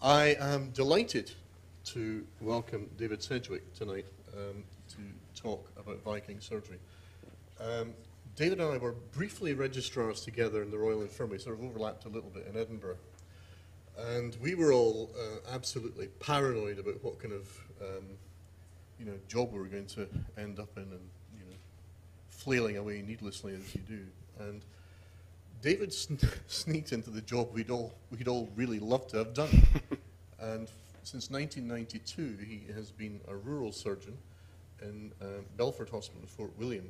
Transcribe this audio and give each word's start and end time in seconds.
I 0.00 0.36
am 0.38 0.70
delighted 0.70 1.32
to 1.86 2.24
welcome 2.40 2.88
David 2.96 3.20
Sedgwick 3.20 3.74
tonight 3.74 4.06
um, 4.32 4.62
to 4.90 4.98
talk 5.34 5.72
about 5.76 6.00
Viking 6.04 6.38
surgery. 6.38 6.78
Um, 7.60 7.94
David 8.36 8.60
and 8.60 8.74
I 8.74 8.78
were 8.78 8.92
briefly 8.92 9.54
registrars 9.54 10.20
together 10.20 10.62
in 10.62 10.70
the 10.70 10.78
Royal 10.78 11.02
Infirmary, 11.02 11.40
sort 11.40 11.58
of 11.58 11.64
overlapped 11.64 12.04
a 12.04 12.10
little 12.10 12.30
bit 12.30 12.46
in 12.46 12.56
Edinburgh. 12.56 12.98
And 13.98 14.36
we 14.40 14.54
were 14.54 14.72
all 14.72 15.10
uh, 15.18 15.52
absolutely 15.52 16.06
paranoid 16.20 16.78
about 16.78 17.02
what 17.02 17.18
kind 17.18 17.34
of 17.34 17.48
um, 17.80 18.04
you 19.00 19.04
know, 19.04 19.14
job 19.26 19.52
we 19.52 19.58
were 19.58 19.64
going 19.64 19.86
to 19.86 20.06
end 20.38 20.60
up 20.60 20.76
in 20.76 20.84
and 20.84 21.08
you 21.34 21.44
know, 21.44 21.56
flailing 22.28 22.76
away 22.76 23.02
needlessly 23.04 23.52
as 23.52 23.74
you 23.74 23.80
do. 23.80 24.04
And 24.38 24.62
David 25.60 25.92
sn- 25.92 26.18
sneaked 26.46 26.92
into 26.92 27.10
the 27.10 27.20
job 27.20 27.48
we'd 27.52 27.70
all, 27.70 27.94
we'd 28.10 28.28
all 28.28 28.48
really 28.54 28.78
love 28.78 29.06
to 29.08 29.18
have 29.18 29.34
done. 29.34 29.66
and 30.40 30.70
since 31.02 31.30
1992, 31.30 32.44
he 32.44 32.72
has 32.74 32.90
been 32.90 33.20
a 33.28 33.34
rural 33.34 33.72
surgeon 33.72 34.16
in 34.82 35.12
uh, 35.20 35.42
Belford 35.56 35.88
Hospital 35.90 36.22
in 36.22 36.28
Fort 36.28 36.52
William, 36.58 36.88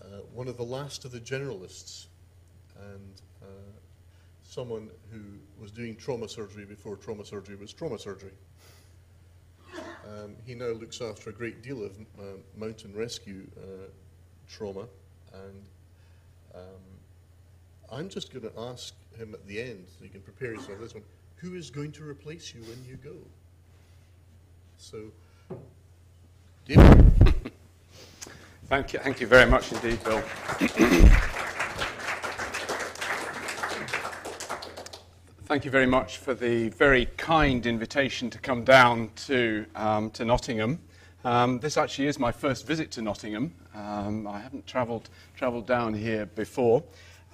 uh, 0.00 0.18
one 0.32 0.46
of 0.46 0.56
the 0.56 0.64
last 0.64 1.04
of 1.04 1.10
the 1.10 1.20
generalists, 1.20 2.06
and 2.92 3.22
uh, 3.42 3.46
someone 4.42 4.90
who 5.10 5.20
was 5.60 5.70
doing 5.72 5.96
trauma 5.96 6.28
surgery 6.28 6.64
before 6.64 6.96
trauma 6.96 7.24
surgery 7.24 7.56
was 7.56 7.72
trauma 7.72 7.98
surgery. 7.98 8.32
Um, 10.06 10.36
he 10.44 10.54
now 10.54 10.66
looks 10.68 11.00
after 11.00 11.30
a 11.30 11.32
great 11.32 11.62
deal 11.62 11.84
of 11.84 11.92
uh, 12.18 12.22
mountain 12.56 12.94
rescue 12.94 13.46
uh, 13.56 13.86
trauma, 14.48 14.86
and 15.32 15.62
um, 16.54 16.93
I'm 17.94 18.08
just 18.08 18.32
going 18.32 18.42
to 18.42 18.58
ask 18.58 18.92
him 19.16 19.34
at 19.34 19.46
the 19.46 19.60
end, 19.60 19.84
so 19.86 20.02
you 20.02 20.10
can 20.10 20.20
prepare 20.20 20.50
yourself 20.50 20.78
for 20.78 20.82
this 20.82 20.94
one, 20.94 21.04
who 21.36 21.54
is 21.54 21.70
going 21.70 21.92
to 21.92 22.02
replace 22.02 22.52
you 22.52 22.60
when 22.62 22.84
you 22.88 22.96
go? 22.96 23.14
So, 24.78 25.12
David. 26.66 26.82
thank 28.66 28.92
you, 28.92 28.98
thank 28.98 29.20
you 29.20 29.28
very 29.28 29.48
much 29.48 29.70
indeed, 29.72 30.02
Bill. 30.02 30.20
Thank 35.46 35.66
you 35.66 35.70
very 35.70 35.86
much 35.86 36.16
for 36.16 36.32
the 36.32 36.70
very 36.70 37.04
kind 37.18 37.66
invitation 37.66 38.30
to 38.30 38.38
come 38.38 38.64
down 38.64 39.10
to, 39.26 39.66
um, 39.76 40.10
to 40.12 40.24
Nottingham. 40.24 40.80
Um, 41.22 41.60
this 41.60 41.76
actually 41.76 42.08
is 42.08 42.18
my 42.18 42.32
first 42.32 42.66
visit 42.66 42.90
to 42.92 43.02
Nottingham. 43.02 43.54
Um, 43.74 44.26
I 44.26 44.40
haven't 44.40 44.66
travelled 44.66 45.10
travelled 45.36 45.66
down 45.66 45.94
here 45.94 46.26
before. 46.26 46.82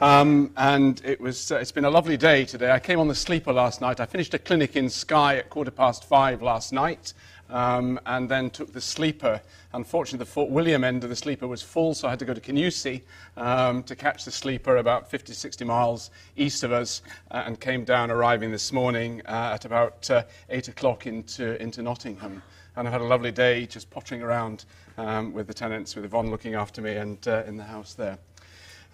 Um, 0.01 0.51
and 0.57 1.03
it 1.05 1.21
was, 1.21 1.53
uh, 1.53 1.57
it's 1.57 1.73
been 1.73 1.85
a 1.85 1.91
lovely 1.91 2.17
day 2.17 2.47
today. 2.47 2.71
I 2.71 2.79
came 2.79 2.99
on 2.99 3.09
the 3.09 3.15
sleeper 3.15 3.53
last 3.53 3.83
night. 3.83 4.01
I 4.01 4.07
finished 4.07 4.33
a 4.33 4.39
clinic 4.39 4.75
in 4.75 4.89
Skye 4.89 5.37
at 5.37 5.51
quarter 5.51 5.71
past 5.71 6.05
five 6.05 6.41
last 6.41 6.73
night 6.73 7.13
um, 7.51 8.01
and 8.07 8.27
then 8.27 8.49
took 8.49 8.73
the 8.73 8.81
sleeper. 8.81 9.43
Unfortunately, 9.75 10.25
the 10.25 10.31
Fort 10.31 10.49
William 10.49 10.85
end 10.85 11.05
of 11.05 11.11
the 11.11 11.17
sleeper 11.17 11.47
was 11.47 11.61
full, 11.61 11.93
so 11.93 12.09
I 12.09 12.13
had 12.13 12.19
to 12.21 12.25
go 12.25 12.33
to 12.33 12.41
Kingussie 12.41 13.03
um, 13.37 13.83
to 13.83 13.95
catch 13.95 14.25
the 14.25 14.31
sleeper 14.31 14.79
about 14.79 15.11
50, 15.11 15.35
60 15.35 15.67
miles 15.67 16.11
east 16.35 16.65
of 16.65 16.73
us, 16.73 17.03
uh, 17.31 17.43
and 17.45 17.61
came 17.61 17.85
down, 17.85 18.11
arriving 18.11 18.51
this 18.51 18.73
morning 18.73 19.21
uh, 19.27 19.53
at 19.53 19.67
about 19.67 20.09
uh, 20.11 20.23
8 20.49 20.69
o'clock 20.69 21.07
into, 21.07 21.61
into 21.61 21.83
Nottingham. 21.83 22.43
And 22.77 22.89
I've 22.89 22.93
had 22.93 23.03
a 23.03 23.05
lovely 23.05 23.33
day 23.33 23.67
just 23.67 23.91
pottering 23.91 24.23
around 24.23 24.65
um, 24.97 25.35
with 25.35 25.47
the 25.47 25.55
tenants, 25.55 25.95
with 25.95 26.07
Yvonne 26.07 26.31
looking 26.31 26.55
after 26.55 26.81
me, 26.81 26.97
and 26.97 27.19
uh, 27.29 27.43
in 27.47 27.59
the 27.59 27.65
house 27.65 27.93
there. 27.93 28.17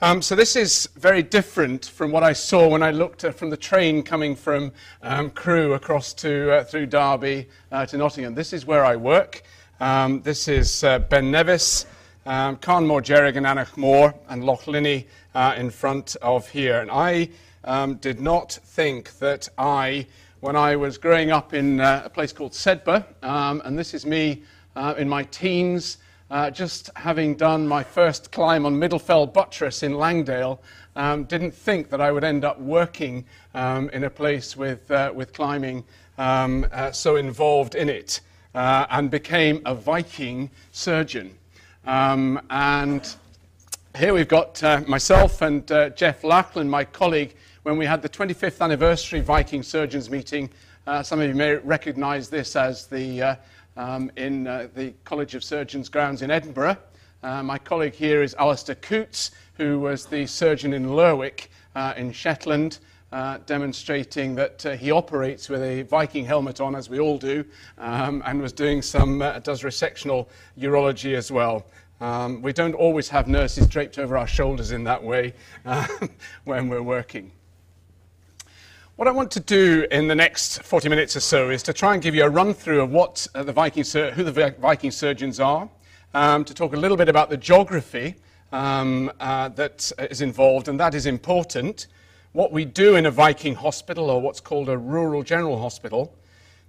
Um, 0.02 0.20
so 0.20 0.34
this 0.34 0.56
is 0.56 0.86
very 0.97 1.22
different 1.22 1.86
from 1.86 2.12
what 2.12 2.22
I 2.22 2.34
saw 2.34 2.69
when 2.69 2.83
I 2.83 2.91
looked 2.91 3.25
uh, 3.25 3.30
from 3.30 3.48
the 3.48 3.56
train 3.56 4.03
coming 4.03 4.36
from 4.36 4.72
um, 5.03 5.30
Crewe 5.30 5.72
across 5.72 6.12
to, 6.14 6.53
uh, 6.53 6.64
through 6.64 6.84
Derby 6.84 7.48
uh, 7.72 7.86
to 7.86 7.97
Nottingham. 7.97 8.34
This 8.34 8.53
is 8.53 8.66
where 8.66 8.84
I 8.84 8.97
work. 8.97 9.42
Um, 9.80 10.20
this 10.20 10.48
is 10.48 10.84
uh, 10.84 10.98
Ben 10.98 11.30
Nevis, 11.30 11.86
um, 12.27 12.56
Carnmore, 12.56 13.00
Jerrig 13.00 13.38
and 13.38 13.47
Aonach 13.47 13.78
Mor 13.78 14.15
and 14.28 14.44
Loch 14.44 14.65
Linnhe 14.65 15.06
uh, 15.34 15.54
in 15.56 15.71
front 15.71 16.15
of 16.21 16.47
here. 16.47 16.78
And 16.82 16.91
I 16.91 17.31
um, 17.65 17.94
did 17.94 18.21
not 18.21 18.53
think 18.53 19.19
that 19.21 19.48
I, 19.56 20.06
when 20.41 20.56
I 20.56 20.76
was 20.76 20.98
growing 20.98 21.31
up 21.31 21.54
in 21.54 21.81
uh, 21.81 22.03
a 22.04 22.10
place 22.10 22.34
called 22.34 22.53
Sedbergh, 22.53 23.06
um, 23.25 23.62
and 23.65 23.78
this 23.78 23.94
is 23.94 24.04
me 24.04 24.42
in 24.98 25.09
my 25.09 25.22
teens, 25.22 25.97
uh, 26.31 26.50
just 26.50 26.91
having 26.97 27.37
done 27.37 27.66
my 27.66 27.82
first 27.82 28.32
climb 28.32 28.66
on 28.66 28.75
Middlefell 28.75 29.32
Buttress 29.32 29.82
in 29.82 29.94
Langdale, 29.94 30.60
um, 30.97 31.25
didn't 31.25 31.53
think 31.53 31.91
that 31.91 32.00
I 32.00 32.10
would 32.10 32.25
end 32.25 32.44
up 32.44 32.60
working 32.60 33.25
um, 33.54 33.88
in 33.91 34.04
a 34.04 34.10
place 34.10 34.56
with, 34.56 34.91
uh, 34.91 35.12
with 35.15 35.32
climbing 35.32 35.84
um, 36.19 36.66
uh, 36.72 36.91
so 36.91 37.16
involved 37.16 37.75
in 37.75 37.88
it, 37.88 38.20
uh, 38.54 38.86
and 38.91 39.10
became 39.10 39.62
a 39.66 39.75
Viking 39.75 40.50
surgeon. 40.72 41.36
Um, 41.84 42.41
and 42.50 43.15
here 43.97 44.12
we've 44.12 44.28
got 44.28 44.62
uh, 44.62 44.82
myself 44.88 45.42
and 45.42 45.70
uh, 45.70 45.91
Jeff 45.91 46.25
Lachlan, 46.25 46.69
my 46.69 46.84
colleague, 46.84 47.36
when 47.62 47.76
we 47.76 47.86
had 47.86 48.03
the 48.03 48.09
25th 48.09 48.60
anniversary 48.60 49.20
Viking 49.20 49.62
Surgeons 49.62 50.10
meeting. 50.10 50.48
some 51.03 51.20
of 51.20 51.28
you 51.28 51.34
may 51.34 51.54
recognize 51.56 52.28
this 52.28 52.56
as 52.56 52.86
the 52.86 53.36
um, 53.76 54.10
in 54.16 54.47
uh, 54.47 54.69
the 54.75 54.92
College 55.04 55.34
of 55.34 55.44
Surgeons 55.44 55.88
grounds 55.88 56.22
in 56.22 56.31
Edinburgh. 56.31 56.76
Uh, 57.22 57.42
my 57.42 57.59
colleague 57.59 57.94
here 57.94 58.22
is 58.22 58.34
Alistair 58.34 58.76
Coots, 58.76 59.32
who 59.54 59.81
was 59.81 60.06
the 60.06 60.26
surgeon 60.26 60.72
in 60.72 60.94
Lerwick 60.94 61.50
uh, 61.75 61.94
in 61.97 62.12
Shetland, 62.12 62.78
uh, 63.12 63.38
demonstrating 63.47 64.34
that 64.34 64.66
uh, 64.66 64.76
he 64.76 64.91
operates 64.91 65.48
with 65.48 65.62
a 65.62 65.82
Viking 65.82 66.25
helmet 66.25 66.60
on, 66.60 66.75
as 66.75 66.91
we 66.91 67.00
all 67.00 67.19
do, 67.19 67.44
um, 67.78 68.22
and 68.26 68.41
was 68.41 68.53
doing 68.53 68.82
some, 68.82 69.22
uh, 69.22 69.38
does 69.38 69.62
resectional 69.62 70.28
urology 70.59 71.15
as 71.15 71.31
well. 71.31 71.66
Um, 72.00 72.42
we 72.42 72.53
don't 72.53 72.75
always 72.75 73.09
have 73.09 73.26
nurses 73.26 73.66
draped 73.66 73.98
over 73.98 74.19
our 74.19 74.26
shoulders 74.26 74.72
in 74.72 74.84
that 74.84 75.03
way 75.03 75.32
when 76.44 76.69
we're 76.69 76.82
working. 76.82 77.32
What 78.97 79.09
I 79.09 79.11
want 79.11 79.31
to 79.33 79.41
do 79.41 79.87
in 79.91 80.09
the 80.09 80.15
next 80.15 80.62
40 80.62 80.89
minutes 80.89 81.17
or 81.17 81.21
so 81.21 81.51
is 81.51 81.62
to 81.65 81.75
try 81.75 81.93
and 81.93 82.03
give 82.03 82.15
you 82.15 82.25
a 82.25 82.31
run 82.31 82.55
through 82.55 82.81
of 82.81 82.91
what 82.91 83.27
uh, 83.34 83.43
the 83.43 83.53
Viking 83.53 83.84
who 83.84 84.25
the 84.25 84.55
Viking 84.59 84.91
surgeons 84.91 85.39
are, 85.39 85.69
um, 86.15 86.47
to 86.47 86.55
talk 86.55 86.73
a 86.73 86.79
little 86.79 86.97
bit 86.97 87.11
about 87.11 87.29
the 87.29 87.37
geography 87.37 88.15
um, 88.53 89.12
uh, 89.21 89.51
that 89.51 89.93
is 90.11 90.23
involved, 90.23 90.69
and 90.69 90.81
that 90.81 90.95
is 90.95 91.05
important. 91.05 91.89
What 92.33 92.53
we 92.53 92.65
do 92.65 92.97
in 92.97 93.05
a 93.05 93.11
Viking 93.11 93.55
hospital, 93.55 94.09
or 94.09 94.19
what's 94.19 94.41
called 94.41 94.71
a 94.71 94.79
rural 94.79 95.23
general 95.23 95.61
hospital, 95.61 96.17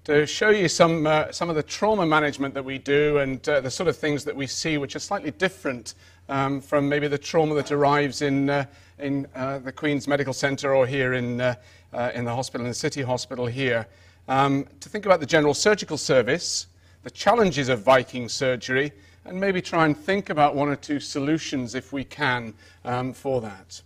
to 0.04 0.28
show 0.28 0.50
you 0.50 0.68
some, 0.68 1.08
uh, 1.08 1.32
some 1.32 1.50
of 1.50 1.56
the 1.56 1.64
trauma 1.64 2.06
management 2.06 2.54
that 2.56 2.66
we 2.66 2.78
do 2.78 3.20
and 3.20 3.48
uh, 3.48 3.62
the 3.62 3.72
sort 3.72 3.88
of 3.88 3.96
things 3.96 4.26
that 4.26 4.36
we 4.36 4.48
see 4.48 4.78
which 4.78 4.98
are 4.98 5.00
slightly 5.00 5.32
different 5.32 5.94
um, 6.28 6.60
from 6.60 6.90
maybe 6.90 7.08
the 7.08 7.18
trauma 7.18 7.56
that 7.56 7.72
arrives 7.72 8.22
in, 8.22 8.50
uh, 8.50 8.66
in 9.00 9.28
uh, 9.36 9.60
the 9.60 9.72
Queen's 9.72 10.08
Medical 10.08 10.34
Centre 10.34 10.74
or 10.74 10.88
here 10.88 11.14
in, 11.14 11.40
uh, 11.40 11.56
uh, 11.94 12.12
in 12.14 12.26
the 12.26 12.34
hospital, 12.34 12.66
in 12.66 12.72
the 12.72 12.76
City 12.76 13.02
Hospital 13.02 13.46
here. 13.46 13.88
Um, 14.28 14.66
to 14.80 14.90
think 14.90 15.06
about 15.06 15.20
the 15.20 15.26
general 15.26 15.54
surgical 15.54 15.98
service, 15.98 16.68
the 17.04 17.12
challenges 17.12 17.70
of 17.70 17.82
Viking 17.82 18.28
surgery, 18.28 18.92
and 19.26 19.40
maybe 19.40 19.62
try 19.62 19.86
and 19.86 19.96
think 19.96 20.30
about 20.30 20.56
one 20.56 20.70
or 20.70 20.76
two 20.76 21.00
solutions 21.00 21.76
if 21.76 21.94
we 21.94 22.04
can 22.04 22.54
um, 22.86 23.14
for 23.14 23.42
that. 23.42 23.82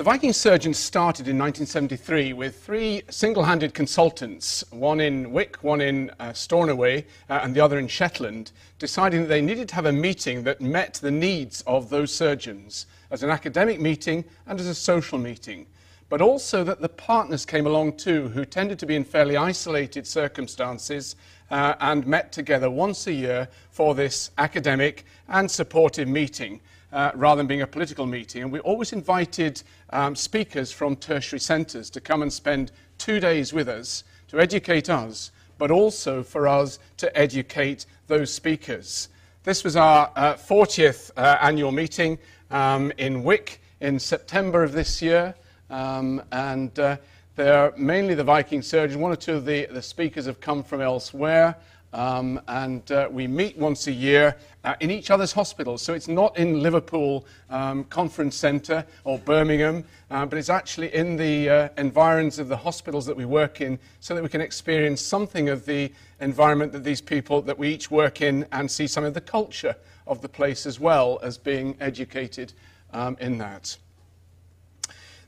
The 0.00 0.04
Viking 0.04 0.32
surgeons 0.32 0.78
started 0.78 1.28
in 1.28 1.36
1973 1.36 2.32
with 2.32 2.64
three 2.64 3.02
single 3.10 3.44
handed 3.44 3.74
consultants, 3.74 4.64
one 4.70 4.98
in 4.98 5.30
Wick, 5.30 5.58
one 5.62 5.82
in 5.82 6.10
uh, 6.18 6.32
Stornoway, 6.32 7.04
uh, 7.28 7.40
and 7.42 7.54
the 7.54 7.60
other 7.60 7.78
in 7.78 7.86
Shetland, 7.86 8.50
deciding 8.78 9.20
that 9.20 9.26
they 9.28 9.42
needed 9.42 9.68
to 9.68 9.74
have 9.74 9.84
a 9.84 9.92
meeting 9.92 10.42
that 10.44 10.62
met 10.62 10.94
the 10.94 11.10
needs 11.10 11.62
of 11.66 11.90
those 11.90 12.14
surgeons 12.14 12.86
as 13.10 13.22
an 13.22 13.28
academic 13.28 13.78
meeting 13.78 14.24
and 14.46 14.58
as 14.58 14.68
a 14.68 14.74
social 14.74 15.18
meeting, 15.18 15.66
but 16.08 16.22
also 16.22 16.64
that 16.64 16.80
the 16.80 16.88
partners 16.88 17.44
came 17.44 17.66
along 17.66 17.98
too, 17.98 18.28
who 18.28 18.46
tended 18.46 18.78
to 18.78 18.86
be 18.86 18.96
in 18.96 19.04
fairly 19.04 19.36
isolated 19.36 20.06
circumstances 20.06 21.14
uh, 21.50 21.74
and 21.80 22.06
met 22.06 22.32
together 22.32 22.70
once 22.70 23.06
a 23.06 23.12
year 23.12 23.46
for 23.70 23.94
this 23.94 24.30
academic 24.38 25.04
and 25.28 25.50
supportive 25.50 26.08
meeting 26.08 26.58
uh, 26.92 27.10
rather 27.14 27.38
than 27.38 27.46
being 27.46 27.62
a 27.62 27.66
political 27.66 28.06
meeting. 28.06 28.42
And 28.42 28.52
we 28.52 28.60
always 28.60 28.92
invited 28.92 29.62
um, 29.90 30.14
speakers 30.14 30.72
from 30.72 30.96
tertiary 30.96 31.40
centres 31.40 31.90
to 31.90 32.00
come 32.00 32.22
and 32.22 32.32
spend 32.32 32.72
two 32.98 33.20
days 33.20 33.52
with 33.52 33.68
us 33.68 34.04
to 34.28 34.38
educate 34.38 34.88
us, 34.88 35.30
but 35.58 35.70
also 35.70 36.22
for 36.22 36.46
us 36.46 36.78
to 36.98 37.16
educate 37.18 37.86
those 38.06 38.32
speakers. 38.32 39.08
This 39.42 39.64
was 39.64 39.76
our 39.76 40.10
uh, 40.16 40.34
40th 40.34 41.10
uh, 41.16 41.38
annual 41.40 41.72
meeting 41.72 42.18
um, 42.50 42.92
in 42.98 43.24
Wick 43.24 43.60
in 43.80 43.98
September 43.98 44.62
of 44.62 44.72
this 44.72 45.00
year, 45.00 45.34
um, 45.70 46.22
and 46.30 46.78
uh, 46.78 46.96
they're 47.36 47.72
mainly 47.76 48.14
the 48.14 48.24
Viking 48.24 48.60
surgeons. 48.60 48.98
One 48.98 49.12
or 49.12 49.16
two 49.16 49.34
of 49.34 49.46
the, 49.46 49.66
the 49.66 49.80
speakers 49.80 50.26
have 50.26 50.40
come 50.40 50.62
from 50.62 50.82
elsewhere. 50.82 51.56
Um, 51.92 52.40
and 52.46 52.90
uh, 52.92 53.08
we 53.10 53.26
meet 53.26 53.56
once 53.56 53.88
a 53.88 53.92
year 53.92 54.36
uh, 54.62 54.74
in 54.80 54.90
each 54.90 55.10
other's 55.10 55.32
hospitals. 55.32 55.82
So 55.82 55.94
it's 55.94 56.06
not 56.06 56.36
in 56.38 56.62
Liverpool 56.62 57.26
um, 57.48 57.84
Conference 57.84 58.36
Centre 58.36 58.84
or 59.04 59.18
Birmingham, 59.18 59.84
uh, 60.10 60.26
but 60.26 60.38
it's 60.38 60.50
actually 60.50 60.94
in 60.94 61.16
the 61.16 61.48
uh, 61.48 61.68
environs 61.78 62.38
of 62.38 62.48
the 62.48 62.56
hospitals 62.56 63.06
that 63.06 63.16
we 63.16 63.24
work 63.24 63.60
in 63.60 63.78
so 63.98 64.14
that 64.14 64.22
we 64.22 64.28
can 64.28 64.40
experience 64.40 65.00
something 65.00 65.48
of 65.48 65.66
the 65.66 65.92
environment 66.20 66.72
that 66.72 66.84
these 66.84 67.00
people 67.00 67.42
that 67.42 67.58
we 67.58 67.68
each 67.70 67.90
work 67.90 68.20
in 68.20 68.46
and 68.52 68.70
see 68.70 68.86
some 68.86 69.04
of 69.04 69.14
the 69.14 69.20
culture 69.20 69.74
of 70.06 70.20
the 70.20 70.28
place 70.28 70.66
as 70.66 70.78
well 70.78 71.18
as 71.22 71.38
being 71.38 71.76
educated 71.80 72.52
um, 72.92 73.16
in 73.20 73.38
that. 73.38 73.76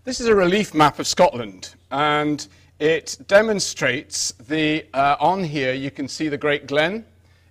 This 0.04 0.20
is 0.20 0.26
a 0.26 0.34
relief 0.34 0.74
map 0.74 0.98
of 0.98 1.06
Scotland, 1.06 1.76
and 1.92 2.46
it 2.78 3.16
demonstrates 3.26 4.32
the, 4.32 4.86
uh, 4.94 5.16
on 5.20 5.44
here 5.44 5.72
you 5.72 5.90
can 5.90 6.08
see 6.08 6.28
the 6.28 6.38
Great 6.38 6.66
Glen, 6.66 7.04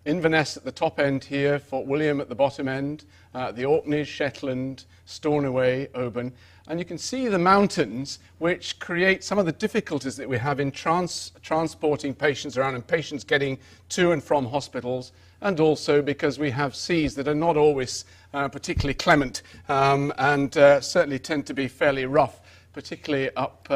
Inverness 0.04 0.58
at 0.58 0.64
the 0.64 0.72
top 0.72 1.00
end 1.00 1.24
here, 1.24 1.60
Fort 1.60 1.86
William 1.86 2.20
at 2.20 2.28
the 2.28 2.34
bottom 2.34 2.68
end, 2.68 3.06
uh, 3.36 3.52
the 3.52 3.66
Orkneys, 3.66 4.08
Shetland, 4.08 4.86
Stornoway, 5.06 5.90
Oban. 5.94 6.34
And 6.68 6.80
you 6.80 6.86
can 6.86 6.98
see 6.98 7.28
the 7.28 7.38
mountains, 7.38 8.18
which 8.40 8.80
create 8.80 9.24
some 9.24 9.38
of 9.38 9.46
the 9.46 9.52
difficulties 9.52 10.16
that 10.16 10.28
we 10.28 10.40
have 10.40 10.60
in 10.60 10.72
trans 10.72 11.34
transporting 11.44 12.16
patients 12.16 12.58
around 12.58 12.74
and 12.74 12.86
patients 12.86 13.24
getting 13.24 13.60
to 13.90 14.12
and 14.12 14.24
from 14.24 14.48
hospitals, 14.48 15.12
and 15.42 15.60
also 15.60 16.02
because 16.02 16.40
we 16.40 16.50
have 16.50 16.76
seas 16.76 17.14
that 17.16 17.28
are 17.28 17.36
not 17.36 17.56
always 17.56 18.06
uh, 18.34 18.48
particularly 18.48 18.96
clement 18.96 19.44
um, 19.70 20.12
and 20.18 20.58
uh, 20.58 20.82
certainly 20.82 21.20
tend 21.20 21.46
to 21.46 21.54
be 21.54 21.68
fairly 21.68 22.06
rough, 22.06 22.42
particularly 22.74 23.30
up 23.36 23.68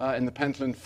uh, 0.00 0.14
in 0.16 0.24
the 0.24 0.32
Pentland, 0.32 0.76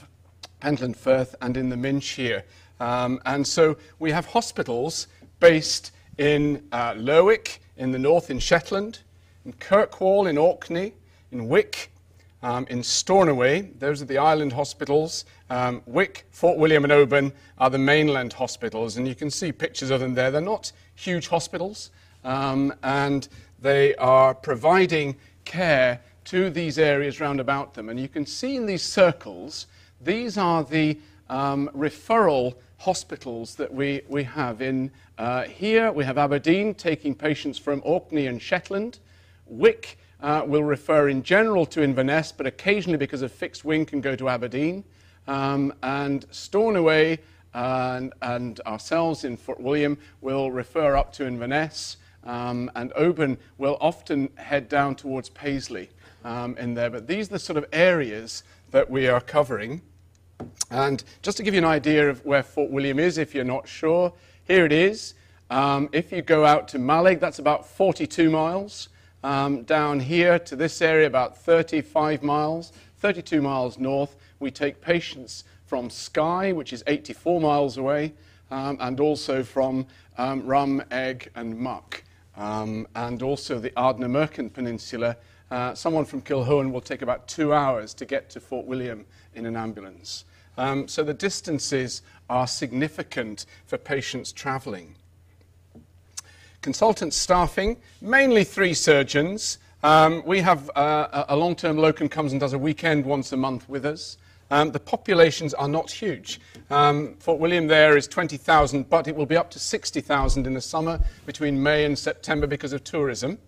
Pentland 0.60 0.96
Firth 0.96 1.34
and 1.40 1.56
in 1.56 1.68
the 1.68 1.76
Minch 1.76 2.10
here. 2.10 2.44
Um, 2.80 3.20
and 3.26 3.46
so 3.46 3.76
we 3.98 4.12
have 4.12 4.26
hospitals 4.26 5.08
based 5.40 5.92
in 6.16 6.66
uh, 6.72 6.94
Lerwick 6.96 7.60
in 7.76 7.92
the 7.92 7.98
north 7.98 8.30
in 8.30 8.38
Shetland, 8.38 9.00
in 9.44 9.52
Kirkwall 9.54 10.26
in 10.26 10.36
Orkney, 10.36 10.92
in 11.32 11.48
Wick, 11.48 11.90
um, 12.42 12.66
in 12.68 12.82
Stornoway. 12.82 13.62
Those 13.78 14.02
are 14.02 14.04
the 14.04 14.18
island 14.18 14.52
hospitals. 14.52 15.24
Um, 15.50 15.82
Wick, 15.86 16.26
Fort 16.30 16.58
William, 16.58 16.84
and 16.84 16.92
Oban 16.92 17.32
are 17.58 17.70
the 17.70 17.78
mainland 17.78 18.32
hospitals. 18.32 18.96
And 18.96 19.08
you 19.08 19.14
can 19.14 19.30
see 19.30 19.52
pictures 19.52 19.90
of 19.90 20.00
them 20.00 20.14
there. 20.14 20.30
They're 20.30 20.40
not 20.40 20.72
huge 20.94 21.28
hospitals, 21.28 21.90
um, 22.24 22.72
and 22.82 23.28
they 23.60 23.94
are 23.96 24.34
providing 24.34 25.16
care 25.44 26.00
to 26.28 26.50
these 26.50 26.78
areas 26.78 27.20
round 27.20 27.40
about 27.40 27.72
them. 27.72 27.88
And 27.88 27.98
you 27.98 28.06
can 28.06 28.26
see 28.26 28.56
in 28.56 28.66
these 28.66 28.82
circles, 28.82 29.66
these 30.02 30.36
are 30.36 30.62
the 30.62 30.98
um, 31.30 31.70
referral 31.74 32.54
hospitals 32.76 33.54
that 33.54 33.72
we, 33.72 34.02
we 34.08 34.24
have. 34.24 34.60
In 34.60 34.90
uh, 35.16 35.44
here, 35.44 35.90
we 35.90 36.04
have 36.04 36.18
Aberdeen 36.18 36.74
taking 36.74 37.14
patients 37.14 37.56
from 37.56 37.80
Orkney 37.82 38.26
and 38.26 38.42
Shetland. 38.42 38.98
Wick 39.46 39.98
uh, 40.20 40.42
will 40.46 40.64
refer 40.64 41.08
in 41.08 41.22
general 41.22 41.64
to 41.64 41.82
Inverness, 41.82 42.30
but 42.30 42.46
occasionally, 42.46 42.98
because 42.98 43.22
of 43.22 43.32
fixed 43.32 43.64
wing, 43.64 43.86
can 43.86 44.02
go 44.02 44.14
to 44.14 44.28
Aberdeen. 44.28 44.84
Um, 45.26 45.72
and 45.82 46.26
Stornoway 46.30 47.20
and, 47.54 48.12
and, 48.20 48.60
ourselves 48.66 49.24
in 49.24 49.38
Fort 49.38 49.60
William 49.60 49.96
will 50.20 50.50
refer 50.50 50.94
up 50.94 51.10
to 51.14 51.26
Inverness. 51.26 51.96
Um, 52.24 52.70
and 52.74 52.92
Oban 52.96 53.38
will 53.56 53.78
often 53.80 54.28
head 54.36 54.68
down 54.68 54.94
towards 54.94 55.30
Paisley 55.30 55.88
um, 56.28 56.56
in 56.58 56.74
there. 56.74 56.90
But 56.90 57.06
these 57.06 57.28
are 57.28 57.32
the 57.32 57.38
sort 57.38 57.56
of 57.56 57.64
areas 57.72 58.44
that 58.70 58.88
we 58.88 59.08
are 59.08 59.20
covering. 59.20 59.80
And 60.70 61.02
just 61.22 61.38
to 61.38 61.42
give 61.42 61.54
you 61.54 61.58
an 61.58 61.64
idea 61.64 62.08
of 62.08 62.24
where 62.24 62.42
Fort 62.42 62.70
William 62.70 62.98
is, 62.98 63.16
if 63.16 63.34
you're 63.34 63.44
not 63.44 63.66
sure, 63.66 64.12
here 64.46 64.66
it 64.66 64.72
is. 64.72 65.14
Um, 65.50 65.88
if 65.92 66.12
you 66.12 66.20
go 66.20 66.44
out 66.44 66.68
to 66.68 66.78
Mallaig, 66.78 67.18
that's 67.18 67.38
about 67.38 67.66
42 67.66 68.28
miles. 68.28 68.90
Um, 69.24 69.62
down 69.62 69.98
here 69.98 70.38
to 70.40 70.54
this 70.54 70.80
area, 70.82 71.06
about 71.06 71.36
35 71.38 72.22
miles, 72.22 72.72
32 72.98 73.40
miles 73.40 73.78
north. 73.78 74.14
We 74.38 74.50
take 74.50 74.80
patients 74.80 75.44
from 75.64 75.90
Skye, 75.90 76.52
which 76.52 76.72
is 76.72 76.84
84 76.86 77.40
miles 77.40 77.78
away, 77.78 78.12
um, 78.50 78.76
and 78.80 79.00
also 79.00 79.42
from 79.42 79.86
um, 80.18 80.46
Rum, 80.46 80.82
Eigg, 80.90 81.28
and 81.34 81.58
Muck, 81.58 82.04
um, 82.36 82.86
and 82.94 83.22
also 83.22 83.58
the 83.58 83.70
Ardnamurchan 83.70 84.52
Peninsula. 84.52 85.16
Uh, 85.50 85.74
someone 85.74 86.04
from 86.04 86.20
Kilchoan 86.20 86.72
will 86.72 86.80
take 86.80 87.02
about 87.02 87.26
two 87.26 87.54
hours 87.54 87.94
to 87.94 88.04
get 88.04 88.28
to 88.30 88.40
Fort 88.40 88.66
William 88.66 89.06
in 89.34 89.46
an 89.46 89.56
ambulance. 89.56 90.24
Um, 90.58 90.88
so 90.88 91.02
the 91.02 91.14
distances 91.14 92.02
are 92.28 92.46
significant 92.46 93.46
for 93.66 93.78
patients 93.78 94.32
travelling. 94.32 94.96
Consultant 96.60 97.14
staffing, 97.14 97.76
mainly 98.00 98.44
three 98.44 98.74
surgeons. 98.74 99.58
Um, 99.82 100.22
we 100.26 100.40
have 100.40 100.68
uh, 100.76 101.24
a 101.28 101.36
long-term 101.36 101.78
locum 101.78 102.08
comes 102.08 102.32
and 102.32 102.40
does 102.40 102.52
a 102.52 102.58
weekend 102.58 103.06
once 103.06 103.32
a 103.32 103.36
month 103.36 103.68
with 103.68 103.86
us. 103.86 104.18
Um, 104.50 104.72
the 104.72 104.80
populations 104.80 105.54
are 105.54 105.68
not 105.68 105.90
huge. 105.90 106.40
Um, 106.70 107.14
Fort 107.20 107.38
William 107.38 107.66
there 107.66 107.96
is 107.96 108.08
20,000, 108.08 108.88
but 108.88 109.06
it 109.06 109.14
will 109.14 109.26
be 109.26 109.36
up 109.36 109.50
to 109.52 109.58
60,000 109.58 110.46
in 110.46 110.54
the 110.54 110.60
summer 110.60 111.00
between 111.26 111.62
May 111.62 111.84
and 111.84 111.98
September 111.98 112.46
because 112.46 112.72
of 112.72 112.82
tourism. 112.82 113.38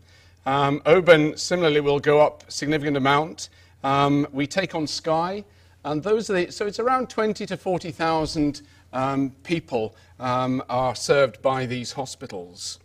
Um, 0.46 0.81
Oban 0.87 1.37
similarly 1.37 1.81
will 1.81 2.00
go 2.00 2.20
up 2.20 2.50
significant 2.50 2.96
amount. 2.96 3.48
Um, 3.84 4.26
we 4.32 4.46
take 4.46 4.75
on 4.75 4.87
Skye, 4.87 5.44
And 5.84 6.02
those 6.02 6.28
are 6.31 6.34
the, 6.34 6.52
so 6.52 6.66
it's 6.66 6.78
around 6.78 7.08
20 7.08 7.46
to 7.46 7.56
40,000 7.56 8.62
um, 8.92 9.31
people 9.42 9.94
are 10.19 10.94
served 10.94 11.40
by 11.40 11.66
these 11.66 11.92
hospitals. 11.92 12.78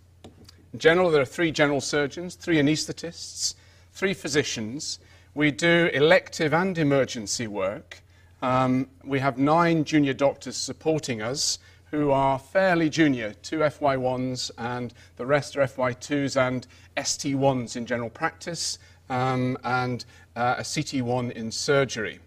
In 0.73 0.79
general, 0.79 1.09
there 1.09 1.21
are 1.21 1.25
three 1.25 1.51
general 1.51 1.81
surgeons, 1.81 2.35
three 2.35 2.57
anaesthetists, 2.57 3.55
three 3.91 4.13
physicians. 4.13 4.99
We 5.33 5.51
do 5.51 5.89
elective 5.93 6.53
and 6.53 6.77
emergency 6.77 7.47
work. 7.47 8.01
We 9.03 9.19
have 9.19 9.37
nine 9.37 9.83
junior 9.83 10.13
doctors 10.13 10.55
supporting 10.55 11.21
us 11.21 11.59
who 11.91 12.11
are 12.11 12.39
fairly 12.39 12.89
junior, 12.89 13.33
two 13.41 13.59
FY1s, 13.59 14.51
and 14.57 14.93
the 15.17 15.25
rest 15.25 15.55
are 15.55 15.61
FY2s 15.61 16.35
and 16.35 16.67
ST1s 16.97 17.75
in 17.75 17.85
general 17.85 18.09
practice, 18.09 18.79
um, 19.09 19.57
and 19.63 20.05
uh, 20.35 20.55
a 20.57 20.63
CT1 20.63 21.31
in 21.31 21.51
surgery 21.51 22.19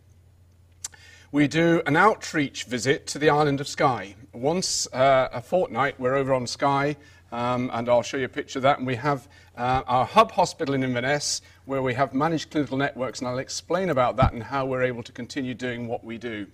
we 1.31 1.47
do 1.47 1.83
an 1.87 1.97
outreach 1.97 2.65
visit 2.65 3.07
to 3.09 3.19
the 3.19 3.29
island 3.29 3.61
of 3.61 3.69
Skye. 3.69 4.15
Once 4.33 4.87
uh, 4.95 5.29
a 5.33 5.43
fortnight, 5.43 5.99
we're 6.01 6.15
over 6.15 6.33
on 6.33 6.47
Skye, 6.47 6.97
um, 7.33 7.71
and 7.75 7.89
I'll 7.89 8.03
show 8.03 8.17
you 8.17 8.25
a 8.25 8.31
picture 8.31 8.59
of 8.59 8.63
that. 8.63 8.79
And 8.79 8.87
we 8.87 8.95
have 8.95 9.29
uh, 9.57 9.83
our 9.87 10.07
hub 10.07 10.33
hospital 10.33 10.75
in 10.75 10.83
Inverness, 10.83 11.43
where 11.67 11.83
we 11.83 11.93
have 11.95 12.15
managed 12.15 12.51
clinical 12.51 12.79
networks, 12.79 13.19
and 13.19 13.29
I'll 13.29 13.39
explain 13.39 13.91
about 13.91 14.17
that 14.17 14.33
and 14.33 14.43
how 14.43 14.65
we're 14.65 14.83
able 14.83 15.03
to 15.03 15.13
continue 15.13 15.53
doing 15.53 15.87
what 15.87 16.03
we 16.03 16.17
do. 16.17 16.47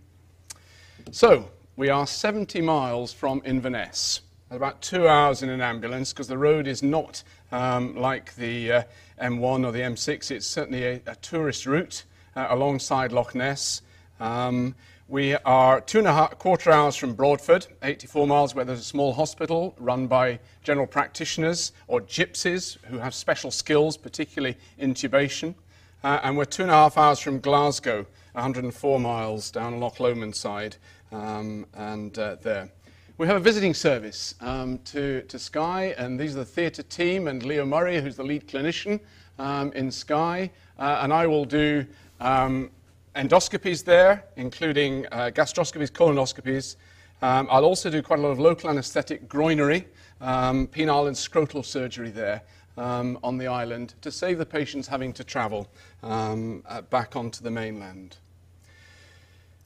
So, 1.12 1.49
we 1.76 1.88
are 1.88 2.06
70 2.06 2.60
miles 2.60 3.13
from 3.13 3.43
Inverness. 3.44 4.20
About 4.51 4.81
two 4.81 5.08
hours 5.08 5.43
in 5.43 5.49
an 5.49 5.60
ambulance 5.60 6.13
because 6.13 6.29
the 6.29 6.39
road 6.39 6.69
is 6.69 6.84
not 6.84 7.25
um, 7.51 7.96
like 7.96 8.37
the 8.37 8.72
uh, 8.72 8.82
M1 9.20 9.67
or 9.67 9.72
the 9.72 9.81
M6. 9.81 10.31
It's 10.31 10.46
certainly 10.46 10.84
a, 10.84 11.01
a 11.06 11.17
tourist 11.17 11.67
route 11.67 12.05
uh, 12.37 12.46
alongside 12.51 13.10
Loch 13.10 13.34
Ness. 13.34 13.82
Um, 14.20 14.77
we 15.08 15.34
are 15.34 15.81
two 15.81 15.99
and 15.99 16.06
a 16.06 16.13
half, 16.13 16.39
quarter 16.39 16.70
hours 16.70 16.94
from 16.94 17.15
Broadford, 17.15 17.67
84 17.82 18.27
miles, 18.29 18.55
where 18.55 18.65
there's 18.65 18.81
a 18.81 18.84
small 18.84 19.13
hospital 19.13 19.75
run 19.79 20.06
by 20.06 20.39
general 20.63 20.87
practitioners 20.87 21.72
or 21.89 22.01
GPs 22.01 22.79
who 22.84 22.99
have 22.99 23.15
special 23.15 23.51
skills, 23.51 23.96
particularly 23.96 24.56
intubation. 24.81 25.56
Uh, 26.05 26.20
and 26.22 26.37
we're 26.37 26.44
two 26.44 26.63
and 26.63 26.70
a 26.70 26.75
half 26.75 26.96
hours 26.96 27.19
from 27.19 27.41
Glasgow, 27.41 28.06
104 28.32 29.01
miles 29.01 29.51
down 29.51 29.81
Loch 29.81 29.99
Lomond 29.99 30.37
side, 30.37 30.77
um, 31.15 31.67
and 31.75 32.19
uh, 32.19 32.37
there. 32.43 32.69
We 33.17 33.29
have 33.29 33.37
a 33.37 33.41
visiting 33.41 33.75
service 33.75 34.35
um, 34.41 34.79
to, 34.87 35.23
to 35.23 35.39
Skye, 35.39 35.94
and 35.97 36.19
these 36.19 36.35
are 36.35 36.41
the 36.41 36.44
theatre 36.44 36.83
team 36.83 37.29
and 37.29 37.44
Leo 37.44 37.65
Murray, 37.65 38.01
who's 38.01 38.17
the 38.17 38.25
lead 38.25 38.49
clinician 38.49 38.99
um, 39.39 39.73
in 39.73 39.91
Skye, 39.91 40.51
uh, 40.79 40.99
and 41.03 41.13
I 41.13 41.27
will 41.29 41.44
do 41.44 41.87
um, 42.21 42.71
endoscopies 43.15 43.85
there, 43.85 44.25
including 44.37 45.06
uh, 45.13 45.31
gastroscopies, 45.33 45.93
colonoscopies. 45.93 46.75
Um, 47.23 47.47
I'll 47.51 47.65
also 47.65 47.89
do 47.89 48.03
quite 48.03 48.19
a 48.19 48.23
lot 48.23 48.31
of 48.31 48.41
local 48.41 48.69
anesthetic 48.69 49.29
groinery, 49.29 49.85
um, 50.21 50.67
penile 50.67 51.06
and 51.06 51.17
scrotal 51.17 51.65
surgery 51.65 52.11
there 52.11 52.43
um, 52.77 53.19
on 53.23 53.39
the 53.39 53.47
island 53.47 53.94
to 54.03 54.11
save 54.11 54.39
the 54.39 54.47
patients 54.47 54.89
having 54.89 55.13
to 55.13 55.23
travel 55.23 55.69
um, 56.03 56.65
uh, 56.67 56.83
back 56.83 57.15
onto 57.15 57.44
the 57.44 57.51
mainland. 57.51 58.17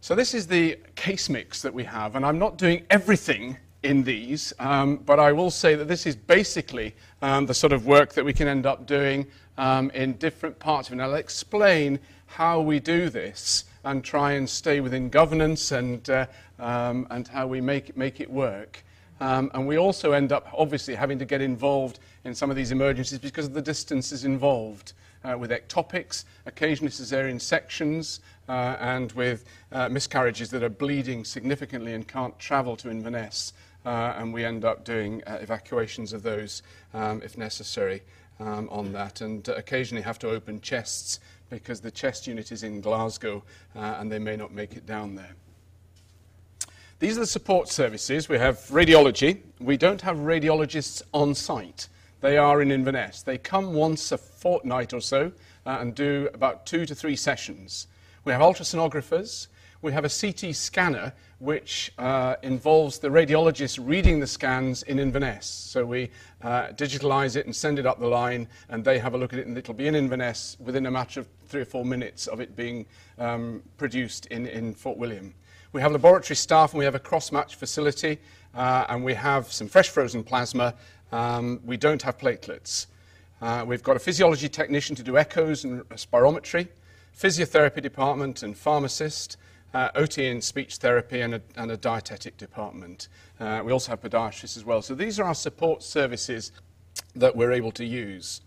So 0.01 0.15
this 0.15 0.33
is 0.33 0.47
the 0.47 0.79
case 0.95 1.29
mix 1.29 1.61
that 1.63 1.75
we 1.75 1.85
have, 1.85 2.15
and 2.15 2.25
I'm 2.25 2.39
not 2.39 2.57
doing 2.57 2.85
everything 2.89 3.57
in 3.83 4.05
these, 4.05 4.53
um, 4.61 4.99
but 4.99 5.19
I 5.19 5.33
will 5.33 5.51
say 5.51 5.75
that 5.75 5.89
this 5.89 6.07
is 6.07 6.15
basically 6.15 6.95
um, 7.21 7.47
the 7.47 7.55
sort 7.55 7.73
of 7.73 7.85
work 7.87 8.13
that 8.15 8.25
we 8.25 8.33
can 8.33 8.47
end 8.47 8.65
up 8.65 8.87
doing 8.87 9.27
in 9.59 10.13
different 10.15 10.59
parts 10.61 10.89
of 10.89 10.93
it. 10.93 10.95
And 10.97 11.03
I'll 11.03 11.15
explain 11.15 11.99
how 12.27 12.61
we 12.61 12.79
do 12.79 13.11
this 13.11 13.65
and 13.85 14.05
try 14.05 14.33
and 14.33 14.49
stay 14.49 14.81
within 14.81 15.09
governance 15.09 15.73
and, 15.73 16.09
uh, 16.09 16.27
um, 16.61 17.07
and 17.11 17.27
how 17.27 17.47
we 17.47 17.61
make, 17.61 17.97
make 17.97 18.21
it 18.21 18.31
work. 18.31 18.85
Um, 19.21 19.51
and 19.55 19.67
we 19.67 19.79
also 19.79 20.13
end 20.13 20.31
up, 20.31 20.47
obviously, 20.57 20.95
having 20.95 21.19
to 21.19 21.25
get 21.25 21.41
involved 21.41 21.99
in 22.25 22.35
some 22.35 22.51
of 22.51 22.57
these 22.57 22.71
emergencies 22.71 23.19
because 23.19 23.47
of 23.47 23.55
the 23.55 23.63
distances 23.63 24.25
involved 24.25 24.93
uh, 25.25 25.37
with 25.37 25.51
ectopics, 25.51 26.25
occasionally 26.47 26.91
cesarean 26.91 27.41
sections, 27.41 28.21
uh, 28.49 28.77
and 28.81 29.13
with 29.13 29.45
uh, 29.73 29.89
miscarriages 29.89 30.51
that 30.51 30.63
are 30.63 30.69
bleeding 30.69 31.25
significantly 31.25 31.95
and 31.95 32.09
can't 32.09 32.39
travel 32.39 32.77
to 32.77 32.91
Inverness. 32.91 33.53
Uh, 33.85 34.15
and 34.17 34.33
we 34.33 34.45
end 34.45 34.65
up 34.65 34.85
doing 34.85 35.23
uh, 35.27 35.39
evacuations 35.41 36.13
of 36.13 36.23
those 36.23 36.63
um, 36.95 37.23
if 37.25 37.39
necessary 37.39 38.03
um, 38.41 38.69
on 38.71 38.93
that, 38.93 39.21
and 39.21 39.49
occasionally 39.49 40.03
have 40.03 40.19
to 40.19 40.29
open 40.29 40.61
chests 40.61 41.21
because 41.51 41.81
the 41.81 41.91
chest 41.91 42.27
unit 42.27 42.53
is 42.53 42.63
in 42.63 42.81
Glasgow 42.81 43.43
uh, 43.77 43.97
and 43.99 44.11
they 44.11 44.19
may 44.19 44.37
not 44.37 44.53
make 44.53 44.75
it 44.75 44.87
down 44.87 45.15
there. 45.15 45.35
These 46.99 47.17
are 47.17 47.21
the 47.21 47.27
support 47.27 47.69
services. 47.69 48.29
We 48.29 48.39
have 48.39 48.57
radiology. 48.71 49.41
We 49.61 49.77
don't 49.77 50.01
have 50.03 50.17
radiologists 50.17 51.01
on 51.15 51.35
site. 51.35 51.89
They 52.21 52.37
are 52.37 52.61
in 52.61 52.73
Inverness. 52.73 53.23
They 53.23 53.39
come 53.39 53.73
once 53.73 54.11
a 54.11 54.19
fortnight 54.19 54.93
or 54.93 55.01
so 55.01 55.31
uh, 55.65 55.79
and 55.81 55.95
do 55.95 56.29
about 56.35 56.67
two 56.67 56.85
to 56.87 56.95
three 56.95 57.15
sessions. 57.15 57.87
We 58.25 58.33
have 58.33 58.41
ultrasonographers. 58.41 59.49
We 59.81 59.93
have 59.93 60.05
a 60.05 60.09
CT 60.09 60.55
scanner 60.55 61.13
which 61.39 61.93
uh, 61.99 62.35
involves 62.43 62.99
the 62.99 63.09
radiologist 63.09 63.79
reading 63.81 64.19
the 64.19 64.27
scans 64.27 64.83
in 64.85 64.99
Inverness. 64.99 65.47
So 65.47 65.85
we 65.85 66.11
uh, 66.43 66.69
digitalize 66.69 67.37
it 67.37 67.47
and 67.47 67.55
send 67.55 67.79
it 67.79 67.87
up 67.87 68.01
the 68.01 68.09
line, 68.09 68.49
and 68.69 68.85
they 68.85 68.99
have 68.99 69.15
a 69.15 69.19
look 69.19 69.33
at 69.33 69.39
it, 69.39 69.47
and 69.47 69.57
it'll 69.57 69.75
be 69.75 69.87
in 69.87 69.95
Inverness 69.95 70.57
within 70.59 70.87
a 70.87 70.91
matter 70.91 71.21
of 71.21 71.29
three 71.47 71.61
or 71.61 71.65
four 71.65 71.85
minutes 71.85 72.27
of 72.27 72.41
it 72.41 72.57
being 72.57 72.87
um, 73.19 73.63
produced 73.77 74.27
in, 74.27 74.47
in 74.47 74.75
Fort 74.75 74.99
William. 74.99 75.33
We 75.73 75.81
have 75.81 75.93
laboratory 75.93 76.35
staff, 76.35 76.73
and 76.73 76.79
we 76.79 76.85
have 76.85 76.97
a 76.97 77.01
cross-match 77.01 77.55
facility, 77.55 78.19
uh, 78.55 78.87
and 78.89 79.05
we 79.05 79.15
have 79.15 79.53
some 79.53 79.69
fresh 79.69 79.91
frozen 79.91 80.25
plasma. 80.25 80.75
Um, 81.13 81.61
we 81.65 81.77
don't 81.77 82.03
have 82.03 82.19
platelets. 82.19 82.87
Uh, 83.41 83.65
we've 83.65 83.85
got 83.85 83.95
a 83.95 84.01
physiology 84.01 84.49
technician 84.49 84.97
to 84.97 85.05
do 85.05 85.17
echoes 85.17 85.63
and 85.63 85.89
spirometry, 85.91 86.67
physiotherapy 87.19 87.83
department 87.83 88.43
and 88.43 88.57
pharmacist, 88.57 89.37
uh, 89.75 89.89
OT 89.97 90.29
and 90.29 90.43
speech 90.43 90.77
therapy, 90.77 91.21
and 91.21 91.35
a, 91.35 91.43
and 91.57 91.71
a 91.71 91.77
dietetic 91.77 92.37
department. 92.37 93.09
Uh, 93.41 93.61
we 93.65 93.73
also 93.73 93.91
have 93.91 94.01
podiatrists 94.01 94.57
as 94.57 94.65
well. 94.65 94.81
So 94.81 94.95
these 94.95 95.19
are 95.19 95.25
our 95.25 95.35
support 95.35 95.83
services 95.83 96.53
that 97.17 97.35
we're 97.35 97.53
able 97.53 97.73
to 97.73 97.85
use. 97.85 98.41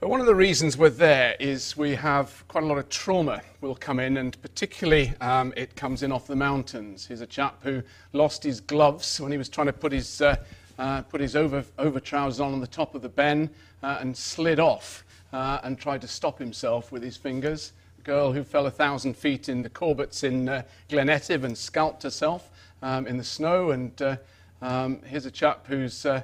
But 0.00 0.08
one 0.08 0.20
of 0.20 0.26
the 0.26 0.34
reasons 0.34 0.78
we're 0.78 0.88
there 0.88 1.36
is 1.38 1.76
we 1.76 1.94
have 1.94 2.42
quite 2.48 2.64
a 2.64 2.66
lot 2.66 2.78
of 2.78 2.88
trauma 2.88 3.42
will 3.60 3.74
come 3.74 4.00
in, 4.00 4.16
and 4.16 4.40
particularly 4.40 5.12
um, 5.20 5.52
it 5.54 5.76
comes 5.76 6.02
in 6.02 6.10
off 6.10 6.26
the 6.26 6.36
mountains. 6.36 7.06
Here's 7.06 7.20
a 7.20 7.26
chap 7.26 7.62
who 7.62 7.82
lost 8.14 8.42
his 8.42 8.60
gloves 8.60 9.20
when 9.20 9.30
he 9.30 9.36
was 9.36 9.50
trying 9.50 9.66
to 9.66 9.74
put 9.74 9.92
his, 9.92 10.22
uh, 10.22 10.36
uh, 10.78 11.02
put 11.02 11.20
his 11.20 11.36
over, 11.36 11.62
over 11.78 12.00
trousers 12.00 12.40
on 12.40 12.54
on 12.54 12.60
the 12.60 12.66
top 12.66 12.94
of 12.94 13.02
the 13.02 13.10
ben 13.10 13.50
uh, 13.82 13.98
and 14.00 14.16
slid 14.16 14.58
off 14.58 15.04
uh, 15.32 15.60
and 15.62 15.78
tried 15.78 16.00
to 16.00 16.08
stop 16.08 16.38
himself 16.38 16.90
with 16.92 17.02
his 17.02 17.16
fingers 17.16 17.72
A 17.98 18.02
girl 18.02 18.32
who 18.32 18.42
fell 18.42 18.66
a 18.66 18.70
thousand 18.70 19.16
feet 19.16 19.48
in 19.48 19.62
the 19.62 19.70
Corbetts 19.70 20.24
in 20.24 20.48
uh, 20.48 20.62
Glen 20.88 21.08
Etive 21.08 21.44
and 21.44 21.56
scalped 21.56 22.02
herself 22.02 22.50
um, 22.82 23.06
in 23.06 23.16
the 23.16 23.24
snow. 23.24 23.70
And 23.70 24.00
uh, 24.02 24.16
um, 24.62 25.00
here's 25.04 25.26
a 25.26 25.30
chap 25.30 25.66
who's 25.66 26.04
uh, 26.06 26.22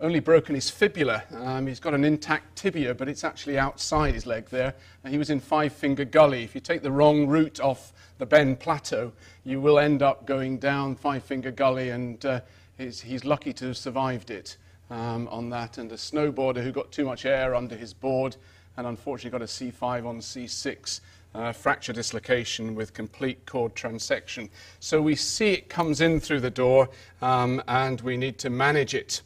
only 0.00 0.20
broken 0.20 0.54
his 0.54 0.70
fibula. 0.70 1.24
Um, 1.32 1.66
he's 1.66 1.80
got 1.80 1.94
an 1.94 2.04
intact 2.04 2.56
tibia, 2.56 2.94
but 2.94 3.08
it's 3.08 3.24
actually 3.24 3.58
outside 3.58 4.14
his 4.14 4.26
leg 4.26 4.48
there. 4.48 4.74
And 5.04 5.12
he 5.12 5.18
was 5.18 5.30
in 5.30 5.40
Five 5.40 5.72
Finger 5.72 6.04
Gully. 6.04 6.44
If 6.44 6.54
you 6.54 6.60
take 6.60 6.82
the 6.82 6.92
wrong 6.92 7.26
route 7.26 7.60
off 7.60 7.92
the 8.18 8.26
Ben 8.26 8.56
Plateau, 8.56 9.12
you 9.44 9.60
will 9.60 9.78
end 9.78 10.02
up 10.02 10.26
going 10.26 10.58
down 10.58 10.94
Five 10.94 11.24
Finger 11.24 11.50
Gully, 11.50 11.90
and 11.90 12.24
uh, 12.24 12.40
he's, 12.76 13.00
he's, 13.00 13.24
lucky 13.24 13.52
to 13.54 13.66
have 13.66 13.76
survived 13.76 14.30
it 14.30 14.56
um, 14.90 15.28
on 15.28 15.50
that. 15.50 15.78
And 15.78 15.90
a 15.92 15.96
snowboarder 15.96 16.62
who 16.62 16.72
got 16.72 16.90
too 16.92 17.04
much 17.04 17.24
air 17.24 17.54
under 17.54 17.76
his 17.76 17.92
board 17.92 18.36
and 18.76 18.86
unfortunately 18.86 19.38
got 19.38 19.42
a 19.42 19.50
C5 19.50 20.06
on 20.06 20.18
C6 20.20 21.00
uh, 21.34 21.52
fracture 21.52 21.92
dislocation 21.92 22.74
with 22.74 22.94
complete 22.94 23.44
cord 23.46 23.74
transection. 23.74 24.48
So 24.80 25.00
we 25.02 25.14
see 25.14 25.52
it 25.52 25.68
comes 25.68 26.00
in 26.00 26.20
through 26.20 26.40
the 26.40 26.50
door 26.50 26.88
um, 27.20 27.62
and 27.68 28.00
we 28.00 28.16
need 28.16 28.38
to 28.38 28.50
manage 28.50 28.94
it. 28.94 29.22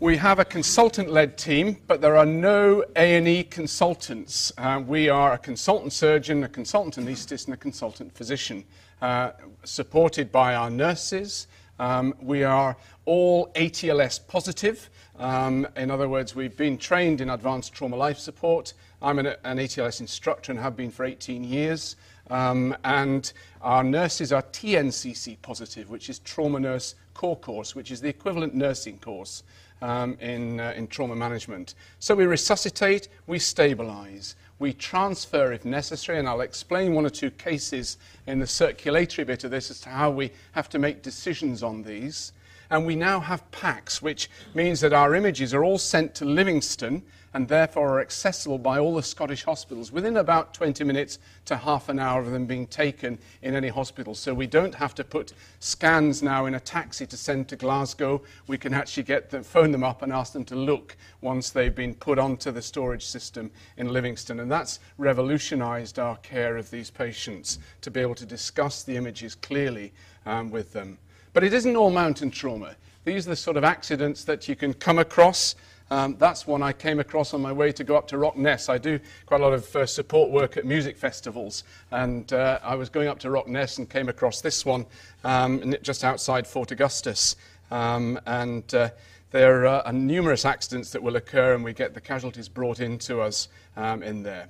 We 0.00 0.16
have 0.16 0.40
a 0.40 0.44
consultant-led 0.44 1.38
team, 1.38 1.78
but 1.86 2.00
there 2.00 2.16
are 2.16 2.26
no 2.26 2.84
A&E 2.96 3.44
consultants. 3.44 4.52
Uh, 4.58 4.82
we 4.84 5.08
are 5.08 5.34
a 5.34 5.38
consultant 5.38 5.92
surgeon, 5.92 6.42
a 6.42 6.48
consultant 6.48 6.96
anaesthetist, 6.96 7.46
and 7.46 7.54
a 7.54 7.56
consultant 7.56 8.12
physician, 8.12 8.64
uh, 9.00 9.30
supported 9.62 10.32
by 10.32 10.56
our 10.56 10.68
nurses. 10.68 11.46
Um, 11.78 12.14
we 12.20 12.44
are 12.44 12.76
all 13.04 13.48
ATLS 13.54 14.26
positive. 14.26 14.90
Um, 15.18 15.66
in 15.76 15.90
other 15.90 16.08
words, 16.08 16.34
we've 16.34 16.56
been 16.56 16.78
trained 16.78 17.20
in 17.20 17.30
advanced 17.30 17.72
trauma 17.72 17.96
life 17.96 18.18
support. 18.18 18.72
I'm 19.02 19.18
an, 19.18 19.26
an 19.26 19.58
ATLS 19.58 20.00
instructor 20.00 20.52
and 20.52 20.60
have 20.60 20.76
been 20.76 20.90
for 20.90 21.04
18 21.04 21.44
years. 21.44 21.96
Um, 22.30 22.76
and 22.84 23.32
our 23.60 23.84
nurses 23.84 24.32
are 24.32 24.42
TNCC 24.42 25.36
positive, 25.42 25.90
which 25.90 26.08
is 26.08 26.20
Trauma 26.20 26.58
Nurse 26.58 26.94
Core 27.12 27.36
Course, 27.36 27.74
which 27.74 27.90
is 27.90 28.00
the 28.00 28.08
equivalent 28.08 28.54
nursing 28.54 28.98
course 28.98 29.42
um, 29.82 30.16
in, 30.20 30.60
uh, 30.60 30.72
in 30.76 30.86
trauma 30.86 31.14
management. 31.14 31.74
So 31.98 32.14
we 32.14 32.24
resuscitate, 32.24 33.08
we 33.26 33.38
stabilize, 33.38 34.36
we 34.58 34.72
transfer 34.72 35.52
if 35.52 35.64
necessary, 35.64 36.18
and 36.18 36.28
I'll 36.28 36.40
explain 36.40 36.94
one 36.94 37.04
or 37.04 37.10
two 37.10 37.30
cases 37.30 37.98
in 38.26 38.38
the 38.38 38.46
circulatory 38.46 39.24
bit 39.24 39.44
of 39.44 39.50
this 39.50 39.70
as 39.70 39.80
to 39.80 39.88
how 39.88 40.10
we 40.10 40.30
have 40.52 40.68
to 40.70 40.78
make 40.78 41.02
decisions 41.02 41.62
on 41.62 41.82
these. 41.82 42.32
And 42.70 42.86
we 42.86 42.96
now 42.96 43.20
have 43.20 43.50
PACS, 43.50 44.00
which 44.00 44.30
means 44.54 44.80
that 44.80 44.92
our 44.92 45.14
images 45.14 45.52
are 45.52 45.64
all 45.64 45.78
sent 45.78 46.14
to 46.16 46.24
Livingston 46.24 47.02
and 47.34 47.48
therefore 47.48 47.96
are 47.96 48.00
accessible 48.00 48.58
by 48.58 48.78
all 48.78 48.94
the 48.94 49.02
Scottish 49.02 49.42
hospitals 49.42 49.90
within 49.90 50.16
about 50.16 50.54
20 50.54 50.84
minutes 50.84 51.18
to 51.44 51.56
half 51.56 51.88
an 51.88 51.98
hour 51.98 52.20
of 52.20 52.30
them 52.30 52.46
being 52.46 52.66
taken 52.68 53.18
in 53.42 53.56
any 53.56 53.68
hospital. 53.68 54.14
So 54.14 54.32
we 54.32 54.46
don't 54.46 54.74
have 54.76 54.94
to 54.94 55.04
put 55.04 55.32
scans 55.58 56.22
now 56.22 56.46
in 56.46 56.54
a 56.54 56.60
taxi 56.60 57.06
to 57.08 57.16
send 57.16 57.48
to 57.48 57.56
Glasgow. 57.56 58.22
We 58.46 58.56
can 58.56 58.72
actually 58.72 59.02
get 59.02 59.30
them, 59.30 59.42
phone 59.42 59.72
them 59.72 59.82
up 59.82 60.02
and 60.02 60.12
ask 60.12 60.32
them 60.32 60.44
to 60.46 60.54
look 60.54 60.96
once 61.20 61.50
they've 61.50 61.74
been 61.74 61.94
put 61.94 62.20
onto 62.20 62.52
the 62.52 62.62
storage 62.62 63.04
system 63.04 63.50
in 63.76 63.92
Livingston. 63.92 64.38
And 64.38 64.50
that's 64.50 64.78
revolutionized 64.96 65.98
our 65.98 66.16
care 66.18 66.56
of 66.56 66.70
these 66.70 66.88
patients 66.88 67.58
to 67.80 67.90
be 67.90 67.98
able 67.98 68.14
to 68.14 68.26
discuss 68.26 68.84
the 68.84 68.96
images 68.96 69.34
clearly 69.34 69.92
um, 70.24 70.52
with 70.52 70.72
them. 70.72 70.98
But 71.32 71.42
it 71.42 71.52
isn't 71.52 71.74
all 71.74 71.90
mountain 71.90 72.30
trauma. 72.30 72.76
These 73.04 73.26
are 73.26 73.30
the 73.30 73.36
sort 73.36 73.56
of 73.56 73.64
accidents 73.64 74.22
that 74.24 74.48
you 74.48 74.54
can 74.54 74.72
come 74.72 75.00
across 75.00 75.56
um, 75.90 76.16
that's 76.18 76.46
one 76.46 76.62
I 76.62 76.72
came 76.72 76.98
across 76.98 77.34
on 77.34 77.42
my 77.42 77.52
way 77.52 77.70
to 77.72 77.84
go 77.84 77.96
up 77.96 78.08
to 78.08 78.16
Rockness. 78.16 78.68
I 78.68 78.78
do 78.78 78.98
quite 79.26 79.40
a 79.40 79.44
lot 79.44 79.52
of 79.52 79.76
uh, 79.76 79.86
support 79.86 80.30
work 80.30 80.56
at 80.56 80.64
music 80.64 80.96
festivals, 80.96 81.64
and 81.90 82.32
uh, 82.32 82.58
I 82.62 82.74
was 82.74 82.88
going 82.88 83.08
up 83.08 83.18
to 83.20 83.30
Rockness 83.30 83.78
and 83.78 83.88
came 83.88 84.08
across 84.08 84.40
this 84.40 84.64
one 84.64 84.86
um, 85.24 85.74
just 85.82 86.04
outside 86.04 86.46
Fort 86.46 86.70
Augustus. 86.70 87.36
Um, 87.70 88.18
and 88.26 88.74
uh, 88.74 88.90
there 89.30 89.66
are 89.66 89.92
numerous 89.92 90.44
accidents 90.44 90.90
that 90.92 91.02
will 91.02 91.16
occur, 91.16 91.54
and 91.54 91.64
we 91.64 91.72
get 91.72 91.92
the 91.92 92.00
casualties 92.00 92.48
brought 92.48 92.80
in 92.80 92.98
to 93.00 93.20
us 93.20 93.48
um, 93.76 94.02
in 94.02 94.22
there. 94.22 94.48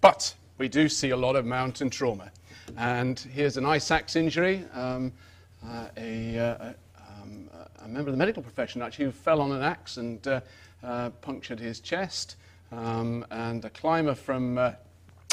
But 0.00 0.34
we 0.58 0.68
do 0.68 0.88
see 0.88 1.10
a 1.10 1.16
lot 1.16 1.36
of 1.36 1.44
mountain 1.44 1.90
trauma. 1.90 2.30
And 2.76 3.18
here's 3.18 3.56
an 3.56 3.66
ice 3.66 3.90
axe 3.90 4.16
injury. 4.16 4.64
Um, 4.72 5.12
uh, 5.66 5.88
a, 5.96 6.38
uh, 6.38 6.68
um, 6.68 6.74
a, 7.84 7.88
member 7.88 8.10
of 8.10 8.14
the 8.14 8.18
medical 8.18 8.42
profession 8.42 8.82
actually 8.82 9.06
who 9.06 9.12
fell 9.12 9.40
on 9.40 9.52
an 9.52 9.62
axe 9.62 9.96
and 9.96 10.26
uh, 10.26 10.40
uh, 10.82 11.10
punctured 11.20 11.60
his 11.60 11.80
chest. 11.80 12.36
Um, 12.72 13.24
and 13.30 13.64
a 13.64 13.70
climber 13.70 14.14
from 14.14 14.58
uh, 14.58 14.72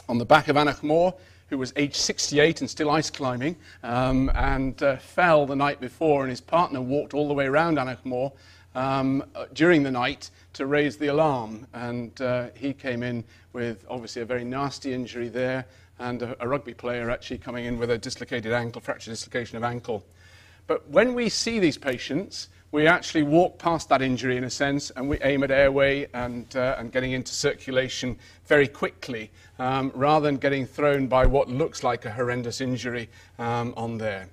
on 0.07 0.17
the 0.17 0.25
back 0.25 0.47
of 0.47 0.55
Aonach 0.55 0.83
Mor, 0.83 1.15
who 1.49 1.57
was 1.57 1.73
aged 1.75 1.95
68 1.95 2.61
and 2.61 2.69
still 2.69 2.89
ice 2.89 3.09
climbing, 3.09 3.55
um, 3.83 4.31
and 4.35 4.81
uh, 4.83 4.97
fell 4.97 5.45
the 5.45 5.55
night 5.55 5.81
before, 5.81 6.21
and 6.21 6.29
his 6.29 6.41
partner 6.41 6.81
walked 6.81 7.13
all 7.13 7.27
the 7.27 7.33
way 7.33 7.45
around 7.45 7.77
Aonach 7.77 8.03
Mor 8.03 8.31
um, 8.75 9.23
uh, 9.35 9.45
during 9.53 9.83
the 9.83 9.91
night 9.91 10.29
to 10.53 10.65
raise 10.65 10.97
the 10.97 11.07
alarm. 11.07 11.65
And 11.73 12.19
uh, 12.21 12.47
he 12.55 12.73
came 12.73 13.01
in 13.03 13.23
with 13.53 13.85
obviously 13.89 14.21
a 14.21 14.25
very 14.25 14.43
nasty 14.43 14.93
injury 14.93 15.29
there, 15.29 15.65
and 15.99 16.21
a, 16.21 16.35
a 16.43 16.47
rugby 16.47 16.73
player 16.73 17.09
actually 17.09 17.39
coming 17.39 17.65
in 17.65 17.79
with 17.79 17.89
a 17.89 17.97
dislocated 17.97 18.53
ankle, 18.53 18.81
fracture 18.81 19.11
dislocation 19.11 19.57
of 19.57 19.63
ankle. 19.63 20.03
But 20.67 20.89
when 20.89 21.13
we 21.13 21.29
see 21.29 21.59
these 21.59 21.77
patients, 21.77 22.49
we 22.71 22.87
actually 22.87 23.23
walk 23.23 23.59
past 23.59 23.89
that 23.89 24.01
injury 24.01 24.37
in 24.37 24.45
a 24.45 24.49
sense 24.49 24.91
and 24.91 25.09
we 25.09 25.19
aim 25.21 25.43
at 25.43 25.51
airway 25.51 26.07
and, 26.13 26.55
uh, 26.55 26.75
and 26.77 26.91
getting 26.91 27.11
into 27.11 27.33
circulation 27.33 28.17
very 28.45 28.67
quickly 28.67 29.29
um, 29.59 29.91
rather 29.93 30.25
than 30.25 30.37
getting 30.37 30.65
thrown 30.65 31.07
by 31.07 31.25
what 31.25 31.49
looks 31.49 31.83
like 31.83 32.05
a 32.05 32.11
horrendous 32.11 32.61
injury 32.61 33.09
um, 33.39 33.73
on 33.75 33.97
there. 33.97 34.29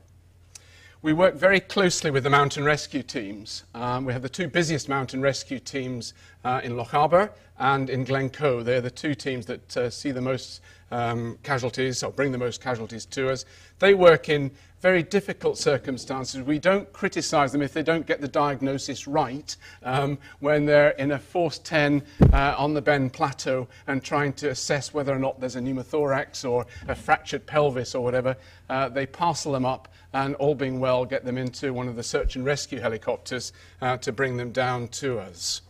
We 1.00 1.12
work 1.12 1.34
very 1.34 1.60
closely 1.60 2.10
with 2.10 2.24
the 2.24 2.30
mountain 2.30 2.64
rescue 2.64 3.04
teams. 3.04 3.64
Um, 3.72 4.04
we 4.04 4.12
have 4.12 4.22
the 4.22 4.28
two 4.28 4.48
busiest 4.48 4.88
mountain 4.88 5.20
rescue 5.20 5.60
teams 5.60 6.12
uh, 6.44 6.60
in 6.62 6.72
Lochaber 6.72 7.30
and 7.58 7.90
in 7.90 8.04
Glencoe. 8.04 8.62
They're 8.62 8.80
the 8.80 8.90
two 8.90 9.14
teams 9.14 9.46
that 9.46 9.76
uh, 9.76 9.90
see 9.90 10.10
the 10.10 10.20
most 10.20 10.60
um, 10.90 11.38
casualties 11.42 12.02
or 12.02 12.10
bring 12.10 12.32
the 12.32 12.38
most 12.38 12.62
casualties 12.62 13.04
to 13.06 13.30
us. 13.30 13.44
They 13.78 13.94
work 13.94 14.28
in 14.28 14.50
very 14.80 15.02
difficult 15.02 15.58
circumstances. 15.58 16.40
We 16.40 16.58
don't 16.58 16.90
criticize 16.92 17.50
them 17.50 17.62
if 17.62 17.72
they 17.72 17.82
don't 17.82 18.06
get 18.06 18.20
the 18.20 18.28
diagnosis 18.28 19.08
right 19.08 19.56
um, 19.82 20.18
when 20.38 20.66
they're 20.66 20.90
in 20.90 21.12
a 21.12 21.18
force 21.18 21.58
10 21.58 22.02
uh, 22.32 22.54
on 22.56 22.74
the 22.74 22.82
Ben 22.82 23.10
Plateau 23.10 23.66
and 23.88 24.02
trying 24.02 24.32
to 24.34 24.50
assess 24.50 24.94
whether 24.94 25.12
or 25.12 25.18
not 25.18 25.40
there's 25.40 25.56
a 25.56 25.60
pneumothorax 25.60 26.48
or 26.48 26.64
a 26.86 26.94
fractured 26.94 27.44
pelvis 27.44 27.94
or 27.94 28.04
whatever. 28.04 28.36
Uh, 28.70 28.88
they 28.88 29.06
parcel 29.06 29.52
them 29.52 29.66
up 29.66 29.88
and, 30.12 30.36
all 30.36 30.54
being 30.54 30.78
well, 30.78 31.04
get 31.04 31.24
them 31.24 31.36
into 31.36 31.72
one 31.72 31.88
of 31.88 31.96
the 31.96 32.02
search 32.02 32.36
and 32.36 32.44
rescue 32.44 32.80
helicopters 32.80 33.52
uh, 33.82 33.96
to 33.98 34.12
bring 34.12 34.36
them 34.36 34.52
down 34.52 34.88
to 34.88 35.18
us. 35.18 35.62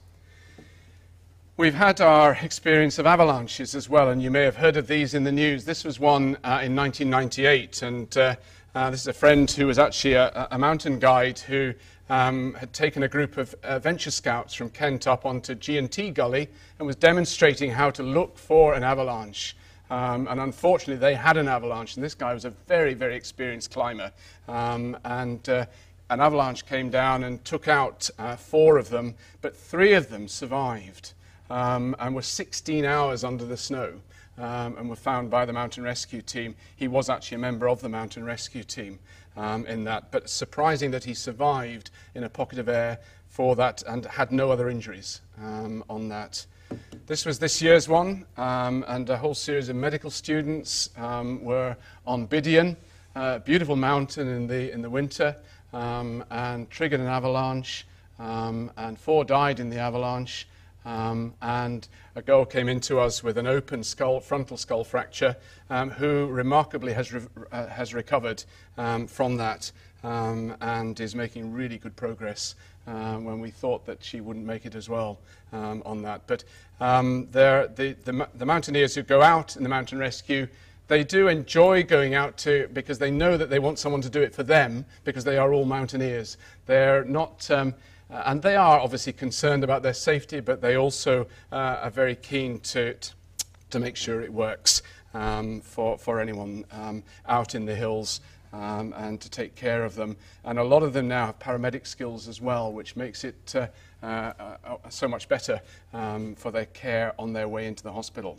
We've 1.58 1.74
had 1.74 2.00
our 2.00 2.38
experience 2.40 3.00
of 3.00 3.06
avalanches 3.06 3.74
as 3.74 3.88
well, 3.88 4.10
and 4.10 4.22
you 4.22 4.30
may 4.30 4.42
have 4.42 4.54
heard 4.54 4.76
of 4.76 4.86
these 4.86 5.12
in 5.12 5.24
the 5.24 5.32
news. 5.32 5.64
This 5.64 5.82
was 5.82 5.98
one 5.98 6.36
uh, 6.44 6.62
in 6.62 6.76
1998, 6.76 7.82
and 7.82 8.16
uh, 8.16 8.36
uh, 8.76 8.90
this 8.90 9.00
is 9.00 9.08
a 9.08 9.12
friend 9.12 9.50
who 9.50 9.66
was 9.66 9.76
actually 9.76 10.12
a, 10.12 10.46
a 10.52 10.56
mountain 10.56 11.00
guide 11.00 11.40
who 11.40 11.74
um, 12.10 12.54
had 12.54 12.72
taken 12.72 13.02
a 13.02 13.08
group 13.08 13.36
of 13.38 13.56
uh, 13.64 13.80
venture 13.80 14.12
scouts 14.12 14.54
from 14.54 14.70
Kent 14.70 15.08
up 15.08 15.26
onto 15.26 15.56
G&T 15.56 16.12
Gully 16.12 16.48
and 16.78 16.86
was 16.86 16.94
demonstrating 16.94 17.72
how 17.72 17.90
to 17.90 18.04
look 18.04 18.38
for 18.38 18.74
an 18.74 18.84
avalanche. 18.84 19.56
Um, 19.90 20.28
and 20.28 20.38
unfortunately, 20.38 21.00
they 21.00 21.16
had 21.16 21.36
an 21.36 21.48
avalanche, 21.48 21.96
and 21.96 22.04
this 22.04 22.14
guy 22.14 22.34
was 22.34 22.44
a 22.44 22.50
very, 22.68 22.94
very 22.94 23.16
experienced 23.16 23.72
climber. 23.72 24.12
Um, 24.46 24.96
and 25.04 25.48
uh, 25.48 25.66
an 26.08 26.20
avalanche 26.20 26.66
came 26.66 26.88
down 26.88 27.24
and 27.24 27.44
took 27.44 27.66
out 27.66 28.08
uh, 28.16 28.36
four 28.36 28.78
of 28.78 28.90
them, 28.90 29.16
but 29.40 29.56
three 29.56 29.94
of 29.94 30.08
them 30.08 30.28
survived 30.28 31.14
um, 31.50 31.96
and 31.98 32.14
were 32.14 32.22
16 32.22 32.84
hours 32.84 33.24
under 33.24 33.44
the 33.44 33.56
snow 33.56 33.94
um, 34.38 34.76
and 34.76 34.88
were 34.88 34.96
found 34.96 35.30
by 35.30 35.44
the 35.44 35.52
mountain 35.52 35.82
rescue 35.82 36.22
team. 36.22 36.54
He 36.76 36.88
was 36.88 37.10
actually 37.10 37.36
a 37.36 37.40
member 37.40 37.68
of 37.68 37.80
the 37.80 37.88
mountain 37.88 38.24
rescue 38.24 38.64
team 38.64 38.98
um, 39.36 39.66
in 39.66 39.84
that, 39.84 40.10
but 40.10 40.28
surprising 40.28 40.90
that 40.92 41.04
he 41.04 41.14
survived 41.14 41.90
in 42.14 42.24
a 42.24 42.28
pocket 42.28 42.58
of 42.58 42.68
air 42.68 42.98
for 43.28 43.56
that 43.56 43.82
and 43.86 44.04
had 44.06 44.32
no 44.32 44.50
other 44.50 44.68
injuries 44.68 45.20
um, 45.42 45.84
on 45.88 46.08
that. 46.08 46.44
This 47.06 47.24
was 47.24 47.38
this 47.38 47.62
year's 47.62 47.88
one, 47.88 48.26
um, 48.36 48.84
and 48.88 49.08
a 49.08 49.16
whole 49.16 49.34
series 49.34 49.68
of 49.68 49.76
medical 49.76 50.10
students 50.10 50.90
um, 50.98 51.42
were 51.42 51.76
on 52.06 52.28
Bidean, 52.28 52.76
a 53.14 53.40
beautiful 53.40 53.76
mountain 53.76 54.28
in 54.28 54.46
the, 54.46 54.70
in 54.72 54.82
the 54.82 54.90
winter, 54.90 55.34
um, 55.72 56.24
and 56.30 56.68
triggered 56.68 57.00
an 57.00 57.06
avalanche, 57.06 57.86
and 58.18 58.98
four 58.98 59.24
died 59.24 59.60
in 59.60 59.70
the 59.70 59.78
avalanche. 59.78 60.46
Um, 60.84 61.34
and 61.42 61.86
a 62.16 62.22
girl 62.22 62.44
came 62.44 62.68
into 62.68 62.98
us 62.98 63.22
with 63.22 63.36
an 63.36 63.46
open 63.46 63.82
skull, 63.84 64.20
frontal 64.20 64.56
skull 64.56 64.84
fracture, 64.84 65.36
um, 65.70 65.90
who 65.90 66.26
remarkably 66.26 66.92
has, 66.92 67.12
re- 67.12 67.22
uh, 67.52 67.66
has 67.66 67.92
recovered 67.92 68.44
um, 68.76 69.06
from 69.06 69.36
that 69.36 69.70
um, 70.02 70.56
and 70.60 70.98
is 71.00 71.14
making 71.14 71.52
really 71.52 71.78
good 71.78 71.96
progress 71.96 72.54
uh, 72.86 73.16
when 73.16 73.40
we 73.40 73.50
thought 73.50 73.84
that 73.86 74.02
she 74.02 74.20
wouldn't 74.20 74.46
make 74.46 74.64
it 74.64 74.74
as 74.74 74.88
well 74.88 75.18
um, 75.52 75.82
on 75.84 76.02
that. 76.02 76.22
But 76.26 76.44
um, 76.80 77.28
the, 77.32 77.70
the, 77.74 78.28
the 78.34 78.46
mountaineers 78.46 78.94
who 78.94 79.02
go 79.02 79.20
out 79.20 79.56
in 79.56 79.62
the 79.62 79.68
mountain 79.68 79.98
rescue 79.98 80.48
they 80.88 81.04
do 81.04 81.28
enjoy 81.28 81.82
going 81.82 82.14
out 82.14 82.38
to 82.38 82.68
because 82.72 82.98
they 82.98 83.10
know 83.10 83.36
that 83.36 83.50
they 83.50 83.58
want 83.58 83.78
someone 83.78 84.00
to 84.00 84.08
do 84.08 84.22
it 84.22 84.34
for 84.34 84.42
them 84.42 84.86
because 85.04 85.22
they 85.22 85.36
are 85.36 85.52
all 85.52 85.66
mountaineers. 85.66 86.38
They're 86.64 87.04
not 87.04 87.48
um, 87.50 87.74
uh, 88.10 88.22
and 88.26 88.42
they 88.42 88.56
are 88.56 88.78
obviously 88.80 89.12
concerned 89.12 89.64
about 89.64 89.82
their 89.82 89.94
safety, 89.94 90.40
but 90.40 90.60
they 90.60 90.76
also 90.76 91.26
uh, 91.52 91.78
are 91.82 91.90
very 91.90 92.16
keen 92.16 92.58
to, 92.60 92.94
to 93.70 93.78
make 93.78 93.96
sure 93.96 94.20
it 94.20 94.32
works 94.32 94.82
um, 95.14 95.60
for, 95.60 95.98
for 95.98 96.20
anyone 96.20 96.64
um, 96.72 97.02
out 97.26 97.54
in 97.54 97.64
the 97.64 97.74
hills 97.74 98.20
um, 98.52 98.94
and 98.96 99.20
to 99.20 99.30
take 99.30 99.54
care 99.54 99.84
of 99.84 99.94
them. 99.94 100.16
And 100.44 100.58
a 100.58 100.64
lot 100.64 100.82
of 100.82 100.92
them 100.92 101.08
now 101.08 101.26
have 101.26 101.38
paramedic 101.38 101.86
skills 101.86 102.28
as 102.28 102.40
well, 102.40 102.72
which 102.72 102.96
makes 102.96 103.24
it 103.24 103.54
uh, 103.54 103.66
uh, 104.02 104.32
uh 104.64 104.76
so 104.88 105.08
much 105.08 105.28
better 105.28 105.60
um, 105.92 106.34
for 106.34 106.50
their 106.50 106.66
care 106.66 107.12
on 107.18 107.32
their 107.32 107.48
way 107.48 107.66
into 107.66 107.82
the 107.82 107.92
hospital. 107.92 108.38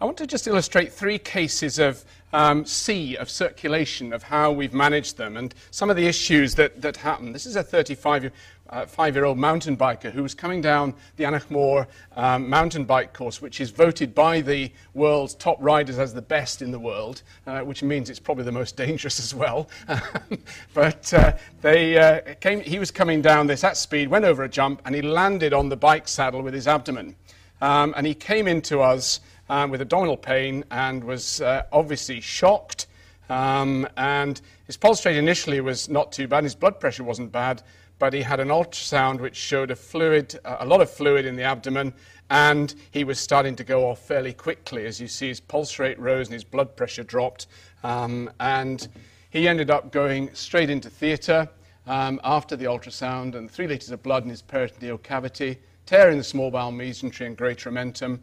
I 0.00 0.04
want 0.04 0.16
to 0.18 0.26
just 0.26 0.46
illustrate 0.46 0.92
three 0.92 1.18
cases 1.18 1.78
of 1.78 2.04
um, 2.32 2.66
C, 2.66 3.16
of 3.16 3.30
circulation, 3.30 4.12
of 4.12 4.24
how 4.24 4.50
we've 4.50 4.74
managed 4.74 5.16
them, 5.16 5.36
and 5.36 5.54
some 5.70 5.88
of 5.88 5.96
the 5.96 6.06
issues 6.06 6.56
that, 6.56 6.82
that 6.82 6.96
happen. 6.96 7.32
This 7.32 7.46
is 7.46 7.54
a 7.54 7.62
35 7.62 8.32
uh, 8.70 8.86
five-year-old 8.86 9.38
mountain 9.38 9.76
biker 9.76 10.10
who 10.10 10.22
was 10.22 10.34
coming 10.34 10.60
down 10.60 10.94
the 11.16 11.24
Aonach 11.24 11.48
Mor 11.48 11.86
um, 12.16 12.48
mountain 12.48 12.84
bike 12.84 13.12
course, 13.12 13.40
which 13.40 13.60
is 13.60 13.70
voted 13.70 14.14
by 14.14 14.40
the 14.40 14.72
world's 14.94 15.34
top 15.34 15.58
riders 15.60 15.98
as 15.98 16.12
the 16.12 16.22
best 16.22 16.60
in 16.60 16.72
the 16.72 16.78
world, 16.78 17.22
uh, 17.46 17.60
which 17.60 17.84
means 17.84 18.10
it's 18.10 18.18
probably 18.18 18.42
the 18.42 18.50
most 18.50 18.76
dangerous 18.84 19.20
as 19.20 19.32
well. 19.32 19.68
but 20.74 21.14
uh, 21.14 21.34
they, 21.60 21.96
uh, 21.96 22.34
came, 22.40 22.60
he 22.60 22.80
was 22.80 22.90
coming 22.90 23.22
down 23.22 23.46
this 23.46 23.62
at 23.62 23.76
speed, 23.76 24.08
went 24.08 24.24
over 24.24 24.42
a 24.42 24.48
jump, 24.48 24.82
and 24.84 24.94
he 24.94 25.02
landed 25.02 25.52
on 25.52 25.68
the 25.68 25.76
bike 25.76 26.08
saddle 26.08 26.42
with 26.42 26.54
his 26.54 26.66
abdomen. 26.66 27.14
Um, 27.60 27.94
and 27.96 28.06
he 28.06 28.14
came 28.14 28.48
into 28.48 28.80
us 28.80 29.20
um, 29.48 29.70
with 29.70 29.80
abdominal 29.80 30.16
pain 30.16 30.64
and 30.70 31.02
was 31.02 31.40
uh, 31.40 31.62
obviously 31.72 32.20
shocked. 32.20 32.86
Um, 33.28 33.88
and 33.96 34.40
his 34.66 34.76
pulse 34.76 35.04
rate 35.06 35.16
initially 35.16 35.60
was 35.60 35.88
not 35.88 36.12
too 36.12 36.28
bad, 36.28 36.44
his 36.44 36.54
blood 36.54 36.78
pressure 36.78 37.04
wasn't 37.04 37.32
bad 37.32 37.62
but 37.98 38.12
he 38.12 38.22
had 38.22 38.40
an 38.40 38.48
ultrasound 38.48 39.20
which 39.20 39.36
showed 39.36 39.70
a 39.70 39.76
fluid, 39.76 40.38
a 40.44 40.66
lot 40.66 40.80
of 40.80 40.90
fluid 40.90 41.26
in 41.26 41.36
the 41.36 41.42
abdomen, 41.42 41.92
and 42.30 42.74
he 42.90 43.04
was 43.04 43.20
starting 43.20 43.54
to 43.56 43.64
go 43.64 43.88
off 43.88 43.98
fairly 44.00 44.32
quickly. 44.32 44.86
As 44.86 45.00
you 45.00 45.08
see, 45.08 45.28
his 45.28 45.40
pulse 45.40 45.78
rate 45.78 45.98
rose 45.98 46.26
and 46.26 46.34
his 46.34 46.44
blood 46.44 46.76
pressure 46.76 47.04
dropped, 47.04 47.46
um, 47.82 48.30
and 48.40 48.88
he 49.30 49.46
ended 49.46 49.70
up 49.70 49.92
going 49.92 50.32
straight 50.34 50.70
into 50.70 50.90
theatre 50.90 51.48
um, 51.86 52.20
after 52.24 52.56
the 52.56 52.64
ultrasound, 52.64 53.34
and 53.36 53.50
three 53.50 53.66
litres 53.66 53.90
of 53.90 54.02
blood 54.02 54.24
in 54.24 54.30
his 54.30 54.42
peritoneal 54.42 54.98
cavity, 54.98 55.58
tear 55.86 56.10
in 56.10 56.18
the 56.18 56.24
small 56.24 56.50
bowel 56.50 56.72
mesentery 56.72 57.26
and 57.26 57.36
great 57.36 57.58
omentum. 57.58 58.18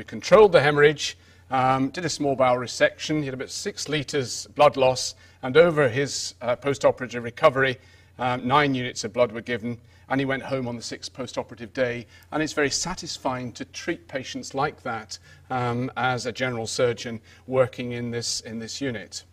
We 0.00 0.04
controlled 0.04 0.52
the 0.52 0.62
hemorrhage, 0.62 1.18
um, 1.50 1.90
did 1.90 2.06
a 2.06 2.08
small 2.08 2.34
bowel 2.34 2.56
resection. 2.56 3.18
He 3.18 3.26
had 3.26 3.34
about 3.34 3.50
six 3.50 3.86
litres 3.86 4.46
blood 4.54 4.78
loss, 4.78 5.14
and 5.42 5.58
over 5.58 5.90
his 5.90 6.36
uh, 6.40 6.56
post-operative 6.56 7.22
recovery, 7.22 7.78
um, 8.18 8.48
nine 8.48 8.74
units 8.74 9.04
of 9.04 9.12
blood 9.12 9.30
were 9.30 9.42
given, 9.42 9.76
and 10.08 10.18
he 10.18 10.24
went 10.24 10.42
home 10.42 10.66
on 10.66 10.74
the 10.74 10.82
sixth 10.82 11.12
post-operative 11.12 11.74
day. 11.74 12.06
And 12.32 12.42
it's 12.42 12.54
very 12.54 12.70
satisfying 12.70 13.52
to 13.52 13.66
treat 13.66 14.08
patients 14.08 14.54
like 14.54 14.82
that 14.84 15.18
um, 15.50 15.92
as 15.98 16.24
a 16.24 16.32
general 16.32 16.66
surgeon 16.66 17.20
working 17.46 17.92
in 17.92 18.10
this, 18.10 18.40
in 18.40 18.58
this 18.58 18.80
unit. 18.80 19.24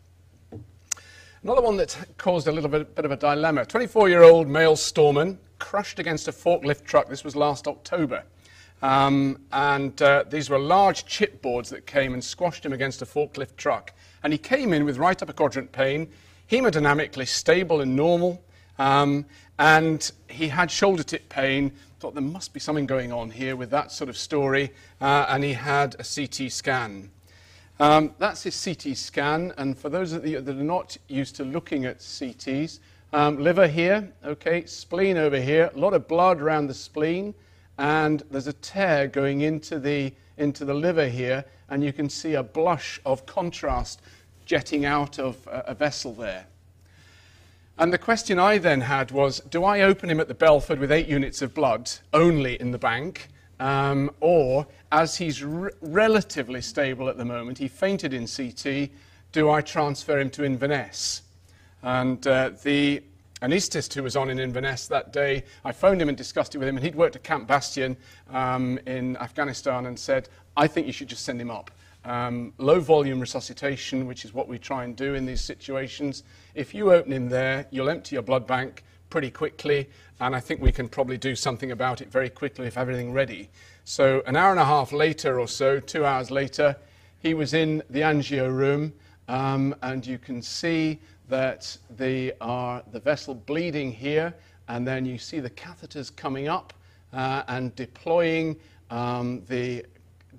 Another 1.44 1.62
one 1.62 1.78
that 1.78 1.98
caused 2.18 2.48
a 2.48 2.52
little 2.52 2.70
bit, 2.70 2.94
bit 2.94 3.06
of 3.06 3.12
a 3.12 3.16
dilemma. 3.16 3.64
24-year-old 3.64 4.50
male 4.50 4.76
storeman 4.76 5.40
crushed 5.60 5.98
against 5.98 6.28
a 6.28 6.34
forklift 6.34 6.84
truck. 6.84 7.08
This 7.08 7.24
was 7.24 7.38
last 7.38 7.70
October. 7.70 8.26
Um, 8.82 9.40
and 9.52 10.00
uh, 10.02 10.26
these 10.30 10.50
were 10.50 10.60
large 10.60 11.06
chipboards 11.06 11.70
that 11.70 11.88
came 11.88 12.14
and 12.14 12.24
squashed 12.24 12.66
him 12.66 12.74
against 12.74 13.02
a 13.02 13.06
forklift 13.06 13.56
truck. 13.58 13.94
And 14.24 14.32
he 14.32 14.38
came 14.38 14.74
in 14.74 14.86
with 14.86 14.98
right 14.98 15.22
upper 15.22 15.34
quadrant 15.34 15.72
pain, 15.72 16.10
hemodynamically 16.52 17.28
stable 17.28 17.82
and 17.82 17.96
normal, 17.96 18.44
um, 18.78 19.26
and 19.60 20.12
he 20.28 20.48
had 20.48 20.70
shoulder 20.70 21.04
tip 21.04 21.28
pain, 21.30 21.72
thought 22.00 22.14
there 22.14 22.22
must 22.22 22.54
be 22.54 22.60
something 22.60 22.86
going 22.86 23.12
on 23.12 23.32
here 23.32 23.56
with 23.56 23.72
that 23.72 23.92
sort 23.92 24.10
of 24.10 24.18
story, 24.18 24.72
uh, 25.02 25.26
and 25.30 25.44
he 25.44 25.54
had 25.54 25.96
a 25.96 26.04
CT 26.04 26.52
scan. 26.52 27.10
Um, 27.80 28.14
that's 28.20 28.44
his 28.44 28.64
CT 28.64 28.96
scan, 28.96 29.54
and 29.58 29.78
for 29.78 29.90
those 29.90 30.12
of 30.12 30.26
you 30.26 30.42
that 30.42 30.56
are 30.56 30.64
not 30.64 30.98
used 31.08 31.36
to 31.38 31.44
looking 31.44 31.86
at 31.86 32.00
CTs, 32.00 32.80
um, 33.14 33.38
liver 33.38 33.68
here, 33.68 34.12
okay, 34.24 34.66
spleen 34.66 35.18
over 35.18 35.40
here, 35.40 35.72
a 35.74 35.80
lot 35.80 35.94
of 35.94 36.08
blood 36.08 36.42
around 36.42 36.68
the 36.68 36.74
spleen, 36.74 37.34
and 37.78 38.24
there's 38.32 38.48
a 38.48 38.54
tear 38.54 39.08
going 39.08 39.42
into 39.42 39.80
the, 39.80 40.14
into 40.38 40.66
the 40.66 40.74
liver 40.74 41.08
here, 41.08 41.46
and 41.70 41.84
you 41.84 41.94
can 41.94 42.10
see 42.10 42.34
a 42.34 42.44
blush 42.44 43.00
of 43.06 43.26
contrast 43.26 44.02
jetting 44.46 44.86
out 44.86 45.20
of 45.20 45.38
a, 45.48 45.76
vessel 45.76 46.14
there. 46.14 46.48
And 47.78 47.94
the 47.94 47.98
question 47.98 48.40
I 48.40 48.58
then 48.58 48.82
had 48.82 49.12
was 49.12 49.40
do 49.42 49.64
I 49.64 49.82
open 49.82 50.10
him 50.10 50.20
at 50.20 50.28
the 50.28 50.34
Belford 50.34 50.80
with 50.80 50.92
eight 50.92 51.08
units 51.08 51.42
of 51.42 51.54
blood 51.54 51.92
only 52.14 52.60
in 52.60 52.72
the 52.72 52.78
bank? 52.78 53.28
Um, 53.60 54.12
or, 54.20 54.68
as 54.92 55.18
he's 55.18 55.44
re- 55.44 55.72
relatively 55.82 56.62
stable 56.62 57.10
at 57.10 57.18
the 57.18 57.26
moment, 57.26 57.58
he 57.58 57.68
fainted 57.68 58.14
in 58.14 58.28
CT, 58.28 58.90
do 59.32 59.50
I 59.50 59.62
transfer 59.62 60.20
him 60.20 60.30
to 60.32 60.44
Inverness? 60.44 61.24
And 61.82 62.26
uh, 62.26 62.52
the 62.64 63.04
anaesthetist 63.42 63.94
who 63.94 64.04
was 64.04 64.16
on 64.16 64.30
in 64.30 64.40
Inverness 64.40 64.88
that 64.88 65.14
day, 65.14 65.44
I 65.64 65.72
phoned 65.72 66.02
him 66.02 66.10
and 66.10 66.18
discussed 66.18 66.56
it 66.56 66.58
with 66.58 66.68
him, 66.68 66.78
and 66.78 66.86
he'd 66.86 66.96
worked 66.96 67.16
at 67.16 67.24
Camp 67.24 67.48
Bastion 67.48 67.98
um, 68.32 68.80
in 68.86 69.18
Afghanistan 69.18 69.86
and 69.86 69.98
said, 69.98 70.30
I 70.56 70.68
think 70.68 70.88
you 70.88 70.94
should 70.94 71.08
just 71.08 71.24
send 71.24 71.40
him 71.40 71.52
up. 71.52 71.72
Um, 72.06 72.54
low 72.58 72.80
volume 72.80 73.20
resuscitation, 73.20 74.08
which 74.08 74.24
is 74.26 74.34
what 74.34 74.48
we 74.48 74.58
try 74.58 74.86
and 74.86 74.96
do 74.96 75.16
in 75.16 75.26
these 75.26 75.42
situations. 75.42 76.24
If 76.56 76.74
you 76.74 76.94
open 76.94 77.12
him 77.12 77.30
there, 77.30 77.68
you'll 77.70 77.90
empty 77.90 78.16
your 78.16 78.24
blood 78.24 78.48
bank, 78.48 78.84
pretty 79.10 79.32
quickly, 79.32 79.90
and 80.20 80.36
I 80.36 80.40
think 80.40 80.62
we 80.62 80.72
can 80.72 80.90
probably 80.90 81.18
do 81.18 81.36
something 81.36 81.72
about 81.72 82.02
it 82.02 82.12
very 82.12 82.30
quickly 82.30 82.68
if 82.68 82.78
everything 82.78 83.14
ready. 83.14 83.50
So 83.86 84.22
an 84.26 84.36
hour 84.36 84.52
and 84.52 84.60
a 84.60 84.66
half 84.66 84.92
later 84.92 85.40
or 85.40 85.48
so, 85.48 85.80
two 85.80 86.06
hours 86.06 86.32
later, 86.32 86.76
he 87.20 87.34
was 87.34 87.54
in 87.54 87.84
the 87.90 88.02
angio 88.02 88.54
room, 88.54 88.94
um, 89.28 89.76
and 89.82 90.06
you 90.06 90.18
can 90.18 90.42
see 90.42 91.00
that 91.30 91.78
they 91.96 92.32
are 92.40 92.84
the 92.92 93.00
vessel 93.00 93.36
bleeding 93.36 93.92
here, 93.92 94.34
and 94.68 94.88
then 94.88 95.06
you 95.06 95.18
see 95.18 95.40
the 95.40 95.50
catheters 95.50 96.16
coming 96.16 96.48
up 96.48 96.74
uh, 97.14 97.44
and 97.48 97.76
deploying 97.76 98.56
um, 98.90 99.44
the 99.48 99.86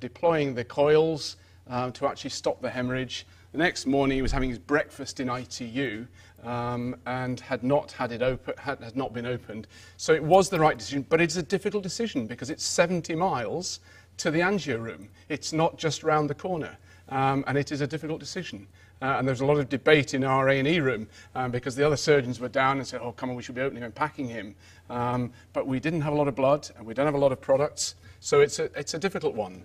deploying 0.00 0.54
the 0.54 0.64
coils 0.64 1.36
um, 1.68 1.92
to 1.92 2.06
actually 2.06 2.30
stop 2.30 2.60
the 2.62 2.70
hemorrhage. 2.70 3.26
The 3.52 3.58
next 3.58 3.86
morning, 3.86 4.16
he 4.16 4.22
was 4.22 4.32
having 4.32 4.50
his 4.50 4.58
breakfast 4.58 5.20
in 5.20 5.28
ITU 5.28 6.06
um, 6.44 6.96
and 7.06 7.40
had 7.40 7.62
not 7.62 7.92
had 7.92 8.12
it 8.12 8.22
open, 8.22 8.54
had, 8.58 8.82
had 8.82 8.96
not 8.96 9.12
been 9.12 9.26
opened. 9.26 9.66
So 9.96 10.12
it 10.12 10.22
was 10.22 10.48
the 10.48 10.60
right 10.60 10.76
decision, 10.76 11.04
but 11.08 11.20
it's 11.20 11.36
a 11.36 11.42
difficult 11.42 11.82
decision 11.82 12.26
because 12.26 12.50
it's 12.50 12.64
70 12.64 13.14
miles 13.14 13.80
to 14.18 14.30
the 14.30 14.40
angio 14.40 14.80
room. 14.80 15.08
It's 15.28 15.52
not 15.52 15.78
just 15.78 16.02
round 16.02 16.28
the 16.28 16.34
corner, 16.34 16.76
um, 17.08 17.44
and 17.46 17.56
it 17.56 17.72
is 17.72 17.80
a 17.80 17.86
difficult 17.86 18.20
decision. 18.20 18.66
Uh, 19.00 19.16
and 19.18 19.28
there 19.28 19.32
was 19.32 19.40
a 19.40 19.46
lot 19.46 19.58
of 19.58 19.68
debate 19.68 20.14
in 20.14 20.24
our 20.24 20.48
A&E 20.48 20.80
room 20.80 21.06
um, 21.34 21.50
because 21.50 21.76
the 21.76 21.86
other 21.86 21.96
surgeons 21.96 22.40
were 22.40 22.48
down 22.48 22.78
and 22.78 22.86
said, 22.86 23.00
oh, 23.02 23.12
come 23.12 23.30
on, 23.30 23.36
we 23.36 23.42
should 23.42 23.54
be 23.54 23.60
opening 23.60 23.84
and 23.84 23.94
packing 23.94 24.28
him. 24.28 24.54
Um, 24.90 25.32
but 25.52 25.66
we 25.66 25.78
didn't 25.78 26.00
have 26.00 26.12
a 26.12 26.16
lot 26.16 26.28
of 26.28 26.34
blood, 26.34 26.68
and 26.76 26.86
we 26.86 26.94
don't 26.94 27.06
have 27.06 27.14
a 27.14 27.18
lot 27.18 27.30
of 27.30 27.40
products, 27.40 27.94
so 28.20 28.40
it's 28.40 28.58
a, 28.58 28.64
it's 28.78 28.94
a 28.94 28.98
difficult 28.98 29.34
one. 29.34 29.62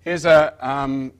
Here's 0.00 0.24
a, 0.24 0.54
um, 0.66 1.12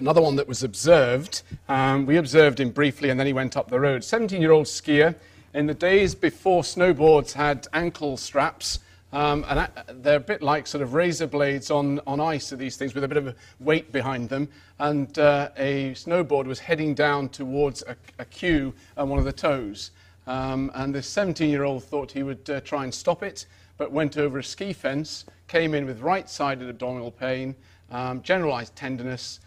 another 0.00 0.22
one 0.22 0.36
that 0.36 0.48
was 0.48 0.62
observed. 0.62 1.42
Um, 1.68 2.06
we 2.06 2.16
observed 2.16 2.60
him 2.60 2.70
briefly, 2.70 3.10
and 3.10 3.20
then 3.20 3.26
he 3.26 3.32
went 3.32 3.56
up 3.56 3.68
the 3.68 3.80
road. 3.80 4.02
17-year-old 4.02 4.66
skier. 4.66 5.14
In 5.52 5.66
the 5.66 5.74
days 5.74 6.14
before 6.14 6.62
snowboards 6.62 7.32
had 7.32 7.68
ankle 7.72 8.16
straps, 8.16 8.80
um, 9.14 9.44
and 9.48 10.02
they're 10.02 10.16
a 10.16 10.20
bit 10.20 10.42
like 10.42 10.66
sort 10.66 10.82
of 10.82 10.92
razor 10.92 11.28
blades 11.28 11.70
on, 11.70 12.00
on 12.04 12.18
ice, 12.18 12.52
are 12.52 12.56
these 12.56 12.76
things, 12.76 12.96
with 12.96 13.04
a 13.04 13.08
bit 13.08 13.16
of 13.16 13.28
a 13.28 13.34
weight 13.60 13.92
behind 13.92 14.28
them. 14.28 14.48
And 14.80 15.16
uh, 15.20 15.50
a 15.56 15.92
snowboard 15.92 16.46
was 16.46 16.58
heading 16.58 16.94
down 16.94 17.28
towards 17.28 17.84
a, 17.86 17.96
a 18.18 18.24
queue 18.24 18.74
on 18.96 19.08
one 19.08 19.20
of 19.20 19.24
the 19.24 19.32
tows. 19.32 19.92
Um, 20.26 20.72
and 20.74 20.92
this 20.92 21.06
17 21.06 21.48
year 21.48 21.62
old 21.62 21.84
thought 21.84 22.10
he 22.10 22.24
would 22.24 22.50
uh, 22.50 22.60
try 22.62 22.82
and 22.82 22.92
stop 22.92 23.22
it, 23.22 23.46
but 23.76 23.92
went 23.92 24.18
over 24.18 24.40
a 24.40 24.44
ski 24.44 24.72
fence, 24.72 25.26
came 25.46 25.74
in 25.74 25.86
with 25.86 26.00
right 26.00 26.28
sided 26.28 26.68
abdominal 26.68 27.12
pain, 27.12 27.54
um, 27.92 28.20
generalized 28.20 28.74
tenderness, 28.74 29.38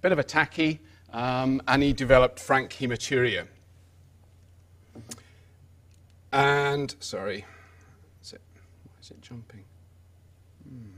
bit 0.00 0.12
of 0.12 0.18
a 0.18 0.24
tacky, 0.24 0.80
um, 1.12 1.60
and 1.68 1.82
he 1.82 1.92
developed 1.92 2.40
frank 2.40 2.72
hematuria. 2.72 3.46
And, 6.32 6.94
sorry, 7.00 7.44
it 9.10 9.20
jumping? 9.22 9.64
Hmm. 10.68 10.90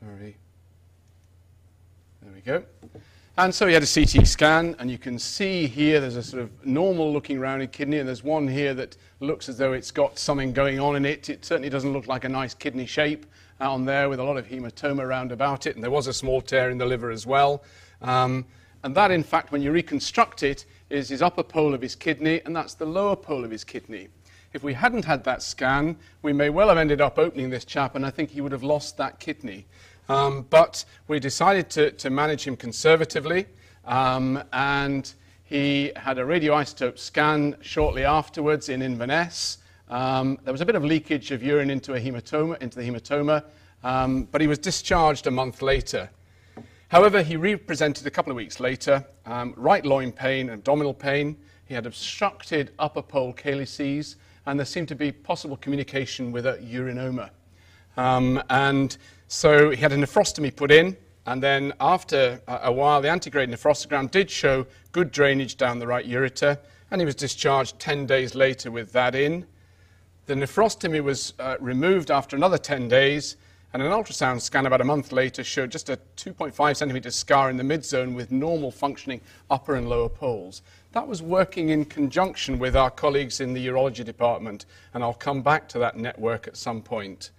Sorry. 0.00 0.36
There 2.22 2.32
we 2.34 2.40
go. 2.40 2.64
And 3.38 3.54
so 3.54 3.66
he 3.66 3.74
had 3.74 3.82
a 3.82 3.86
CT 3.86 4.26
scan, 4.26 4.74
and 4.78 4.90
you 4.90 4.96
can 4.96 5.18
see 5.18 5.66
here 5.66 6.00
there's 6.00 6.16
a 6.16 6.22
sort 6.22 6.42
of 6.42 6.66
normal 6.66 7.12
looking 7.12 7.38
rounded 7.38 7.70
kidney, 7.70 7.98
and 7.98 8.08
there's 8.08 8.24
one 8.24 8.48
here 8.48 8.72
that 8.74 8.96
looks 9.20 9.50
as 9.50 9.58
though 9.58 9.74
it's 9.74 9.90
got 9.90 10.18
something 10.18 10.54
going 10.54 10.80
on 10.80 10.96
in 10.96 11.04
it. 11.04 11.28
It 11.28 11.44
certainly 11.44 11.68
doesn't 11.68 11.92
look 11.92 12.06
like 12.06 12.24
a 12.24 12.30
nice 12.30 12.54
kidney 12.54 12.86
shape 12.86 13.26
on 13.60 13.84
there 13.84 14.08
with 14.08 14.20
a 14.20 14.24
lot 14.24 14.38
of 14.38 14.46
hematoma 14.46 15.02
around 15.02 15.32
about 15.32 15.66
it, 15.66 15.74
and 15.74 15.84
there 15.84 15.90
was 15.90 16.06
a 16.06 16.14
small 16.14 16.40
tear 16.40 16.70
in 16.70 16.78
the 16.78 16.86
liver 16.86 17.10
as 17.10 17.26
well. 17.26 17.62
Um, 18.00 18.46
and 18.82 18.94
that, 18.94 19.10
in 19.10 19.22
fact, 19.22 19.52
when 19.52 19.60
you 19.60 19.70
reconstruct 19.70 20.42
it, 20.42 20.64
is 20.88 21.08
his 21.08 21.20
upper 21.20 21.42
pole 21.42 21.74
of 21.74 21.82
his 21.82 21.94
kidney, 21.94 22.40
and 22.46 22.56
that's 22.56 22.74
the 22.74 22.86
lower 22.86 23.16
pole 23.16 23.44
of 23.44 23.50
his 23.50 23.64
kidney. 23.64 24.08
If 24.52 24.62
we 24.62 24.74
hadn't 24.74 25.04
had 25.04 25.24
that 25.24 25.42
scan, 25.42 25.96
we 26.22 26.32
may 26.32 26.50
well 26.50 26.68
have 26.68 26.78
ended 26.78 27.00
up 27.00 27.18
opening 27.18 27.50
this 27.50 27.64
chap, 27.64 27.94
and 27.94 28.06
I 28.06 28.10
think 28.10 28.30
he 28.30 28.40
would 28.40 28.52
have 28.52 28.62
lost 28.62 28.96
that 28.96 29.20
kidney. 29.20 29.66
Um, 30.08 30.46
but 30.48 30.84
we 31.08 31.18
decided 31.18 31.68
to, 31.70 31.90
to, 31.92 32.10
manage 32.10 32.44
him 32.44 32.56
conservatively, 32.56 33.46
um, 33.84 34.42
and 34.52 35.12
he 35.44 35.92
had 35.96 36.18
a 36.18 36.22
radioisotope 36.22 36.98
scan 36.98 37.56
shortly 37.60 38.04
afterwards 38.04 38.68
in 38.68 38.82
Inverness. 38.82 39.58
Um, 39.88 40.38
there 40.44 40.52
was 40.52 40.60
a 40.60 40.66
bit 40.66 40.74
of 40.74 40.84
leakage 40.84 41.32
of 41.32 41.42
urine 41.42 41.70
into, 41.70 41.94
a 41.94 42.00
hematoma, 42.00 42.60
into 42.62 42.78
the 42.78 42.88
hematoma, 42.88 43.44
um, 43.84 44.24
but 44.30 44.40
he 44.40 44.46
was 44.46 44.58
discharged 44.58 45.26
a 45.26 45.30
month 45.30 45.62
later. 45.62 46.08
However, 46.88 47.22
he 47.22 47.36
represented 47.36 48.06
a 48.06 48.10
couple 48.10 48.30
of 48.30 48.36
weeks 48.36 48.60
later, 48.60 49.04
um, 49.24 49.54
right 49.56 49.84
loin 49.84 50.12
pain, 50.12 50.50
abdominal 50.50 50.94
pain. 50.94 51.36
He 51.66 51.74
had 51.74 51.84
obstructed 51.84 52.70
upper 52.78 53.02
pole 53.02 53.32
calyces, 53.32 54.16
and 54.46 54.58
there 54.58 54.66
seemed 54.66 54.88
to 54.88 54.94
be 54.94 55.10
possible 55.12 55.56
communication 55.56 56.32
with 56.32 56.46
a 56.46 56.54
urinoma. 56.58 57.30
Um, 57.96 58.42
and 58.50 58.96
so 59.28 59.70
he 59.70 59.76
had 59.76 59.92
a 59.92 59.96
nephrostomy 59.96 60.54
put 60.54 60.70
in, 60.70 60.96
and 61.26 61.42
then 61.42 61.72
after 61.80 62.40
a, 62.46 62.70
while, 62.70 63.02
the 63.02 63.08
antegrade 63.08 63.50
nephrostogram 63.50 64.10
did 64.10 64.30
show 64.30 64.66
good 64.92 65.10
drainage 65.10 65.56
down 65.56 65.80
the 65.80 65.86
right 65.86 66.06
ureter, 66.06 66.58
and 66.90 67.00
he 67.00 67.04
was 67.04 67.16
discharged 67.16 67.78
10 67.80 68.06
days 68.06 68.36
later 68.36 68.70
with 68.70 68.92
that 68.92 69.16
in. 69.16 69.44
The 70.26 70.34
nephrostomy 70.34 71.02
was 71.02 71.34
uh, 71.40 71.56
removed 71.58 72.12
after 72.12 72.36
another 72.36 72.58
10 72.58 72.88
days, 72.88 73.36
and 73.72 73.82
an 73.82 73.90
ultrasound 73.90 74.40
scan 74.40 74.66
about 74.66 74.80
a 74.80 74.84
month 74.84 75.10
later 75.10 75.42
showed 75.42 75.70
just 75.70 75.90
a 75.90 75.98
2.5 76.16 76.76
centimeter 76.76 77.10
scar 77.10 77.50
in 77.50 77.56
the 77.56 77.64
midzone 77.64 78.14
with 78.14 78.30
normal 78.30 78.70
functioning 78.70 79.20
upper 79.50 79.74
and 79.74 79.88
lower 79.88 80.08
poles. 80.08 80.62
That 80.96 81.08
was 81.08 81.20
working 81.20 81.68
in 81.68 81.84
conjunction 81.84 82.58
with 82.58 82.74
our 82.74 82.90
colleagues 82.90 83.42
in 83.42 83.52
the 83.52 83.66
urology 83.66 84.02
department, 84.02 84.64
and 84.94 85.04
I'll 85.04 85.12
come 85.12 85.42
back 85.42 85.68
to 85.68 85.78
that 85.78 85.98
network 85.98 86.48
at 86.48 86.56
some 86.56 86.80
point. 86.80 87.32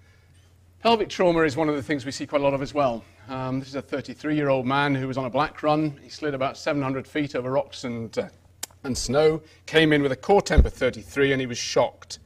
Pelvic 0.84 1.10
trauma 1.10 1.42
is 1.42 1.58
one 1.58 1.68
of 1.68 1.76
the 1.76 1.82
things 1.82 2.06
we 2.06 2.12
see 2.12 2.28
quite 2.28 2.42
a 2.42 2.44
lot 2.44 2.54
of 2.54 2.62
as 2.62 2.76
well. 2.76 3.04
Um, 3.28 3.58
this 3.58 3.70
is 3.70 3.74
a 3.74 3.82
33 3.82 4.36
year 4.36 4.50
old 4.50 4.68
man 4.68 4.94
who 4.94 5.08
was 5.08 5.18
on 5.18 5.26
a 5.26 5.30
black 5.32 5.64
run. 5.64 6.00
He 6.04 6.10
slid 6.10 6.36
about 6.36 6.56
700 6.56 7.08
feet 7.08 7.34
over 7.34 7.50
rocks 7.50 7.84
and, 7.84 8.16
uh, 8.16 8.28
and 8.84 8.96
snow, 8.96 9.42
came 9.66 9.92
in 9.92 10.04
with 10.04 10.12
a 10.12 10.16
core 10.16 10.44
temp 10.44 10.68
of 10.68 10.74
33, 10.74 11.32
and 11.32 11.42
he 11.42 11.48
was 11.48 11.58
shocked. 11.58 12.20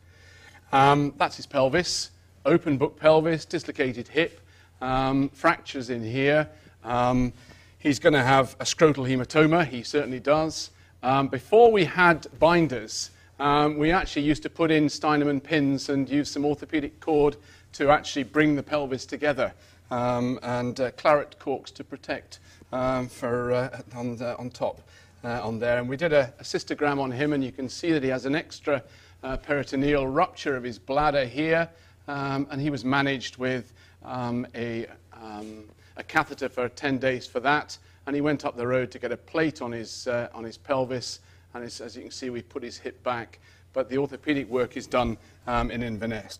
Um, 0.73 1.13
that's 1.15 1.37
his 1.37 1.45
pelvis, 1.45 2.11
open 2.45 2.77
book 2.77 2.99
pelvis, 2.99 3.45
dislocated 3.45 4.09
hip, 4.09 4.41
um, 4.81 5.29
fractures 5.29 5.89
in 5.89 6.03
here. 6.03 6.49
Um, 6.83 7.31
he's 7.79 7.99
going 7.99 8.15
to 8.15 8.23
have 8.23 8.57
a 8.59 8.65
scrotal 8.65 9.07
hematoma, 9.09 9.65
he 9.65 9.81
certainly 9.81 10.19
does. 10.19 10.71
Um, 11.03 11.27
before 11.27 11.71
we 11.71 11.85
had 11.85 12.27
binders, 12.39 13.11
um, 13.39 13.77
we 13.77 13.91
actually 13.91 14.23
used 14.23 14.43
to 14.43 14.49
put 14.49 14.71
in 14.71 14.85
Steinmann 14.85 15.41
pins 15.41 15.89
and 15.89 16.07
use 16.07 16.29
some 16.29 16.45
orthopedic 16.45 16.99
cord 16.99 17.37
to 17.73 17.89
actually 17.89 18.23
bring 18.23 18.55
the 18.55 18.63
pelvis 18.63 19.05
together 19.05 19.53
um, 19.89 20.39
and 20.43 20.79
uh, 20.79 20.91
claret 20.91 21.39
corks 21.39 21.71
to 21.71 21.83
protect 21.83 22.39
for, 22.69 23.51
uh, 23.51 23.81
on, 23.95 24.15
the, 24.15 24.37
on 24.37 24.49
top 24.49 24.81
uh, 25.23 25.45
on 25.45 25.59
there. 25.59 25.79
And 25.79 25.87
we 25.87 25.97
did 25.97 26.13
a, 26.13 26.33
a 26.39 26.43
cystogram 26.43 26.99
on 26.99 27.11
him, 27.11 27.33
and 27.33 27.43
you 27.43 27.51
can 27.51 27.69
see 27.69 27.91
that 27.91 28.03
he 28.03 28.09
has 28.09 28.25
an 28.25 28.35
extra 28.35 28.83
uh, 29.23 29.37
peritoneal 29.37 30.07
rupture 30.07 30.55
of 30.55 30.63
his 30.63 30.79
bladder 30.79 31.25
here, 31.25 31.69
um, 32.07 32.47
and 32.51 32.61
he 32.61 32.69
was 32.69 32.83
managed 32.83 33.37
with 33.37 33.73
um, 34.03 34.47
a, 34.55 34.87
um, 35.21 35.65
a, 35.97 36.03
catheter 36.03 36.49
for 36.49 36.67
10 36.69 36.97
days 36.97 37.27
for 37.27 37.39
that. 37.39 37.77
And 38.07 38.15
he 38.15 38.21
went 38.21 38.45
up 38.45 38.57
the 38.57 38.67
road 38.67 38.91
to 38.91 38.99
get 38.99 39.11
a 39.11 39.17
plate 39.17 39.61
on 39.61 39.71
his, 39.71 40.07
uh, 40.07 40.29
on 40.33 40.43
his 40.43 40.57
pelvis, 40.57 41.19
and 41.53 41.63
as 41.63 41.95
you 41.95 42.01
can 42.03 42.11
see, 42.11 42.29
we 42.29 42.41
put 42.41 42.63
his 42.63 42.77
hip 42.77 43.03
back. 43.03 43.39
But 43.73 43.89
the 43.89 43.97
orthopedic 43.97 44.49
work 44.49 44.75
is 44.75 44.87
done 44.87 45.17
um, 45.47 45.71
in 45.71 45.83
Inverness 45.83 46.39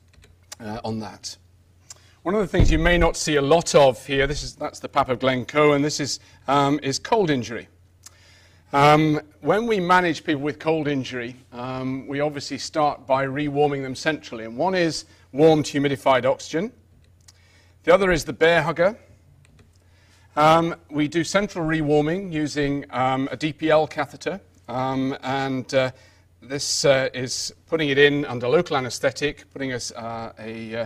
uh, 0.60 0.80
on 0.84 1.00
that. 1.00 1.38
One 2.24 2.36
of 2.36 2.42
the 2.42 2.48
things 2.48 2.72
you 2.72 2.80
may 2.80 2.98
not 2.98 3.18
see 3.18 3.38
a 3.38 3.42
lot 3.42 3.74
of 3.74 4.06
here, 4.06 4.28
this 4.28 4.44
is, 4.44 4.56
that's 4.56 4.80
the 4.80 4.90
Pap 4.90 5.10
of 5.10 5.20
Glencoe, 5.20 5.74
and 5.74 5.84
this 5.84 6.00
is, 6.00 6.20
um, 6.48 6.80
is 6.84 7.00
cold 7.00 7.30
injury. 7.30 7.68
Um, 8.74 9.20
when 9.42 9.68
we 9.68 9.80
manage 9.80 10.24
people 10.24 10.44
with 10.44 10.60
cold 10.60 10.88
injury, 10.88 11.36
um, 11.52 12.08
we 12.08 12.22
obviously 12.22 12.58
start 12.58 13.06
by 13.06 13.26
rewarming 13.26 13.82
them 13.84 13.96
centrally. 13.96 14.46
And 14.46 14.56
one 14.56 14.76
is 14.76 15.06
warmed 15.34 15.66
humidified 15.66 16.26
oxygen. 16.26 16.72
The 17.84 17.94
other 17.94 18.12
is 18.12 18.24
the 18.24 18.34
Bair 18.34 18.62
Hugger. 18.62 18.98
Um, 20.38 20.76
we 20.90 21.10
do 21.10 21.26
central 21.26 21.66
rewarming 21.66 22.32
using 22.32 22.86
um, 22.92 23.28
a 23.34 23.38
DPL 23.38 23.90
catheter. 23.90 24.40
Um, 24.70 25.18
and 25.24 25.74
uh, 25.74 25.92
this 26.42 26.86
uh, 26.86 27.10
is 27.14 27.54
putting 27.68 27.90
it 27.90 27.98
in 27.98 28.24
under 28.24 28.48
local 28.48 28.78
anesthetic, 28.78 29.44
putting 29.52 29.74
a, 29.74 29.80
uh, 29.98 30.32
a 30.40 30.76
uh, 30.76 30.86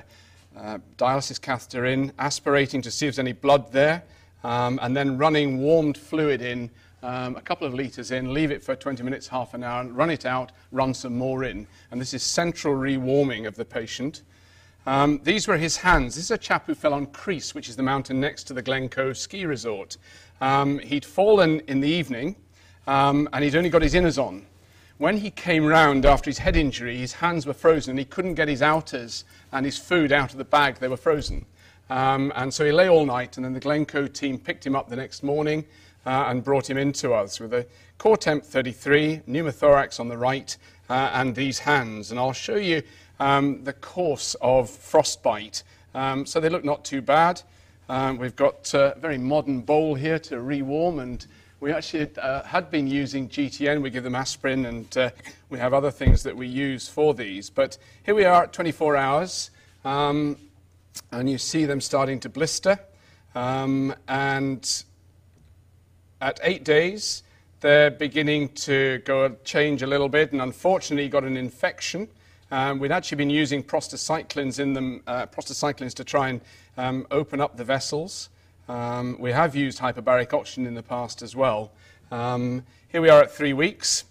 uh, 0.58 0.78
dialysis 0.98 1.40
catheter 1.40 1.86
in, 1.86 2.12
aspirating 2.18 2.82
to 2.82 2.90
see 2.90 3.06
if 3.06 3.14
there's 3.14 3.20
any 3.20 3.34
blood 3.34 3.72
there, 3.72 4.04
um, 4.44 4.80
and 4.82 4.98
then 4.98 5.16
running 5.16 5.60
warmed 5.60 5.98
fluid 5.98 6.42
in 6.42 6.72
um, 7.04 7.36
a 7.36 7.42
couple 7.42 7.68
of 7.68 7.76
litres 7.76 8.10
in, 8.10 8.34
leave 8.34 8.50
it 8.50 8.64
for 8.64 8.76
20 8.76 9.04
minutes, 9.04 9.28
half 9.28 9.54
an 9.54 9.64
hour, 9.64 9.80
and 9.82 9.96
run 9.96 10.10
it 10.10 10.26
out, 10.26 10.52
run 10.72 10.92
some 10.92 11.16
more 11.16 11.44
in. 11.44 11.68
And 11.92 12.02
this 12.02 12.16
is 12.16 12.24
central 12.24 12.74
rewarming 12.74 13.48
of 13.48 13.56
the 13.56 13.66
patient. 13.66 14.24
Um, 14.88 15.20
these 15.24 15.48
were 15.48 15.58
his 15.58 15.78
hands. 15.78 16.16
This 16.16 16.26
is 16.26 16.32
a 16.32 16.38
chap 16.38 16.68
who 16.68 16.76
fell 16.76 16.94
on 16.94 17.08
Creise, 17.08 17.56
which 17.56 17.70
is 17.70 17.76
the 17.76 17.84
mountain 17.84 18.20
next 18.20 18.44
to 18.46 18.54
the 18.54 18.62
Glencoe 18.62 19.14
ski 19.14 19.46
resort. 19.46 19.98
Um, 20.42 20.78
he'd 20.80 21.06
fallen 21.06 21.62
in 21.62 21.80
the 21.80 21.90
evening, 21.90 22.36
um, 22.86 23.28
and 23.34 23.44
he'd 23.44 23.56
only 23.56 23.70
got 23.70 23.82
his 23.82 23.96
inners 23.96 24.22
on. 24.22 24.46
when 24.98 25.18
he 25.18 25.30
came 25.30 25.66
round 25.66 26.06
after 26.06 26.30
his 26.30 26.38
head 26.38 26.56
injury, 26.56 26.96
his 26.96 27.14
hands 27.14 27.46
were 27.46 27.54
frozen 27.54 27.92
and 27.92 28.00
he 28.00 28.06
couldn't 28.06 28.36
get 28.36 28.48
his 28.48 28.62
outers 28.62 29.26
and 29.52 29.66
his 29.66 29.78
food 29.78 30.14
out 30.14 30.32
of 30.32 30.38
the 30.38 30.46
bag, 30.46 30.76
they 30.76 30.88
were 30.88 30.96
frozen. 30.96 31.46
Um, 31.90 32.32
and 32.36 32.54
so 32.54 32.64
he 32.64 32.72
lay 32.72 32.88
all 32.88 33.06
night, 33.06 33.36
and 33.36 33.46
then 33.46 33.54
the 33.54 33.60
Glencoe 33.60 34.08
team 34.08 34.40
picked 34.40 34.66
him 34.66 34.76
up 34.76 34.88
the 34.88 34.96
next 34.96 35.22
morning 35.22 35.66
uh, 36.06 36.26
and 36.28 36.44
brought 36.44 36.70
him 36.70 36.78
into 36.78 37.14
us 37.14 37.40
with 37.40 37.54
a 37.54 37.68
core 37.98 38.18
temp 38.18 38.44
33, 38.44 39.22
pneumothorax 39.28 40.00
on 40.00 40.08
the 40.08 40.18
right, 40.18 40.56
uh, 40.90 41.12
and 41.14 41.36
these 41.36 41.60
hands. 41.60 42.12
And 42.12 42.20
I'll 42.20 42.34
show 42.34 42.56
you 42.56 42.82
um, 43.20 43.64
the 43.64 43.74
course 43.74 44.36
of 44.42 44.70
frostbite. 44.70 45.64
Um, 45.94 46.26
so 46.26 46.40
they 46.40 46.50
look 46.50 46.66
not 46.66 46.84
too 46.84 47.02
bad. 47.02 47.42
Um, 47.88 48.18
we've 48.18 48.36
got 48.36 48.74
a 48.74 48.96
very 49.00 49.18
modern 49.18 49.62
bowl 49.62 49.96
here 49.96 50.20
to 50.20 50.42
rewarm, 50.42 51.00
and 51.00 51.26
we 51.60 51.72
actually 51.72 52.10
uh, 52.18 52.44
had 52.44 52.72
been 52.72 52.88
using 52.88 53.30
GTN. 53.30 53.82
We 53.82 53.90
give 53.90 54.04
them 54.04 54.16
aspirin, 54.16 54.66
and 54.66 54.98
uh, 54.98 55.12
we 55.50 55.60
have 55.60 55.74
other 55.74 55.92
things 55.92 56.24
that 56.24 56.36
we 56.36 56.48
use 56.48 56.88
for 56.88 57.14
these. 57.14 57.50
But 57.50 57.78
here 58.04 58.16
we 58.16 58.26
are 58.26 58.44
at 58.44 58.54
24 58.54 58.98
hours. 58.98 59.52
Um, 59.84 60.38
and 61.12 61.30
you 61.30 61.38
see 61.38 61.66
them 61.66 61.82
starting 61.82 62.20
to 62.22 62.30
blister. 62.30 62.80
Um, 63.34 63.94
and 64.08 64.84
at 66.22 66.40
eight 66.44 66.64
days, 66.64 67.24
they're 67.60 67.92
beginning 67.92 68.50
to 68.50 69.02
go 69.06 69.36
change 69.44 69.82
a 69.82 69.88
little 69.88 70.10
bit, 70.10 70.32
and 70.32 70.42
unfortunately, 70.42 71.10
got 71.10 71.24
an 71.24 71.38
infection. 71.38 72.08
Um, 72.52 72.80
we'd 72.80 72.92
actually 72.92 73.18
been 73.18 73.30
using 73.30 73.64
prostacyclins 73.64 74.60
in 74.60 74.74
them, 74.74 75.02
uh, 75.08 75.26
prostacyclins 75.26 75.94
to 75.96 76.04
try 76.04 76.30
and 76.30 76.42
um, 76.78 77.08
open 77.10 77.42
up 77.42 77.58
the 77.58 77.64
vessels. 77.64 78.30
Um, 78.70 79.18
we 79.20 79.32
have 79.32 79.56
used 79.56 79.80
hyperbaric 79.80 80.34
oxygen 80.34 80.68
in 80.68 80.76
the 80.76 80.84
past 80.84 81.22
as 81.22 81.36
well. 81.36 81.72
Um, 82.12 82.64
here 82.90 83.02
we 83.02 83.10
are 83.10 83.22
at 83.22 83.32
three 83.32 83.54
weeks. 83.54 84.04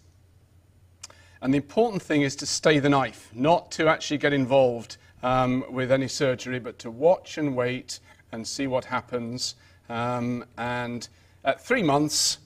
And 1.40 1.53
the 1.53 1.59
important 1.59 2.03
thing 2.03 2.23
is 2.23 2.35
to 2.37 2.47
stay 2.47 2.79
the 2.79 2.88
knife, 2.88 3.31
not 3.35 3.70
to 3.73 3.88
actually 3.88 4.18
get 4.18 4.33
involved 4.33 4.97
um, 5.23 5.64
with 5.70 5.92
any 5.92 6.09
surgery, 6.09 6.59
but 6.59 6.79
to 6.81 6.90
watch 6.90 7.38
and 7.38 7.55
wait 7.55 8.01
and 8.33 8.47
see 8.47 8.66
what 8.66 8.85
happens. 8.85 9.55
Um, 9.88 10.44
and 10.59 11.09
at 11.44 11.61
three 11.61 11.83
months, 11.83 12.38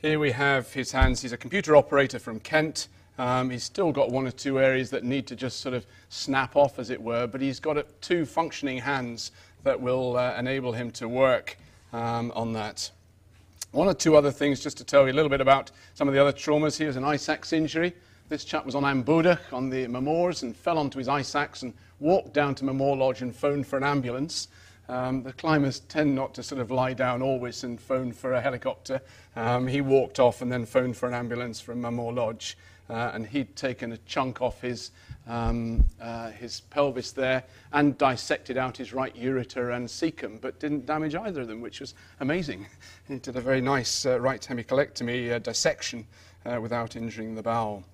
here 0.00 0.18
we 0.18 0.32
have 0.32 0.72
his 0.72 0.90
hands. 0.90 1.22
He's 1.22 1.32
a 1.32 1.36
computer 1.36 1.76
operator 1.76 2.18
from 2.18 2.40
Kent. 2.40 2.88
Um, 3.18 3.50
he's 3.50 3.64
still 3.64 3.92
got 3.92 4.10
one 4.10 4.26
or 4.26 4.30
two 4.30 4.58
areas 4.58 4.90
that 4.90 5.04
need 5.04 5.26
to 5.28 5.36
just 5.36 5.60
sort 5.60 5.74
of 5.74 5.86
snap 6.08 6.56
off, 6.56 6.78
as 6.78 6.90
it 6.90 7.00
were, 7.00 7.26
but 7.26 7.40
he's 7.40 7.60
got 7.60 7.84
two 8.00 8.24
functioning 8.24 8.78
hands 8.78 9.32
that 9.64 9.80
will 9.80 10.16
uh, 10.16 10.34
enable 10.38 10.72
him 10.72 10.90
to 10.92 11.08
work 11.08 11.56
um, 11.92 12.32
on 12.34 12.52
that. 12.54 12.90
One 13.72 13.88
or 13.88 13.94
two 13.94 14.16
other 14.16 14.30
things 14.30 14.60
just 14.60 14.76
to 14.78 14.84
tell 14.84 15.06
you 15.06 15.12
a 15.12 15.14
little 15.14 15.30
bit 15.30 15.40
about 15.40 15.70
some 15.94 16.08
of 16.08 16.14
the 16.14 16.20
other 16.20 16.32
traumas. 16.32 16.76
Here's 16.76 16.96
an 16.96 17.04
ice 17.04 17.28
axe 17.28 17.52
injury. 17.52 17.94
This 18.28 18.44
chap 18.44 18.64
was 18.64 18.74
on 18.74 18.84
Am 18.84 19.04
Bodach 19.04 19.52
on 19.52 19.68
the 19.68 19.86
Mamores 19.86 20.42
and 20.42 20.56
fell 20.56 20.78
onto 20.78 20.98
his 20.98 21.08
ice 21.08 21.34
axe 21.34 21.62
and 21.62 21.74
walked 22.00 22.32
down 22.32 22.54
to 22.56 22.64
Mamore 22.64 22.96
Lodge 22.96 23.22
and 23.22 23.34
phoned 23.34 23.66
for 23.66 23.76
an 23.76 23.84
ambulance. 23.84 24.48
Um, 24.88 25.22
the 25.22 25.32
climbers 25.32 25.80
tend 25.80 26.14
not 26.14 26.34
to 26.34 26.42
sort 26.42 26.60
of 26.60 26.70
lie 26.70 26.92
down 26.92 27.22
always 27.22 27.64
and 27.64 27.80
phone 27.80 28.12
for 28.12 28.32
a 28.32 28.40
helicopter. 28.40 29.00
Um, 29.36 29.66
he 29.66 29.80
walked 29.80 30.18
off 30.18 30.42
and 30.42 30.50
then 30.50 30.66
phoned 30.66 30.96
for 30.96 31.08
an 31.08 31.14
ambulance 31.14 31.60
from 31.60 31.80
Mamore 31.80 32.14
Lodge. 32.14 32.56
Uh, 32.90 33.12
and 33.14 33.26
he'd 33.26 33.54
taken 33.56 33.92
a 33.92 33.96
chunk 33.98 34.42
off 34.42 34.60
his, 34.60 34.90
um, 35.26 35.84
uh, 36.00 36.30
his 36.30 36.60
pelvis 36.62 37.12
there 37.12 37.42
and 37.72 37.96
dissected 37.96 38.58
out 38.58 38.76
his 38.76 38.92
right 38.92 39.14
ureter 39.16 39.74
and 39.76 39.88
cecum, 39.88 40.40
but 40.40 40.58
didn't 40.60 40.84
damage 40.84 41.14
either 41.14 41.42
of 41.42 41.48
them, 41.48 41.60
which 41.60 41.80
was 41.80 41.94
amazing. 42.20 42.66
He 43.08 43.18
did 43.18 43.36
a 43.36 43.40
very 43.40 43.60
nice 43.60 44.06
uh, 44.06 44.20
right 44.20 44.40
hemicolectomy 44.40 45.32
uh, 45.32 45.38
dissection 45.38 46.06
uh, 46.44 46.58
without 46.60 46.96
injuring 46.96 47.34
the 47.34 47.42
bowel 47.42 47.84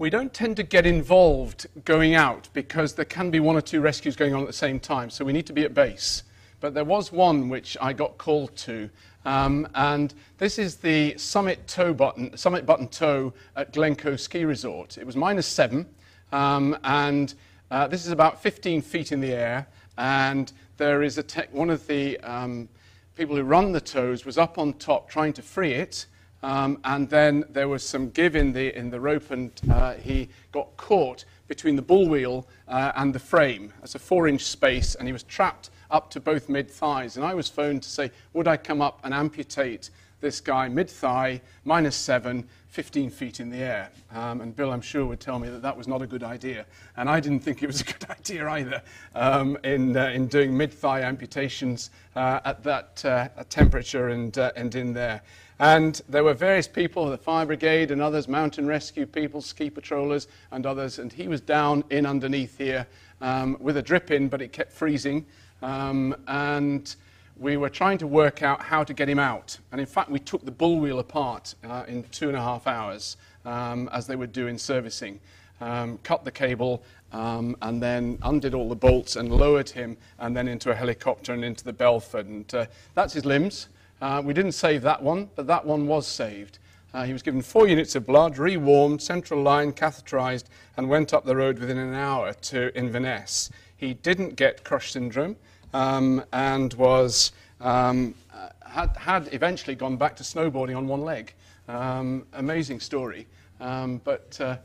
we 0.00 0.08
don't 0.08 0.32
tend 0.32 0.56
to 0.56 0.62
get 0.62 0.86
involved 0.86 1.66
going 1.84 2.14
out 2.14 2.48
because 2.54 2.94
there 2.94 3.04
can 3.04 3.30
be 3.30 3.38
one 3.38 3.54
or 3.54 3.60
two 3.60 3.82
rescues 3.82 4.16
going 4.16 4.32
on 4.32 4.40
at 4.40 4.46
the 4.46 4.52
same 4.52 4.80
time, 4.80 5.10
so 5.10 5.26
we 5.26 5.32
need 5.34 5.44
to 5.44 5.52
be 5.52 5.62
at 5.62 5.74
base. 5.74 6.22
But 6.60 6.74
there 6.74 6.84
was 6.84 7.10
one 7.10 7.48
which 7.48 7.76
I 7.80 7.94
got 7.94 8.18
called 8.18 8.54
to, 8.58 8.90
um, 9.24 9.66
and 9.74 10.12
this 10.36 10.58
is 10.58 10.76
the 10.76 11.16
summit 11.16 11.66
tow 11.66 11.94
button, 11.94 12.36
summit 12.36 12.66
button 12.66 12.88
tow 12.88 13.32
at 13.56 13.72
Glencoe 13.72 14.16
Ski 14.16 14.44
Resort. 14.44 14.98
It 14.98 15.06
was 15.06 15.16
minus 15.16 15.46
seven, 15.46 15.86
um, 16.32 16.76
and 16.84 17.32
uh, 17.70 17.86
this 17.86 18.04
is 18.04 18.12
about 18.12 18.42
15 18.42 18.82
feet 18.82 19.10
in 19.10 19.20
the 19.20 19.32
air, 19.32 19.66
and 19.96 20.52
there 20.76 21.02
is 21.02 21.16
a 21.16 21.24
one 21.50 21.70
of 21.70 21.86
the 21.86 22.18
um, 22.20 22.68
people 23.16 23.36
who 23.36 23.42
run 23.42 23.72
the 23.72 23.80
tows 23.80 24.26
was 24.26 24.36
up 24.36 24.58
on 24.58 24.74
top 24.74 25.08
trying 25.08 25.32
to 25.32 25.42
free 25.42 25.72
it, 25.72 26.06
um, 26.42 26.78
and 26.84 27.08
then 27.08 27.44
there 27.50 27.68
was 27.68 27.86
some 27.86 28.10
give 28.10 28.36
in 28.36 28.52
the, 28.52 28.76
in 28.76 28.90
the 28.90 29.00
rope, 29.00 29.30
and 29.30 29.52
uh, 29.70 29.94
he 29.94 30.28
got 30.52 30.76
caught 30.76 31.24
between 31.48 31.76
the 31.76 31.82
bull 31.82 32.08
wheel 32.08 32.46
uh, 32.68 32.92
and 32.96 33.14
the 33.14 33.18
frame. 33.18 33.72
It's 33.82 33.94
a 33.94 33.98
four 33.98 34.28
inch 34.28 34.42
space, 34.44 34.94
and 34.94 35.08
he 35.08 35.12
was 35.12 35.22
trapped 35.22 35.69
up 35.90 36.10
to 36.10 36.20
both 36.20 36.48
mid 36.48 36.70
thighs. 36.70 37.16
And 37.16 37.24
I 37.24 37.34
was 37.34 37.48
phoned 37.48 37.82
to 37.82 37.88
say, 37.88 38.10
would 38.32 38.48
I 38.48 38.56
come 38.56 38.80
up 38.80 39.00
and 39.04 39.12
amputate 39.12 39.90
this 40.20 40.40
guy 40.40 40.68
mid 40.68 40.90
thigh, 40.90 41.40
minus 41.64 41.96
seven, 41.96 42.46
15 42.68 43.10
feet 43.10 43.40
in 43.40 43.50
the 43.50 43.58
air. 43.58 43.90
Um, 44.12 44.40
and 44.40 44.54
Bill, 44.54 44.70
I'm 44.70 44.80
sure, 44.80 45.04
would 45.04 45.18
tell 45.18 45.38
me 45.38 45.48
that 45.48 45.62
that 45.62 45.76
was 45.76 45.88
not 45.88 46.02
a 46.02 46.06
good 46.06 46.22
idea. 46.22 46.66
And 46.96 47.10
I 47.10 47.18
didn't 47.18 47.40
think 47.40 47.62
it 47.62 47.66
was 47.66 47.80
a 47.80 47.84
good 47.84 48.06
idea 48.10 48.48
either 48.48 48.82
um, 49.14 49.58
in, 49.64 49.96
uh, 49.96 50.06
in 50.08 50.28
doing 50.28 50.56
mid 50.56 50.72
thigh 50.72 51.00
amputations 51.00 51.90
uh, 52.14 52.40
at 52.44 52.62
that 52.62 53.04
uh, 53.04 53.28
temperature 53.48 54.08
and, 54.08 54.36
uh, 54.38 54.52
and 54.54 54.74
in 54.74 54.92
there. 54.92 55.22
And 55.58 56.00
there 56.08 56.24
were 56.24 56.32
various 56.32 56.66
people, 56.66 57.10
the 57.10 57.18
fire 57.18 57.44
brigade 57.44 57.90
and 57.90 58.00
others, 58.00 58.28
mountain 58.28 58.66
rescue 58.66 59.04
people, 59.04 59.42
ski 59.42 59.68
patrollers 59.68 60.28
and 60.52 60.64
others. 60.64 60.98
And 60.98 61.12
he 61.12 61.28
was 61.28 61.40
down 61.40 61.84
in 61.90 62.06
underneath 62.06 62.56
here 62.56 62.86
um, 63.20 63.56
with 63.60 63.76
a 63.76 63.82
drip 63.82 64.10
in, 64.10 64.28
but 64.28 64.40
it 64.40 64.52
kept 64.52 64.72
freezing. 64.72 65.26
Um, 65.62 66.16
and 66.26 66.94
we 67.36 67.56
were 67.56 67.70
trying 67.70 67.98
to 67.98 68.06
work 68.06 68.42
out 68.42 68.60
how 68.62 68.84
to 68.84 68.92
get 68.92 69.08
him 69.08 69.18
out. 69.18 69.58
And 69.72 69.80
in 69.80 69.86
fact, 69.86 70.10
we 70.10 70.18
took 70.18 70.44
the 70.44 70.50
bull 70.50 70.78
wheel 70.78 70.98
apart 70.98 71.54
uh, 71.64 71.84
in 71.88 72.02
two 72.04 72.28
and 72.28 72.36
a 72.36 72.40
half 72.40 72.66
hours 72.66 73.16
um, 73.44 73.88
as 73.92 74.06
they 74.06 74.16
were 74.16 74.26
doing 74.26 74.58
servicing. 74.58 75.18
Um, 75.62 75.98
cut 76.02 76.24
the 76.24 76.30
cable, 76.30 76.82
um, 77.12 77.56
and 77.60 77.82
then 77.82 78.18
undid 78.22 78.54
all 78.54 78.68
the 78.68 78.74
bolts 78.74 79.16
and 79.16 79.30
lowered 79.30 79.68
him, 79.68 79.96
and 80.18 80.34
then 80.34 80.48
into 80.48 80.70
a 80.70 80.74
helicopter 80.74 81.34
and 81.34 81.44
into 81.44 81.64
the 81.64 81.72
Belford. 81.72 82.26
And 82.26 82.54
uh, 82.54 82.66
that's 82.94 83.12
his 83.12 83.26
limbs. 83.26 83.68
Uh, 84.00 84.22
we 84.24 84.32
didn't 84.32 84.52
save 84.52 84.82
that 84.82 85.02
one, 85.02 85.28
but 85.36 85.46
that 85.46 85.64
one 85.64 85.86
was 85.86 86.06
saved. 86.06 86.58
Uh, 86.92 87.04
he 87.04 87.12
was 87.12 87.22
given 87.22 87.42
four 87.42 87.68
units 87.68 87.94
of 87.94 88.06
blood, 88.06 88.38
rewarmed, 88.38 89.00
central 89.00 89.42
line, 89.42 89.72
catheterized, 89.72 90.44
and 90.76 90.88
went 90.88 91.14
up 91.14 91.24
the 91.24 91.36
road 91.36 91.58
within 91.58 91.78
an 91.78 91.94
hour 91.94 92.32
to 92.32 92.76
Inverness. 92.76 93.50
He 93.80 93.94
didn't 93.94 94.36
get 94.36 94.62
crush 94.62 94.92
syndrome 94.92 95.36
um, 95.72 96.22
and 96.34 96.74
was, 96.74 97.32
um, 97.62 98.14
had, 98.60 98.94
had 98.94 99.30
eventually 99.32 99.74
gone 99.74 99.96
back 99.96 100.16
to 100.16 100.22
snowboarding 100.22 100.76
on 100.76 100.86
one 100.86 101.00
leg. 101.00 101.32
Um, 101.66 102.26
amazing 102.34 102.80
story. 102.80 103.26
Um, 103.58 104.02
but 104.04 104.38
uh, 104.38 104.58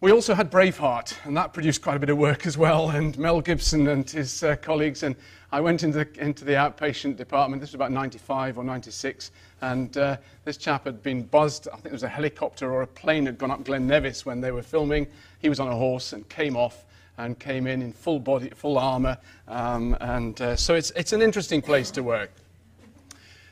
we 0.00 0.10
also 0.10 0.32
had 0.32 0.50
Braveheart, 0.50 1.16
and 1.24 1.36
that 1.36 1.52
produced 1.52 1.82
quite 1.82 1.96
a 1.96 1.98
bit 1.98 2.08
of 2.08 2.16
work 2.16 2.46
as 2.46 2.56
well, 2.56 2.88
and 2.88 3.18
Mel 3.18 3.42
Gibson 3.42 3.88
and 3.88 4.08
his 4.08 4.42
uh, 4.42 4.56
colleagues. 4.56 5.02
And 5.02 5.14
I 5.52 5.60
went 5.60 5.82
into 5.82 6.02
the, 6.02 6.08
into 6.18 6.46
the 6.46 6.52
outpatient 6.52 7.16
department, 7.16 7.60
this 7.60 7.72
was 7.72 7.74
about 7.74 7.92
95 7.92 8.56
or 8.56 8.64
96, 8.64 9.32
and 9.60 9.94
uh, 9.98 10.16
this 10.46 10.56
chap 10.56 10.86
had 10.86 11.02
been 11.02 11.24
buzzed. 11.24 11.68
I 11.70 11.76
think 11.76 11.86
it 11.88 11.92
was 11.92 12.04
a 12.04 12.08
helicopter 12.08 12.72
or 12.72 12.80
a 12.80 12.86
plane 12.86 13.26
had 13.26 13.36
gone 13.36 13.50
up 13.50 13.64
Glen 13.64 13.86
Nevis 13.86 14.24
when 14.24 14.40
they 14.40 14.50
were 14.50 14.62
filming. 14.62 15.06
He 15.40 15.50
was 15.50 15.60
on 15.60 15.68
a 15.68 15.76
horse 15.76 16.14
and 16.14 16.26
came 16.30 16.56
off 16.56 16.85
and 17.18 17.38
came 17.38 17.66
in 17.66 17.82
in 17.82 17.92
full 17.92 18.18
body, 18.18 18.50
full 18.50 18.78
armour. 18.78 19.18
Um, 19.48 19.96
and 20.00 20.40
uh, 20.40 20.56
so 20.56 20.74
it's, 20.74 20.90
it's 20.92 21.12
an 21.12 21.22
interesting 21.22 21.62
place 21.62 21.90
to 21.92 22.02
work. 22.02 22.30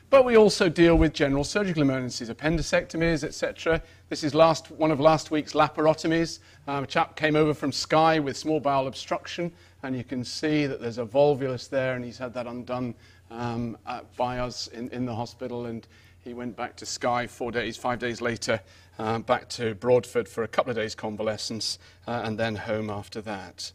But 0.09 0.23
we 0.23 0.37
also 0.37 0.69
deal 0.69 0.95
with 0.95 1.13
general 1.13 1.43
surgical 1.43 1.81
emergencies, 1.81 2.29
appendectomies, 2.29 3.23
etc. 3.23 3.81
This 4.09 4.23
is 4.23 4.35
last, 4.35 4.69
one 4.71 4.91
of 4.91 4.99
last 4.99 5.31
week's 5.31 5.53
laparotomies. 5.53 6.39
Um, 6.67 6.83
a 6.83 6.87
chap 6.87 7.15
came 7.15 7.35
over 7.35 7.53
from 7.53 7.71
Skye 7.71 8.19
with 8.19 8.37
small 8.37 8.59
bowel 8.59 8.87
obstruction, 8.87 9.51
and 9.83 9.97
you 9.97 10.03
can 10.03 10.23
see 10.23 10.67
that 10.67 10.79
there's 10.79 10.99
a 10.99 11.05
volvulus 11.05 11.69
there, 11.69 11.95
and 11.95 12.05
he's 12.05 12.19
had 12.19 12.33
that 12.35 12.45
undone 12.45 12.93
um, 13.31 13.77
by 14.15 14.39
us 14.39 14.67
in, 14.67 14.89
in, 14.89 15.05
the 15.05 15.13
hospital. 15.13 15.65
And 15.65 15.87
he 16.23 16.33
went 16.33 16.55
back 16.55 16.75
to 16.77 16.85
Skye 16.85 17.25
four 17.25 17.51
days, 17.51 17.75
five 17.75 17.97
days 17.97 18.21
later, 18.21 18.61
um, 18.97 19.21
back 19.21 19.49
to 19.49 19.75
Broadford 19.75 20.27
for 20.27 20.43
a 20.43 20.47
couple 20.47 20.71
of 20.71 20.77
days 20.77 20.95
convalescence, 20.95 21.79
uh, 22.07 22.21
and 22.23 22.37
then 22.37 22.55
home 22.55 22.89
after 22.89 23.21
that. 23.21 23.71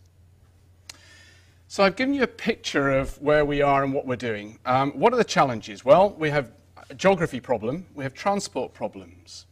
So 1.68 1.84
I've 1.84 1.94
given 1.94 2.14
you 2.14 2.24
a 2.24 2.26
picture 2.26 2.90
of 2.90 3.20
where 3.22 3.44
we 3.44 3.62
are 3.62 3.84
and 3.84 3.94
what 3.94 4.06
we're 4.06 4.16
doing. 4.16 4.58
Um, 4.66 4.90
what 4.92 5.12
are 5.12 5.16
the 5.16 5.24
challenges? 5.24 5.84
Well, 5.84 6.10
we 6.18 6.30
have 6.30 6.50
a 6.88 6.94
geography 6.94 7.38
problem, 7.38 7.86
we 7.94 8.02
have 8.02 8.14
transport 8.14 8.74
problems. 8.74 9.46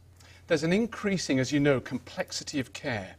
There's 0.47 0.63
an 0.63 0.73
increasing, 0.73 1.39
as 1.39 1.51
you 1.51 1.59
know, 1.59 1.79
complexity 1.79 2.59
of 2.59 2.73
care. 2.73 3.15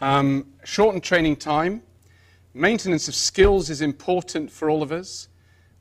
Um, 0.00 0.46
shortened 0.64 1.04
training 1.04 1.36
time, 1.36 1.82
maintenance 2.52 3.08
of 3.08 3.14
skills 3.14 3.70
is 3.70 3.80
important 3.80 4.50
for 4.50 4.68
all 4.68 4.82
of 4.82 4.92
us. 4.92 5.28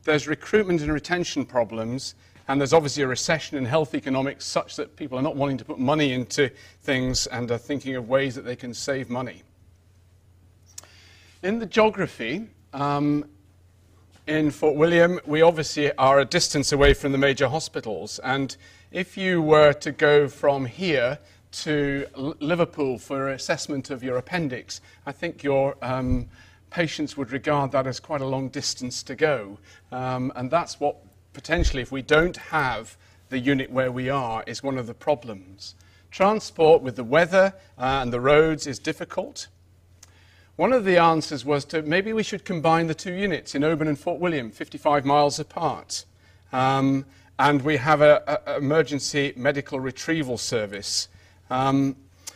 There's 0.03 0.27
recruitment 0.27 0.81
and 0.81 0.93
retention 0.93 1.45
problems, 1.45 2.15
and 2.47 2.59
there's 2.59 2.73
obviously 2.73 3.03
a 3.03 3.07
recession 3.07 3.57
in 3.57 3.65
health 3.65 3.95
economics 3.95 4.45
such 4.45 4.75
that 4.75 4.95
people 4.95 5.17
are 5.17 5.21
not 5.21 5.35
wanting 5.35 5.57
to 5.57 5.65
put 5.65 5.79
money 5.79 6.11
into 6.13 6.49
things 6.81 7.27
and 7.27 7.49
are 7.51 7.57
thinking 7.57 7.95
of 7.95 8.09
ways 8.09 8.35
that 8.35 8.43
they 8.43 8.55
can 8.55 8.73
save 8.73 9.09
money. 9.09 9.43
In 11.41 11.59
the 11.59 11.65
geography, 11.65 12.47
um, 12.73 13.25
in 14.27 14.51
Fort 14.51 14.75
William, 14.75 15.19
we 15.25 15.41
obviously 15.41 15.91
are 15.97 16.19
a 16.19 16.25
distance 16.25 16.71
away 16.71 16.93
from 16.93 17.11
the 17.11 17.17
major 17.17 17.49
hospitals. 17.49 18.19
And 18.19 18.55
if 18.91 19.17
you 19.17 19.41
were 19.41 19.73
to 19.73 19.91
go 19.91 20.27
from 20.27 20.65
here 20.65 21.19
to 21.51 22.05
L- 22.15 22.35
Liverpool 22.39 22.97
for 22.97 23.29
assessment 23.29 23.89
of 23.89 24.03
your 24.03 24.17
appendix, 24.17 24.79
I 25.05 25.11
think 25.11 25.43
your 25.43 25.75
um, 25.81 26.29
patients 26.69 27.17
would 27.17 27.31
regard 27.31 27.71
that 27.73 27.85
as 27.85 27.99
quite 27.99 28.21
a 28.21 28.25
long 28.25 28.49
distance 28.49 29.03
to 29.03 29.15
go. 29.15 29.59
Um, 29.91 30.31
and 30.35 30.49
that's 30.49 30.79
what 30.79 30.97
potentially, 31.33 31.81
if 31.81 31.91
we 31.91 32.01
don't 32.01 32.37
have 32.37 32.97
the 33.29 33.39
unit 33.39 33.71
where 33.71 33.91
we 33.91 34.09
are, 34.09 34.43
is 34.45 34.63
one 34.63 34.77
of 34.77 34.87
the 34.87 34.93
problems. 34.93 35.75
Transport 36.11 36.81
with 36.81 36.95
the 36.95 37.03
weather 37.03 37.53
uh, 37.77 37.99
and 38.01 38.13
the 38.13 38.21
roads 38.21 38.67
is 38.67 38.79
difficult. 38.79 39.47
One 40.55 40.71
of 40.71 40.85
the 40.85 40.97
answers 40.97 41.43
was 41.43 41.65
to 41.65 41.81
maybe 41.81 42.13
we 42.13 42.21
should 42.21 42.45
combine 42.45 42.85
the 42.85 42.93
two 42.93 43.13
units 43.13 43.55
in 43.55 43.63
Oban 43.63 43.87
and 43.87 43.97
Fort 43.97 44.19
William, 44.19 44.51
55 44.51 45.03
miles 45.03 45.39
apart. 45.39 46.05
Um, 46.51 47.05
and 47.39 47.63
we 47.63 47.77
have 47.77 48.01
an 48.01 48.19
emergency 48.55 49.33
medical 49.35 49.79
retrieval 49.79 50.37
service. 50.37 51.07
Um, 51.49 51.95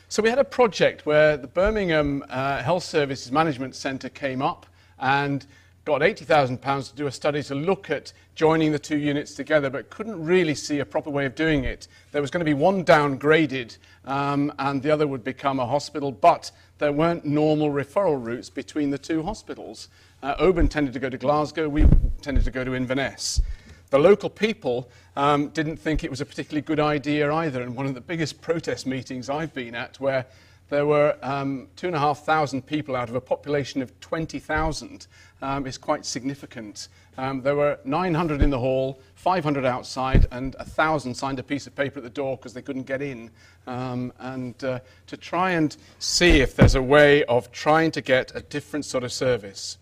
so 0.09 0.23
we 0.23 0.29
had 0.29 0.39
a 0.39 0.43
project 0.43 1.05
where 1.05 1.37
the 1.37 1.47
Birmingham 1.47 2.25
uh, 2.29 2.63
Health 2.63 2.83
Services 2.83 3.31
Management 3.31 3.75
Centre 3.75 4.09
came 4.09 4.41
up 4.41 4.65
and 4.99 5.45
got 5.87 6.01
£80,000 6.01 6.89
to 6.89 6.95
do 6.97 7.07
a 7.07 7.11
study 7.11 7.41
to 7.41 7.55
look 7.55 7.89
at 7.89 8.11
joining 8.35 8.73
the 8.73 8.77
two 8.77 8.97
units 8.97 9.33
together, 9.33 9.69
but 9.69 9.89
couldn't 9.89 10.21
really 10.21 10.53
see 10.53 10.79
a 10.79 10.85
proper 10.85 11.09
way 11.09 11.25
of 11.25 11.33
doing 11.33 11.63
it. 11.63 11.87
There 12.11 12.21
was 12.21 12.29
going 12.29 12.41
to 12.41 12.45
be 12.45 12.53
one 12.53 12.83
downgraded 12.83 13.77
um, 14.03 14.51
and 14.59 14.83
the 14.83 14.91
other 14.91 15.07
would 15.07 15.23
become 15.23 15.61
a 15.61 15.65
hospital, 15.65 16.11
but 16.11 16.51
there 16.79 16.91
weren't 16.91 17.23
normal 17.23 17.69
referral 17.69 18.21
routes 18.21 18.49
between 18.49 18.89
the 18.89 18.97
two 18.97 19.23
hospitals. 19.23 19.87
Uh, 20.21 20.35
Oban 20.39 20.67
tended 20.67 20.93
to 20.93 20.99
go 20.99 21.09
to 21.09 21.17
Glasgow, 21.17 21.69
we 21.69 21.85
tended 22.21 22.43
to 22.43 22.51
go 22.51 22.65
to 22.65 22.75
Inverness. 22.75 23.41
The 23.89 23.97
local 23.97 24.29
people 24.29 24.89
um, 25.15 25.47
didn't 25.51 25.77
think 25.77 26.03
it 26.03 26.09
was 26.09 26.19
a 26.19 26.25
particularly 26.25 26.63
good 26.63 26.81
idea 26.81 27.31
either, 27.31 27.61
and 27.61 27.77
one 27.77 27.85
of 27.85 27.93
the 27.93 28.01
biggest 28.01 28.41
protest 28.41 28.87
meetings 28.87 29.29
I've 29.29 29.53
been 29.53 29.73
at, 29.73 30.01
where 30.01 30.25
there 30.69 30.85
were 30.85 31.17
um, 31.21 31.67
2,500 31.75 32.65
people 32.65 32.95
out 32.95 33.09
of 33.09 33.15
a 33.15 33.21
population 33.21 33.81
of 33.81 33.97
20,000 33.99 35.07
um, 35.41 35.65
is 35.65 35.77
quite 35.77 36.05
significant. 36.05 36.89
Um, 37.17 37.41
there 37.41 37.55
were 37.55 37.79
900 37.85 38.41
in 38.41 38.49
the 38.49 38.59
hall, 38.59 38.99
500 39.15 39.65
outside, 39.65 40.27
and 40.31 40.55
1,000 40.55 41.15
signed 41.15 41.39
a 41.39 41.43
piece 41.43 41.67
of 41.67 41.75
paper 41.75 41.99
at 41.99 42.03
the 42.03 42.09
door 42.09 42.37
because 42.37 42.53
they 42.53 42.61
couldn't 42.61 42.83
get 42.83 43.01
in. 43.01 43.31
Um, 43.65 44.13
and 44.19 44.61
uh, 44.63 44.79
to 45.07 45.17
try 45.17 45.51
and 45.51 45.75
see 45.99 46.41
if 46.41 46.55
there's 46.55 46.75
a 46.75 46.81
way 46.81 47.23
of 47.25 47.51
trying 47.51 47.91
to 47.91 48.01
get 48.01 48.35
a 48.35 48.41
different 48.41 48.85
sort 48.85 49.03
of 49.03 49.11
service. 49.11 49.77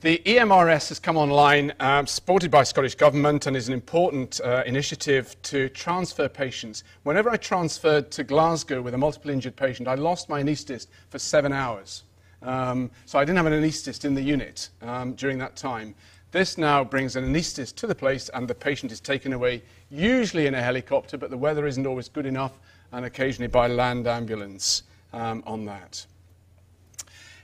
The 0.00 0.22
EMRS 0.26 0.90
has 0.90 1.00
come 1.00 1.16
online, 1.16 1.72
um, 1.80 2.06
supported 2.06 2.52
by 2.52 2.62
Scottish 2.62 2.94
Government, 2.94 3.48
and 3.48 3.56
is 3.56 3.66
an 3.66 3.74
important 3.74 4.40
uh, 4.44 4.62
initiative 4.64 5.34
to 5.42 5.68
transfer 5.70 6.28
patients. 6.28 6.84
Whenever 7.02 7.28
I 7.30 7.36
transferred 7.36 8.12
to 8.12 8.22
Glasgow 8.22 8.80
with 8.80 8.94
a 8.94 8.98
multiple 8.98 9.32
injured 9.32 9.56
patient, 9.56 9.88
I 9.88 9.96
lost 9.96 10.28
my 10.28 10.40
anaesthetist 10.40 10.86
for 11.10 11.18
seven 11.18 11.52
hours. 11.52 12.04
Um, 12.42 12.92
so 13.06 13.18
I 13.18 13.24
didn't 13.24 13.38
have 13.38 13.46
an 13.46 13.54
anaesthetist 13.54 14.04
in 14.04 14.14
the 14.14 14.22
unit 14.22 14.68
um, 14.82 15.14
during 15.14 15.36
that 15.38 15.56
time. 15.56 15.96
This 16.30 16.56
now 16.56 16.84
brings 16.84 17.16
an 17.16 17.24
anaesthetist 17.24 17.74
to 17.74 17.88
the 17.88 17.94
place, 17.96 18.28
and 18.28 18.46
the 18.46 18.54
patient 18.54 18.92
is 18.92 19.00
taken 19.00 19.32
away, 19.32 19.64
usually 19.90 20.46
in 20.46 20.54
a 20.54 20.62
helicopter, 20.62 21.18
but 21.18 21.30
the 21.30 21.36
weather 21.36 21.66
isn't 21.66 21.88
always 21.88 22.08
good 22.08 22.26
enough, 22.26 22.52
and 22.92 23.04
occasionally 23.04 23.48
by 23.48 23.66
land 23.66 24.06
ambulance 24.06 24.84
um, 25.12 25.42
on 25.44 25.64
that. 25.64 26.06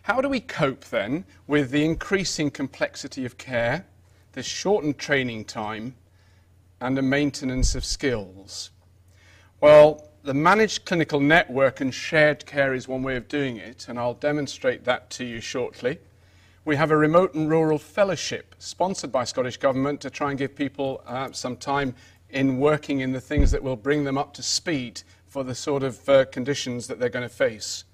How 0.04 0.20
do 0.20 0.28
we 0.28 0.40
cope 0.40 0.84
then 0.84 1.24
with 1.46 1.70
the 1.70 1.82
increasing 1.82 2.50
complexity 2.50 3.24
of 3.24 3.38
care, 3.38 3.86
the 4.32 4.42
shortened 4.42 4.98
training 4.98 5.46
time, 5.46 5.94
and 6.78 6.94
the 6.94 7.00
maintenance 7.00 7.74
of 7.74 7.86
skills? 7.86 8.70
Well, 9.62 10.10
the 10.22 10.34
managed 10.34 10.84
clinical 10.84 11.20
network 11.20 11.80
and 11.80 11.94
shared 11.94 12.44
care 12.44 12.74
is 12.74 12.86
one 12.86 13.02
way 13.02 13.16
of 13.16 13.28
doing 13.28 13.56
it, 13.56 13.88
and 13.88 13.98
I'll 13.98 14.12
demonstrate 14.12 14.84
that 14.84 15.08
to 15.12 15.24
you 15.24 15.40
shortly. 15.40 15.98
We 16.66 16.76
have 16.76 16.90
a 16.90 16.98
remote 16.98 17.32
and 17.32 17.48
rural 17.48 17.78
fellowship 17.78 18.54
sponsored 18.58 19.10
by 19.10 19.24
Scottish 19.24 19.56
Government 19.56 20.02
to 20.02 20.10
try 20.10 20.28
and 20.28 20.38
give 20.38 20.54
people 20.54 21.02
uh, 21.06 21.32
some 21.32 21.56
time 21.56 21.94
in 22.28 22.58
working 22.58 23.00
in 23.00 23.12
the 23.12 23.22
things 23.22 23.50
that 23.52 23.62
will 23.62 23.74
bring 23.74 24.04
them 24.04 24.18
up 24.18 24.34
to 24.34 24.42
speed 24.42 25.00
for 25.26 25.44
the 25.44 25.54
sort 25.54 25.82
of 25.82 26.06
uh, 26.10 26.26
conditions 26.26 26.88
that 26.88 27.00
they're 27.00 27.08
going 27.08 27.26
to 27.26 27.34
face. 27.34 27.84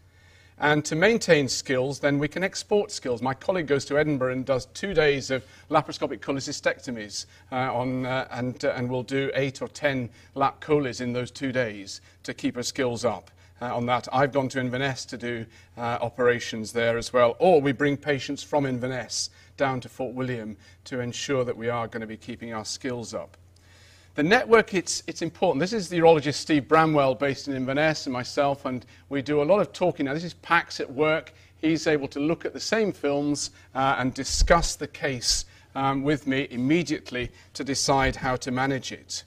And 0.63 0.85
to 0.85 0.95
maintain 0.95 1.49
skills, 1.49 2.01
then 2.01 2.19
we 2.19 2.29
can 2.29 2.45
export 2.45 2.91
skills. 2.93 3.23
My 3.23 3.33
colleague 3.33 3.67
goes 3.67 3.87
to 3.87 3.99
Edinburgh 3.99 4.35
and 4.35 4.45
does 4.45 4.67
two 4.67 4.93
days 4.93 5.31
of 5.31 5.43
laparoscopic 5.71 6.21
cholecystectomies, 6.21 7.25
uh, 7.51 7.75
on, 7.75 8.05
uh, 8.05 8.29
and, 8.31 8.63
uh, 8.63 8.75
and 8.77 8.91
will 8.91 9.03
do 9.03 9.31
eight 9.35 9.63
or 9.63 9.69
ten 9.69 10.11
lap 10.35 10.63
choles 10.63 11.01
in 11.01 11.15
those 11.15 11.31
two 11.31 11.51
days 11.51 12.03
to 12.25 12.35
keep 12.35 12.57
her 12.57 12.63
skills 12.63 13.07
up. 13.07 13.31
Uh, 13.63 13.75
on 13.75 13.87
that, 13.87 14.07
I've 14.13 14.33
gone 14.33 14.49
to 14.51 14.61
Inverness 14.61 15.07
to 15.07 15.17
do 15.17 15.47
uh, 15.79 15.99
operations 16.03 16.73
there 16.73 16.99
as 16.99 17.11
well. 17.11 17.37
Or 17.39 17.63
we 17.63 17.73
bring 17.73 17.97
patients 17.97 18.43
from 18.43 18.67
Inverness 18.67 19.31
down 19.57 19.81
to 19.81 19.89
Fort 19.89 20.15
William 20.15 20.59
to 20.85 21.01
ensure 21.01 21.43
that 21.45 21.57
we 21.57 21.71
are 21.71 21.89
going 21.89 22.03
to 22.03 22.07
be 22.07 22.17
keeping 22.19 22.53
our 22.53 22.67
skills 22.67 23.15
up. 23.15 23.39
The 24.21 24.25
network, 24.25 24.75
it's, 24.75 25.03
it's 25.07 25.23
important. 25.23 25.61
This 25.61 25.73
is 25.73 25.89
the 25.89 25.99
urologist 25.99 26.35
Steve 26.35 26.69
Bramwell 26.69 27.15
based 27.15 27.49
in 27.49 27.57
Inverness 27.57 28.05
and 28.05 28.13
myself, 28.13 28.67
and 28.67 28.85
we 29.09 29.23
do 29.23 29.41
a 29.41 29.45
lot 29.45 29.61
of 29.61 29.73
talking. 29.73 30.05
Now, 30.05 30.13
this 30.13 30.25
is 30.25 30.35
PACS 30.35 30.79
at 30.79 30.93
work. 30.93 31.33
He's 31.57 31.87
able 31.87 32.07
to 32.09 32.21
look 32.21 32.45
at 32.45 32.53
the 32.53 32.61
same 32.61 32.93
films 32.93 33.49
uh, 33.75 33.97
and 33.97 34.13
discuss 34.13 34.77
the 34.77 34.89
case 34.89 35.47
um, 35.75 36.03
with 36.03 36.27
me 36.27 36.49
immediately 36.51 37.31
to 37.55 37.65
decide 37.65 38.15
how 38.15 38.37
to 38.37 38.51
manage 38.51 38.93
it. 38.93 39.25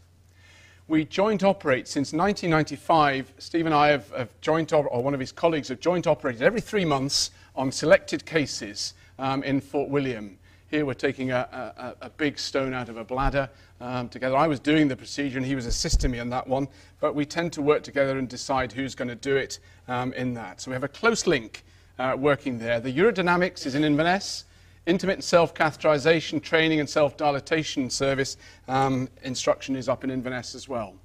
We 0.88 1.06
joint 1.06 1.44
operate 1.44 1.88
since 1.88 2.14
1995. 2.14 3.34
Steve 3.40 3.66
and 3.66 3.74
I 3.74 3.88
have, 3.88 4.12
have 4.12 4.30
joint, 4.42 4.74
or 4.74 4.84
one 4.84 5.16
of 5.16 5.20
his 5.20 5.32
colleagues 5.32 5.70
have 5.70 5.80
joint 5.80 6.06
operated 6.06 6.44
every 6.44 6.62
three 6.62 6.86
months 6.86 7.32
on 7.56 7.72
selected 7.72 8.28
cases 8.28 8.94
um, 9.18 9.42
in 9.42 9.60
Fort 9.60 9.90
William. 9.90 10.38
Here 10.74 10.88
we're 10.88 10.96
taking 10.96 11.30
a, 11.30 11.94
a, 12.02 12.08
a 12.08 12.10
big 12.10 12.40
stone 12.40 12.74
out 12.74 12.90
of 12.90 12.98
a 12.98 13.04
bladder 13.04 13.48
um, 13.80 14.10
together. 14.10 14.36
I 14.36 14.48
was 14.48 14.60
doing 14.60 14.88
the 14.88 14.96
procedure 14.96 15.38
and 15.38 15.46
he 15.46 15.54
was 15.54 15.68
assisting 15.68 16.10
me 16.10 16.18
on 16.18 16.32
that 16.32 16.48
one, 16.48 16.68
but 17.00 17.14
we 17.14 17.28
tend 17.28 17.54
to 17.54 17.62
work 17.62 17.84
together 17.84 18.18
and 18.18 18.28
decide 18.28 18.72
who's 18.72 18.96
going 18.96 19.10
to 19.10 19.14
do 19.14 19.36
it 19.36 19.60
um, 19.88 20.14
in 20.14 20.34
that. 20.34 20.62
So 20.62 20.72
we 20.72 20.74
have 20.74 20.84
a 20.84 20.88
close 20.88 21.28
link 21.28 21.64
uh, 22.00 22.16
working 22.18 22.58
there. 22.58 22.80
The 22.80 22.92
urodynamics 22.92 23.68
is 23.68 23.76
in 23.76 23.84
Inverness. 23.84 24.46
Intermittent 24.88 25.24
self-catheterization 25.24 26.42
training 26.42 26.80
and 26.80 26.90
self-dilatation 26.90 27.92
service 27.92 28.38
um, 28.68 29.08
instruction 29.22 29.76
is 29.76 29.88
up 29.88 30.04
in 30.04 30.10
Inverness 30.10 30.56
as 30.56 30.68
well. 30.68 30.96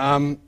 Um, 0.00 0.40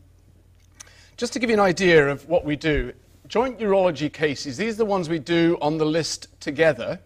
just 1.16 1.32
to 1.34 1.38
give 1.38 1.50
you 1.50 1.54
an 1.54 1.60
idea 1.60 2.08
of 2.08 2.28
what 2.28 2.44
we 2.44 2.56
do, 2.56 2.92
joint 3.28 3.60
urology 3.60 4.12
cases, 4.12 4.56
these 4.56 4.74
are 4.74 4.78
the 4.78 4.86
ones 4.86 5.08
we 5.08 5.20
do 5.20 5.56
on 5.62 5.78
the 5.78 5.86
list 5.86 6.40
together, 6.40 6.98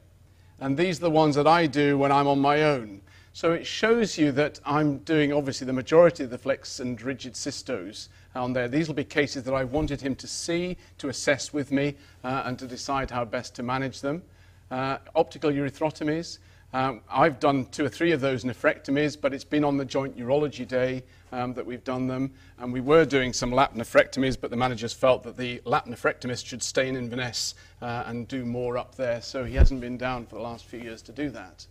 and 0.60 0.76
these 0.76 0.98
are 0.98 1.02
the 1.02 1.10
ones 1.10 1.34
that 1.36 1.46
I 1.46 1.66
do 1.66 1.98
when 1.98 2.12
I'm 2.12 2.26
on 2.26 2.38
my 2.38 2.62
own. 2.62 3.00
So 3.32 3.52
it 3.52 3.66
shows 3.66 4.18
you 4.18 4.32
that 4.32 4.60
I'm 4.64 4.98
doing 4.98 5.32
obviously 5.32 5.66
the 5.66 5.72
majority 5.72 6.24
of 6.24 6.30
the 6.30 6.38
flex 6.38 6.80
and 6.80 7.00
rigid 7.00 7.34
cystos 7.34 8.08
on 8.34 8.52
there. 8.52 8.68
These 8.68 8.88
will 8.88 8.94
be 8.94 9.04
cases 9.04 9.44
that 9.44 9.54
I 9.54 9.64
wanted 9.64 10.00
him 10.00 10.14
to 10.16 10.26
see, 10.26 10.76
to 10.98 11.08
assess 11.08 11.52
with 11.52 11.70
me, 11.70 11.94
uh, 12.24 12.42
and 12.44 12.58
to 12.58 12.66
decide 12.66 13.10
how 13.10 13.24
best 13.24 13.54
to 13.56 13.62
manage 13.62 14.00
them. 14.00 14.22
Uh, 14.70 14.98
optical 15.14 15.50
urethrotomies. 15.50 16.38
Um, 16.72 17.00
I've 17.10 17.40
done 17.40 17.66
two 17.66 17.84
or 17.84 17.88
three 17.88 18.12
of 18.12 18.20
those 18.20 18.44
nephrectomies, 18.44 19.20
but 19.20 19.32
it's 19.32 19.44
been 19.44 19.64
on 19.64 19.76
the 19.76 19.84
joint 19.84 20.16
urology 20.16 20.66
day 20.66 21.02
um, 21.32 21.54
that 21.54 21.64
we've 21.64 21.84
done 21.84 22.06
them. 22.06 22.32
And 22.58 22.72
we 22.72 22.80
were 22.80 23.04
doing 23.04 23.32
some 23.32 23.52
lap 23.52 23.74
nephrectomies, 23.74 24.36
but 24.40 24.50
the 24.50 24.56
managers 24.56 24.92
felt 24.92 25.22
that 25.24 25.36
the 25.36 25.60
lap 25.64 25.86
nephrectomist 25.86 26.46
should 26.46 26.62
stay 26.62 26.88
in 26.88 26.96
Inverness 26.96 27.54
uh, 27.82 28.04
and 28.06 28.26
do 28.28 28.44
more 28.44 28.76
up 28.78 28.94
there. 28.94 29.20
So 29.20 29.44
he 29.44 29.54
hasn't 29.54 29.80
been 29.80 29.96
down 29.96 30.26
for 30.26 30.36
the 30.36 30.42
last 30.42 30.64
few 30.64 30.80
years 30.80 31.02
to 31.02 31.12
do 31.12 31.30
that. 31.30 31.66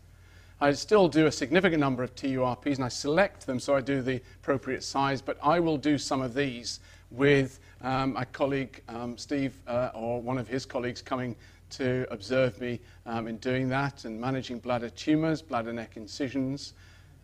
I 0.62 0.74
still 0.74 1.08
do 1.08 1.26
a 1.26 1.32
significant 1.32 1.80
number 1.80 2.04
of 2.04 2.13
TURPs 2.15 2.76
and 2.76 2.84
I 2.84 2.89
select 2.89 3.45
them 3.45 3.60
so 3.60 3.76
I 3.76 3.82
do 3.82 4.02
the 4.02 4.22
appropriate 4.41 4.84
size, 4.84 5.22
but 5.22 5.38
I 5.41 5.60
will 5.60 5.78
do 5.78 5.98
some 5.98 6.22
of 6.22 6.34
these 6.34 6.82
with 7.12 7.60
um, 7.82 8.13
my 8.13 8.26
colleague 8.26 8.82
um, 8.89 9.17
Steve 9.17 9.58
uh, 9.67 9.91
or 9.93 10.22
one 10.22 10.38
of 10.38 10.50
his 10.50 10.65
colleagues 10.65 11.02
coming 11.02 11.36
to 11.69 12.06
observe 12.12 12.60
me 12.60 12.80
um, 13.06 13.28
in 13.28 13.38
doing 13.38 13.70
that 13.70 14.05
and 14.05 14.20
managing 14.20 14.60
bladder 14.60 14.89
tumours, 14.89 15.41
bladder 15.41 15.72
neck 15.72 15.95
incisions. 15.95 16.74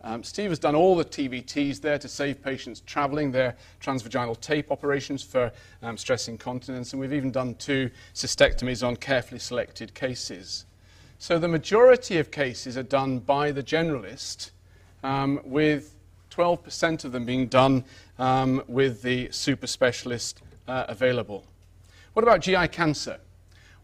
Um, 0.06 0.22
Steve 0.22 0.50
has 0.50 0.60
done 0.60 0.76
all 0.76 0.94
the 0.94 1.04
TVTs 1.04 1.80
there 1.80 1.98
to 1.98 2.06
save 2.06 2.40
patients 2.40 2.80
travelling, 2.86 3.32
their 3.32 3.56
transvaginal 3.80 4.40
tape 4.40 4.70
operations 4.70 5.20
for 5.20 5.50
um, 5.82 5.98
stress 5.98 6.28
incontinence, 6.28 6.92
and 6.92 7.00
we've 7.00 7.12
even 7.12 7.32
done 7.32 7.56
two 7.56 7.90
cystectomies 8.14 8.86
on 8.86 8.94
carefully 8.94 9.40
selected 9.40 9.92
cases. 9.94 10.64
So 11.18 11.40
the 11.40 11.48
majority 11.48 12.18
of 12.18 12.30
cases 12.30 12.78
are 12.78 12.84
done 12.84 13.18
by 13.18 13.50
the 13.50 13.64
generalist, 13.64 14.50
um, 15.02 15.40
with 15.44 15.96
12% 16.30 17.04
of 17.04 17.10
them 17.10 17.24
being 17.24 17.48
done 17.48 17.84
um, 18.20 18.62
with 18.68 19.02
the 19.02 19.28
super 19.32 19.66
specialist 19.66 20.40
uh, 20.68 20.84
available. 20.86 21.44
What 22.12 22.22
about 22.22 22.42
GI 22.42 22.68
cancer? 22.68 23.18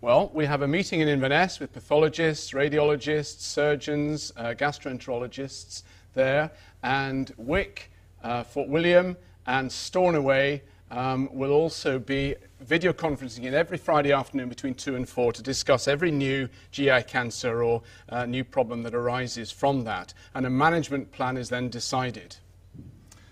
Well, 0.01 0.31
we 0.33 0.47
have 0.47 0.63
a 0.63 0.69
meeting 0.69 1.01
in 1.01 1.09
Inverness 1.09 1.59
with 1.59 1.73
pathologists, 1.73 2.53
radiologists, 2.53 3.41
surgeons, 3.41 4.33
uh, 4.37 4.55
gastroenterologists 4.57 5.83
there, 6.15 6.51
and 6.83 7.33
Wick, 7.37 7.91
uh, 8.23 8.43
Fort 8.43 8.69
William, 8.69 9.17
and 9.47 9.71
Stornoway 9.71 10.63
um, 10.91 11.29
will 11.33 11.53
also 11.53 11.99
be 11.99 12.35
video 12.61 12.93
conferencing 12.93 13.45
in 13.45 13.55
every 13.55 13.79
Friday 13.79 14.13
afternoon 14.13 14.49
between 14.49 14.75
2 14.75 14.95
and 14.95 15.09
4 15.09 15.33
to 15.33 15.43
discuss 15.43 15.89
every 15.89 16.11
new 16.11 16.49
GI 16.71 17.05
cancer 17.05 17.63
or 17.63 17.83
uh, 18.11 18.27
new 18.27 18.45
problem 18.45 18.83
that 18.83 18.95
arises 18.95 19.51
from 19.51 19.85
that. 19.85 20.13
And 20.35 20.47
a 20.47 20.51
management 20.51 21.11
plan 21.11 21.37
is 21.37 21.49
then 21.49 21.71
decided. 21.71 22.37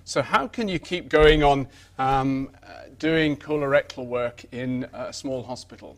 So, 0.04 0.22
how 0.22 0.48
can 0.48 0.66
you 0.68 0.78
keep 0.78 1.08
going 1.08 1.44
on 1.44 1.68
um, 1.98 2.50
uh, 2.64 2.84
doing 2.98 3.36
colorectal 3.36 4.06
work 4.06 4.44
in 4.50 4.88
a 4.92 5.12
small 5.12 5.42
hospital? 5.42 5.96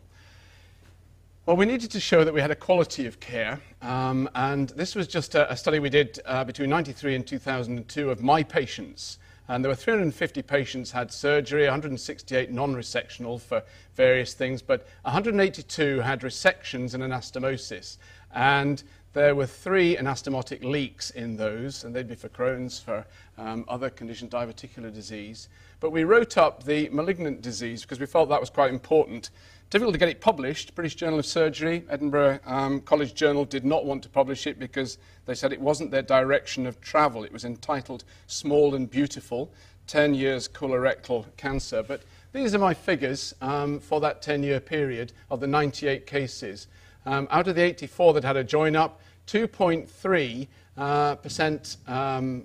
Well, 1.45 1.57
we 1.57 1.65
needed 1.65 1.91
to 1.91 1.99
show 1.99 2.23
that 2.23 2.33
we 2.33 2.39
had 2.39 2.51
a 2.51 2.55
quality 2.55 3.05
of 3.05 3.19
care, 3.19 3.59
um, 3.81 4.29
and 4.33 4.69
this 4.69 4.95
was 4.95 5.09
just 5.09 5.35
a, 5.35 5.51
a 5.51 5.57
study 5.57 5.77
we 5.79 5.89
did 5.89 6.21
uh, 6.25 6.45
between 6.45 6.69
93 6.69 7.15
and 7.15 7.27
2002 7.27 8.09
of 8.09 8.23
my 8.23 8.43
patients. 8.43 9.19
And 9.49 9.61
there 9.61 9.69
were 9.69 9.75
350 9.75 10.41
patients 10.43 10.91
had 10.91 11.11
surgery, 11.11 11.63
168 11.63 12.49
non-resectional 12.49 13.39
for 13.39 13.61
various 13.95 14.33
things, 14.33 14.61
but 14.61 14.87
182 15.01 15.99
had 15.99 16.21
resections 16.21 16.93
and 16.93 17.03
anastomosis. 17.03 17.97
And 18.33 18.81
there 19.11 19.35
were 19.35 19.45
three 19.45 19.97
anastomotic 19.97 20.63
leaks 20.63 21.09
in 21.09 21.35
those, 21.35 21.83
and 21.83 21.93
they'd 21.93 22.07
be 22.07 22.15
for 22.15 22.29
Crohn's, 22.29 22.79
for 22.79 23.05
um, 23.37 23.65
other 23.67 23.89
conditions, 23.89 24.31
diverticular 24.31 24.93
disease. 24.93 25.49
But 25.81 25.91
we 25.91 26.05
wrote 26.05 26.37
up 26.37 26.63
the 26.63 26.87
malignant 26.87 27.41
disease 27.41 27.81
because 27.81 27.99
we 27.99 28.05
felt 28.05 28.29
that 28.29 28.39
was 28.39 28.49
quite 28.49 28.71
important. 28.71 29.29
Difficult 29.73 29.95
to 29.95 29.97
get 29.97 30.09
it 30.09 30.21
published. 30.21 30.75
British 30.75 30.93
Journal 30.93 31.17
of 31.17 31.25
Surgery, 31.25 31.83
Edinburgh 31.89 32.39
um, 32.45 32.79
College 32.81 33.15
Journal 33.15 33.43
did 33.43 33.65
not 33.65 33.85
want 33.85 34.03
to 34.03 34.09
publish 34.09 34.45
it 34.45 34.59
because 34.59 34.99
they 35.25 35.33
said 35.33 35.51
it 35.51 35.59
wasn't 35.59 35.89
their 35.89 36.03
direction 36.03 36.67
of 36.67 36.79
travel. 36.79 37.23
It 37.23 37.33
was 37.33 37.43
entitled 37.43 38.03
Small 38.27 38.75
and 38.75 38.87
Beautiful 38.87 39.51
10 39.87 40.13
Years 40.13 40.47
Colorectal 40.47 41.25
Cancer. 41.37 41.81
But 41.81 42.03
these 42.33 42.53
are 42.53 42.59
my 42.59 42.75
figures 42.75 43.33
um, 43.41 43.79
for 43.79 43.99
that 44.01 44.21
10 44.21 44.43
year 44.43 44.59
period 44.59 45.11
of 45.31 45.39
the 45.39 45.47
98 45.47 46.05
cases. 46.05 46.67
Um, 47.07 47.27
out 47.31 47.47
of 47.47 47.55
the 47.55 47.63
84 47.63 48.13
that 48.13 48.23
had 48.23 48.37
a 48.37 48.43
join 48.43 48.75
up, 48.75 49.01
2.3 49.25 50.47
uh, 50.77 51.15
percent 51.15 51.77
um, 51.87 52.43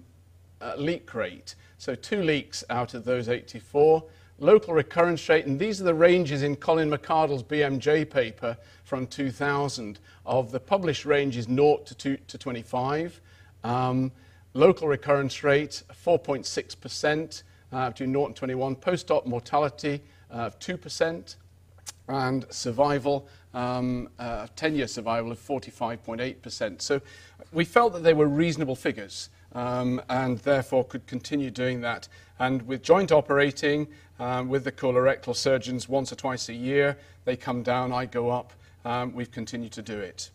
uh, 0.63 0.77
leak 0.79 1.13
rate. 1.13 1.57
So 1.77 1.95
two 1.95 2.23
leaks 2.23 2.65
out 2.71 2.95
of 2.95 3.05
those 3.05 3.29
84 3.29 4.03
local 4.39 4.75
recurrence 4.75 5.29
rate, 5.29 5.47
and 5.47 5.59
these 5.59 5.81
are 5.81 5.85
the 5.85 5.95
ranges 5.95 6.43
in 6.43 6.57
Colin 6.57 6.91
McArdle's 6.91 7.43
BMJ 7.43 8.09
paper 8.09 8.57
from 8.85 9.07
2000 9.07 9.99
of 10.25 10.51
the 10.51 10.61
published 10.61 11.05
range 11.05 11.37
is 11.37 11.47
0 11.47 11.79
to, 11.85 11.95
2, 11.95 12.17
to 12.17 12.39
25. 12.39 13.21
Um, 13.65 14.13
local 14.55 14.89
recurrence 14.89 15.43
rate, 15.43 15.83
4.6% 16.05 17.43
uh, 17.73 17.91
between 17.91 18.13
0 18.13 18.27
and 18.27 18.37
21. 18.37 18.77
Post-op 18.77 19.27
mortality 19.27 20.01
of 20.31 20.55
uh, 20.55 20.59
2%. 20.59 21.37
And 22.09 22.47
survival, 22.51 23.29
um, 23.53 24.09
uh, 24.19 24.47
10-year 24.57 24.87
survival 24.87 25.31
of 25.31 25.39
45.8%. 25.39 26.81
So 26.81 27.01
we 27.53 27.65
felt 27.65 27.93
that 27.93 28.03
they 28.03 28.15
were 28.15 28.29
reasonable 28.29 28.77
figures 28.77 29.29
um, 29.53 30.01
and 30.09 30.39
therefore 30.39 30.85
could 30.85 31.07
continue 31.07 31.51
doing 31.51 31.81
that. 31.83 32.09
And 32.39 32.63
with 32.63 32.83
joint 32.83 33.13
operating, 33.13 33.89
um, 34.19 34.49
with 34.49 34.65
the 34.65 34.73
colorectal 34.73 35.35
surgeons 35.35 35.89
once 35.89 36.13
or 36.13 36.17
twice 36.17 36.49
a 36.49 36.55
year, 36.55 36.97
they 37.25 37.37
come 37.37 37.63
down, 37.63 37.93
I 37.93 38.07
go 38.07 38.31
up, 38.31 38.53
um, 38.85 39.15
we've 39.15 39.31
continued 39.31 39.73
to 39.73 39.83
do 39.83 39.99
it. 39.99 40.31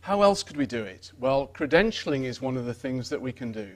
How 0.00 0.22
else 0.22 0.42
could 0.42 0.56
we 0.56 0.66
do 0.66 0.84
it? 0.84 1.12
Well, 1.18 1.50
credentialing 1.54 2.24
is 2.24 2.40
one 2.40 2.56
of 2.56 2.64
the 2.64 2.74
things 2.74 3.10
that 3.10 3.20
we 3.20 3.32
can 3.32 3.52
do. 3.52 3.68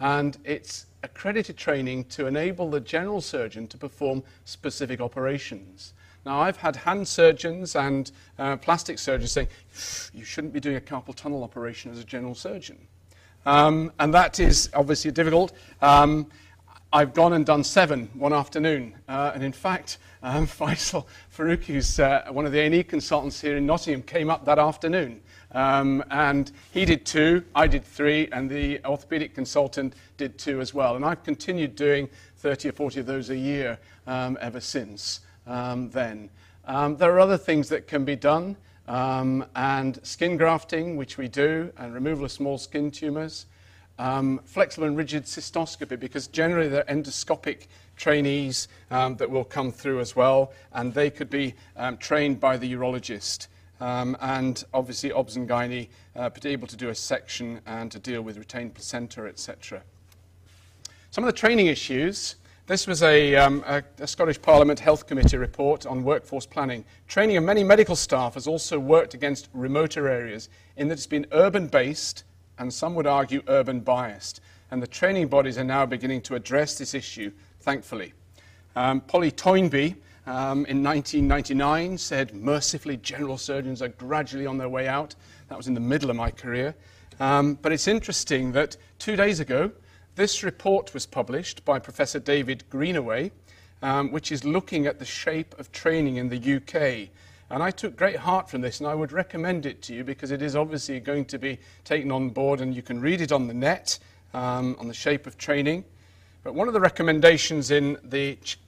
And 0.00 0.36
it's 0.44 0.86
accredited 1.02 1.56
training 1.56 2.04
to 2.04 2.26
enable 2.26 2.70
the 2.70 2.80
general 2.80 3.20
surgeon 3.20 3.66
to 3.68 3.78
perform 3.78 4.22
specific 4.44 5.00
operations. 5.00 5.94
Now, 6.24 6.40
I've 6.40 6.56
had 6.56 6.76
hand 6.76 7.06
surgeons 7.08 7.74
and 7.74 8.10
uh, 8.38 8.56
plastic 8.56 8.98
surgeons 8.98 9.32
saying, 9.32 9.48
you 10.14 10.24
shouldn't 10.24 10.52
be 10.52 10.60
doing 10.60 10.76
a 10.76 10.80
carpal 10.80 11.14
tunnel 11.14 11.42
operation 11.42 11.90
as 11.90 11.98
a 11.98 12.04
general 12.04 12.34
surgeon. 12.34 12.78
Um, 13.44 13.90
and 13.98 14.14
that 14.14 14.38
is 14.38 14.70
obviously 14.74 15.10
difficult. 15.10 15.52
Um, 15.80 16.30
I've 16.94 17.14
gone 17.14 17.32
and 17.32 17.46
done 17.46 17.64
seven 17.64 18.10
one 18.12 18.34
afternoon. 18.34 18.94
Uh, 19.08 19.32
and 19.34 19.42
in 19.42 19.52
fact, 19.52 19.96
um, 20.22 20.46
Faisal 20.46 21.06
Farouk, 21.34 21.64
who's 21.64 21.98
uh, 21.98 22.24
one 22.30 22.44
of 22.44 22.52
the 22.52 22.58
A&E 22.58 22.84
consultants 22.84 23.40
here 23.40 23.56
in 23.56 23.64
Nottingham, 23.64 24.02
came 24.02 24.28
up 24.28 24.44
that 24.44 24.58
afternoon. 24.58 25.22
Um, 25.52 26.04
and 26.10 26.52
he 26.70 26.84
did 26.84 27.06
two, 27.06 27.44
I 27.54 27.66
did 27.66 27.84
three, 27.84 28.28
and 28.32 28.50
the 28.50 28.84
orthopedic 28.84 29.34
consultant 29.34 29.94
did 30.18 30.36
two 30.36 30.60
as 30.60 30.74
well. 30.74 30.96
And 30.96 31.04
I've 31.04 31.22
continued 31.24 31.76
doing 31.76 32.10
30 32.36 32.68
or 32.68 32.72
40 32.72 33.00
of 33.00 33.06
those 33.06 33.30
a 33.30 33.36
year 33.36 33.78
um, 34.06 34.36
ever 34.42 34.60
since 34.60 35.20
um, 35.46 35.88
then. 35.90 36.28
Um, 36.66 36.98
there 36.98 37.10
are 37.14 37.20
other 37.20 37.38
things 37.38 37.70
that 37.70 37.88
can 37.88 38.04
be 38.04 38.16
done. 38.16 38.56
Um, 38.86 39.46
and 39.54 39.98
skin 40.04 40.36
grafting, 40.36 40.96
which 40.96 41.16
we 41.16 41.28
do, 41.28 41.72
and 41.78 41.94
removal 41.94 42.24
of 42.24 42.32
small 42.32 42.58
skin 42.58 42.90
tumours. 42.90 43.46
Um, 44.02 44.40
flexible 44.44 44.88
and 44.88 44.96
rigid 44.96 45.26
cystoscopy, 45.26 46.00
because 46.00 46.26
generally 46.26 46.68
they're 46.68 46.82
endoscopic 46.82 47.68
trainees 47.96 48.66
um, 48.90 49.14
that 49.18 49.30
will 49.30 49.44
come 49.44 49.70
through 49.70 50.00
as 50.00 50.16
well, 50.16 50.52
and 50.72 50.92
they 50.92 51.08
could 51.08 51.30
be 51.30 51.54
um, 51.76 51.96
trained 51.98 52.40
by 52.40 52.56
the 52.56 52.72
urologist. 52.72 53.46
Um, 53.80 54.16
and 54.20 54.64
obviously, 54.74 55.12
obs 55.12 55.36
and 55.36 55.48
gynae, 55.48 55.86
uh, 56.16 56.30
able 56.44 56.66
to 56.66 56.76
do 56.76 56.88
a 56.88 56.94
section 56.96 57.60
and 57.64 57.92
to 57.92 58.00
deal 58.00 58.22
with 58.22 58.38
retained 58.38 58.74
placenta, 58.74 59.22
etc. 59.26 59.84
Some 61.12 61.22
of 61.22 61.32
the 61.32 61.38
training 61.38 61.68
issues 61.68 62.34
this 62.66 62.88
was 62.88 63.04
a, 63.04 63.36
um, 63.36 63.62
a, 63.66 63.82
a, 63.98 64.06
Scottish 64.06 64.40
Parliament 64.40 64.78
Health 64.80 65.06
Committee 65.06 65.36
report 65.36 65.84
on 65.84 66.04
workforce 66.04 66.46
planning. 66.46 66.84
Training 67.06 67.36
of 67.36 67.44
many 67.44 67.62
medical 67.62 67.96
staff 67.96 68.34
has 68.34 68.46
also 68.46 68.78
worked 68.78 69.14
against 69.14 69.48
remoter 69.52 70.08
areas 70.08 70.48
in 70.76 70.88
that 70.88 70.94
it's 70.94 71.06
been 71.06 71.26
urban 71.32 71.66
based 71.66 72.22
and 72.62 72.72
some 72.72 72.94
would 72.94 73.08
argue 73.08 73.42
urban 73.48 73.80
biased. 73.80 74.40
And 74.70 74.80
the 74.80 74.86
training 74.86 75.26
bodies 75.26 75.58
are 75.58 75.64
now 75.64 75.84
beginning 75.84 76.22
to 76.22 76.36
address 76.36 76.78
this 76.78 76.94
issue, 76.94 77.32
thankfully. 77.60 78.12
Um, 78.76 79.00
Polly 79.00 79.32
Toynbee 79.32 79.96
um, 80.26 80.64
in 80.66 80.82
1999 80.82 81.98
said, 81.98 82.32
mercifully, 82.34 82.96
general 82.98 83.36
surgeons 83.36 83.82
are 83.82 83.88
gradually 83.88 84.46
on 84.46 84.58
their 84.58 84.68
way 84.68 84.86
out. 84.86 85.16
That 85.48 85.58
was 85.58 85.66
in 85.66 85.74
the 85.74 85.80
middle 85.80 86.08
of 86.08 86.14
my 86.14 86.30
career. 86.30 86.74
Um, 87.18 87.58
but 87.60 87.72
it's 87.72 87.88
interesting 87.88 88.52
that 88.52 88.76
two 89.00 89.16
days 89.16 89.40
ago, 89.40 89.72
this 90.14 90.44
report 90.44 90.94
was 90.94 91.04
published 91.04 91.64
by 91.64 91.80
Professor 91.80 92.20
David 92.20 92.62
Greenaway, 92.70 93.32
um, 93.82 94.12
which 94.12 94.30
is 94.30 94.44
looking 94.44 94.86
at 94.86 95.00
the 95.00 95.04
shape 95.04 95.58
of 95.58 95.72
training 95.72 96.16
in 96.16 96.28
the 96.28 96.56
UK. 96.56 97.10
And 97.52 97.62
I 97.62 97.70
took 97.70 97.96
great 97.96 98.16
heart 98.16 98.48
from 98.48 98.62
this, 98.62 98.80
and 98.80 98.88
I 98.88 98.94
would 98.94 99.12
recommend 99.12 99.66
it 99.66 99.82
to 99.82 99.94
you 99.94 100.04
because 100.04 100.30
it 100.30 100.40
is 100.40 100.56
obviously 100.56 100.98
going 101.00 101.26
to 101.26 101.38
be 101.38 101.58
taken 101.84 102.10
on 102.10 102.30
board, 102.30 102.62
and 102.62 102.74
you 102.74 102.80
can 102.80 102.98
read 102.98 103.20
it 103.20 103.30
on 103.30 103.46
the 103.46 103.52
net 103.52 103.98
um, 104.32 104.74
on 104.78 104.88
the 104.88 104.94
shape 104.94 105.26
of 105.26 105.36
training. 105.36 105.84
But 106.44 106.54
one 106.54 106.66
of 106.66 106.72
the 106.72 106.80
recommendations 106.80 107.70
in 107.70 107.98
the 108.04 108.36
ch- 108.36 108.58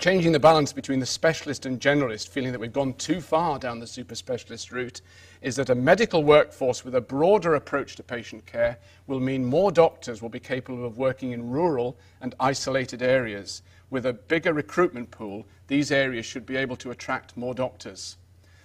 changing 0.00 0.32
the 0.32 0.40
balance 0.40 0.72
between 0.72 0.98
the 0.98 1.06
specialist 1.06 1.64
and 1.64 1.80
generalist, 1.80 2.26
feeling 2.26 2.50
that 2.50 2.58
we've 2.58 2.72
gone 2.72 2.94
too 2.94 3.20
far 3.20 3.60
down 3.60 3.78
the 3.78 3.86
super 3.86 4.16
specialist 4.16 4.72
route, 4.72 5.00
is 5.40 5.54
that 5.54 5.70
a 5.70 5.74
medical 5.76 6.24
workforce 6.24 6.84
with 6.84 6.96
a 6.96 7.00
broader 7.00 7.54
approach 7.54 7.94
to 7.94 8.02
patient 8.02 8.44
care 8.46 8.78
will 9.06 9.20
mean 9.20 9.44
more 9.44 9.70
doctors 9.70 10.20
will 10.20 10.28
be 10.28 10.40
capable 10.40 10.84
of 10.84 10.98
working 10.98 11.30
in 11.30 11.50
rural 11.50 11.96
and 12.20 12.34
isolated 12.40 13.00
areas. 13.00 13.62
With 13.90 14.06
a 14.06 14.12
bigger 14.12 14.52
recruitment 14.52 15.12
pool, 15.12 15.46
these 15.68 15.92
areas 15.92 16.26
should 16.26 16.46
be 16.46 16.56
able 16.56 16.74
to 16.78 16.90
attract 16.90 17.36
more 17.36 17.54
doctors. 17.54 18.16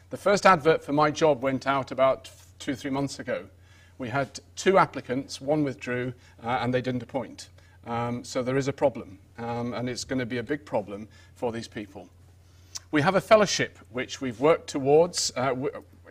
The 0.10 0.18
first 0.18 0.46
advert 0.46 0.84
for 0.84 0.94
my 0.94 1.12
job 1.12 1.44
went 1.44 1.68
out 1.68 1.92
about 1.92 2.32
two, 2.58 2.76
three 2.76 2.92
months 2.92 3.20
ago. 3.20 3.46
We 3.98 4.10
had 4.10 4.40
two 4.56 4.78
applicants, 4.78 5.40
one 5.40 5.64
withdrew, 5.64 6.14
uh, 6.44 6.60
and 6.62 6.74
they 6.74 6.82
didn't 6.82 7.04
appoint. 7.04 7.50
Um, 7.86 8.24
so 8.24 8.42
there 8.42 8.58
is 8.58 8.68
a 8.68 8.74
problem, 8.74 9.20
um, 9.38 9.74
and 9.74 9.88
it's 9.88 10.04
going 10.04 10.20
to 10.20 10.26
be 10.26 10.38
a 10.38 10.44
big 10.44 10.66
problem 10.66 11.08
for 11.36 11.52
these 11.52 11.68
people. 11.68 12.10
We 12.92 13.02
have 13.02 13.16
a 13.16 13.22
fellowship 13.22 13.78
which 13.92 14.20
we've 14.20 14.40
worked 14.40 14.68
towards. 14.68 15.32
Uh, 15.36 15.56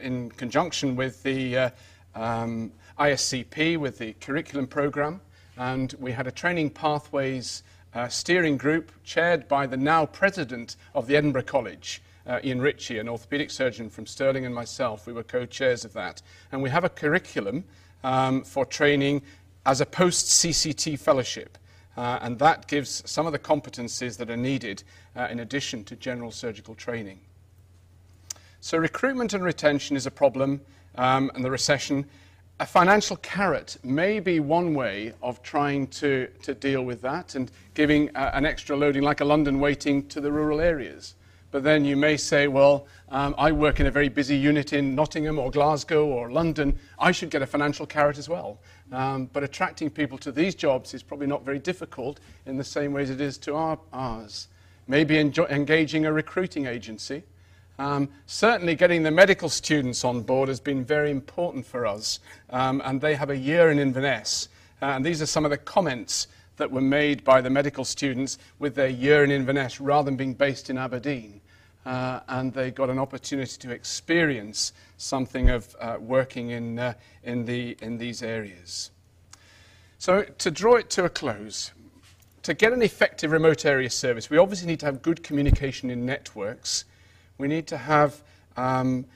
in 0.00 0.30
conjunction 0.30 0.96
with 0.96 1.22
the 1.22 1.56
uh, 1.56 1.70
um, 2.14 2.72
ISCP, 2.98 3.76
with 3.76 3.98
the 3.98 4.14
curriculum 4.14 4.66
program, 4.66 5.20
and 5.56 5.94
we 5.98 6.12
had 6.12 6.26
a 6.26 6.30
training 6.30 6.70
pathways 6.70 7.62
uh, 7.94 8.08
steering 8.08 8.56
group 8.56 8.92
chaired 9.04 9.48
by 9.48 9.66
the 9.66 9.76
now 9.76 10.06
president 10.06 10.76
of 10.94 11.06
the 11.06 11.16
Edinburgh 11.16 11.42
College, 11.42 12.00
uh, 12.28 12.40
Ian 12.44 12.60
Ritchie, 12.60 12.98
an 12.98 13.06
orthopaedic 13.06 13.50
surgeon 13.50 13.88
from 13.88 14.06
Stirling, 14.06 14.44
and 14.44 14.54
myself. 14.54 15.06
We 15.06 15.12
were 15.12 15.22
co 15.22 15.46
chairs 15.46 15.84
of 15.84 15.92
that. 15.94 16.22
And 16.52 16.62
we 16.62 16.70
have 16.70 16.84
a 16.84 16.88
curriculum 16.88 17.64
um, 18.04 18.42
for 18.42 18.64
training 18.64 19.22
as 19.66 19.80
a 19.80 19.86
post 19.86 20.26
CCT 20.26 20.98
fellowship. 20.98 21.58
Uh, 21.96 22.18
and 22.22 22.38
that 22.38 22.68
gives 22.68 23.02
some 23.10 23.26
of 23.26 23.32
the 23.32 23.38
competencies 23.38 24.16
that 24.18 24.30
are 24.30 24.36
needed 24.36 24.84
uh, 25.16 25.26
in 25.30 25.40
addition 25.40 25.82
to 25.84 25.96
general 25.96 26.30
surgical 26.30 26.74
training. 26.74 27.18
So, 28.60 28.78
recruitment 28.78 29.34
and 29.34 29.42
retention 29.42 29.96
is 29.96 30.06
a 30.06 30.10
problem, 30.10 30.60
um, 30.94 31.30
and 31.34 31.44
the 31.44 31.50
recession. 31.50 32.06
A 32.60 32.66
financial 32.66 33.16
carrot 33.16 33.78
may 33.84 34.18
be 34.18 34.40
one 34.40 34.74
way 34.74 35.12
of 35.22 35.42
trying 35.42 35.86
to, 35.88 36.28
to 36.42 36.54
deal 36.54 36.82
with 36.84 37.00
that 37.02 37.36
and 37.36 37.52
giving 37.74 38.14
uh, 38.16 38.32
an 38.34 38.44
extra 38.44 38.76
loading, 38.76 39.02
like 39.02 39.20
a 39.20 39.24
London 39.24 39.60
weighting, 39.60 40.06
to 40.08 40.20
the 40.20 40.32
rural 40.32 40.60
areas. 40.60 41.14
But 41.50 41.62
then 41.62 41.84
you 41.84 41.96
may 41.96 42.16
say, 42.16 42.46
well, 42.46 42.86
um, 43.08 43.34
I 43.38 43.52
work 43.52 43.80
in 43.80 43.86
a 43.86 43.90
very 43.90 44.08
busy 44.08 44.36
unit 44.36 44.72
in 44.72 44.94
Nottingham 44.94 45.38
or 45.38 45.50
Glasgow 45.50 46.06
or 46.06 46.30
London. 46.30 46.78
I 46.98 47.12
should 47.12 47.30
get 47.30 47.40
a 47.40 47.46
financial 47.46 47.86
carrot 47.86 48.18
as 48.18 48.28
well. 48.28 48.58
Um, 48.92 49.30
but 49.32 49.42
attracting 49.42 49.90
people 49.90 50.18
to 50.18 50.32
these 50.32 50.54
jobs 50.54 50.94
is 50.94 51.02
probably 51.02 51.26
not 51.26 51.44
very 51.44 51.58
difficult 51.58 52.20
in 52.46 52.56
the 52.56 52.64
same 52.64 52.92
way 52.92 53.02
as 53.02 53.10
it 53.10 53.20
is 53.20 53.38
to 53.38 53.54
our, 53.54 53.78
ours. 53.92 54.48
Maybe 54.86 55.16
enjo- 55.16 55.50
engaging 55.50 56.06
a 56.06 56.12
recruiting 56.12 56.66
agency 56.66 57.22
um, 57.78 58.08
certainly, 58.26 58.74
getting 58.74 59.04
the 59.04 59.12
medical 59.12 59.48
students 59.48 60.04
on 60.04 60.22
board 60.22 60.48
has 60.48 60.58
been 60.58 60.84
very 60.84 61.12
important 61.12 61.64
for 61.64 61.86
us, 61.86 62.18
um, 62.50 62.82
and 62.84 63.00
they 63.00 63.14
have 63.14 63.30
a 63.30 63.36
year 63.36 63.70
in 63.70 63.78
Inverness. 63.78 64.48
Uh, 64.82 64.86
and 64.86 65.06
these 65.06 65.22
are 65.22 65.26
some 65.26 65.44
of 65.44 65.52
the 65.52 65.58
comments 65.58 66.26
that 66.58 66.70
were 66.70 66.80
made 66.80 67.24
by 67.24 67.40
the 67.40 67.50
medical 67.50 67.84
students 67.84 68.38
with 68.58 68.74
their 68.74 68.88
year 68.88 69.24
in 69.24 69.30
Inverness 69.30 69.80
rather 69.80 70.06
than 70.06 70.16
being 70.16 70.34
based 70.34 70.70
in 70.70 70.78
Aberdeen. 70.78 71.40
Uh, 71.86 72.20
and 72.28 72.52
they 72.52 72.70
got 72.70 72.90
an 72.90 72.98
opportunity 72.98 73.56
to 73.58 73.70
experience 73.70 74.72
something 74.98 75.48
of 75.48 75.74
uh, 75.80 75.96
working 75.98 76.50
in, 76.50 76.78
uh, 76.78 76.92
in, 77.24 77.44
the, 77.46 77.76
in 77.80 77.96
these 77.96 78.22
areas. 78.22 78.90
So, 79.96 80.22
to 80.22 80.50
draw 80.50 80.74
it 80.74 80.90
to 80.90 81.04
a 81.04 81.08
close, 81.08 81.72
to 82.42 82.52
get 82.54 82.72
an 82.72 82.82
effective 82.82 83.32
remote 83.32 83.64
area 83.64 83.90
service, 83.90 84.28
we 84.28 84.36
obviously 84.36 84.68
need 84.68 84.80
to 84.80 84.86
have 84.86 85.00
good 85.00 85.22
communication 85.24 85.90
in 85.90 86.04
networks 86.04 86.84
we 87.38 87.46
need 87.46 87.68
to 87.68 87.76
have 87.76 88.20
um, 88.56 89.06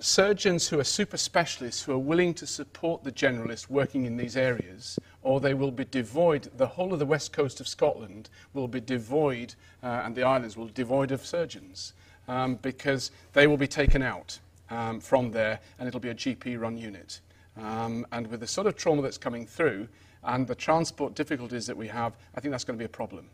surgeons 0.00 0.68
who 0.68 0.80
are 0.80 0.84
super 0.84 1.16
specialists 1.16 1.82
who 1.82 1.92
are 1.92 1.98
willing 1.98 2.34
to 2.34 2.46
support 2.46 3.04
the 3.04 3.12
generalist 3.12 3.70
working 3.70 4.04
in 4.04 4.16
these 4.16 4.36
areas, 4.36 4.98
or 5.24 5.40
they 5.40 5.54
will 5.54 5.72
be 5.72 5.84
devoid, 5.86 6.48
the 6.56 6.66
whole 6.66 6.92
of 6.92 7.00
the 7.00 7.06
west 7.06 7.32
coast 7.32 7.60
of 7.60 7.66
Scotland 7.66 8.30
will 8.52 8.68
be 8.68 8.80
devoid, 8.80 9.54
uh, 9.82 10.02
and 10.04 10.14
the 10.14 10.22
islands 10.22 10.56
will 10.56 10.66
be 10.66 10.72
devoid 10.72 11.10
of 11.10 11.26
surgeons, 11.26 11.94
um, 12.28 12.54
because 12.56 13.10
they 13.32 13.46
will 13.46 13.56
be 13.56 13.66
taken 13.66 14.02
out 14.02 14.38
um, 14.70 15.00
from 15.00 15.30
there, 15.32 15.58
and 15.78 15.88
it'll 15.88 16.00
be 16.00 16.10
a 16.10 16.14
GP 16.14 16.60
run 16.60 16.76
unit. 16.76 17.20
Um, 17.56 18.06
and 18.12 18.26
with 18.28 18.40
the 18.40 18.46
sort 18.46 18.66
of 18.66 18.76
trauma 18.76 19.02
that's 19.02 19.18
coming 19.18 19.46
through, 19.46 19.88
and 20.22 20.46
the 20.46 20.54
transport 20.54 21.14
difficulties 21.14 21.66
that 21.66 21.76
we 21.76 21.88
have, 21.88 22.14
I 22.36 22.40
think 22.40 22.52
that's 22.52 22.64
going 22.64 22.78
to 22.78 22.82
be 22.82 22.86
a 22.86 22.88
problem. 22.88 23.28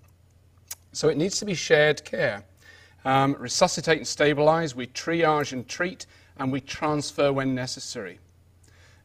So 0.92 1.08
it 1.08 1.16
needs 1.16 1.38
to 1.38 1.44
be 1.44 1.54
shared 1.54 2.04
care 2.04 2.42
um, 3.04 3.36
resuscitate 3.38 3.98
and 3.98 4.06
stabilize, 4.06 4.74
we 4.74 4.86
triage 4.88 5.52
and 5.52 5.66
treat, 5.66 6.06
and 6.38 6.52
we 6.52 6.60
transfer 6.60 7.32
when 7.32 7.54
necessary. 7.54 8.18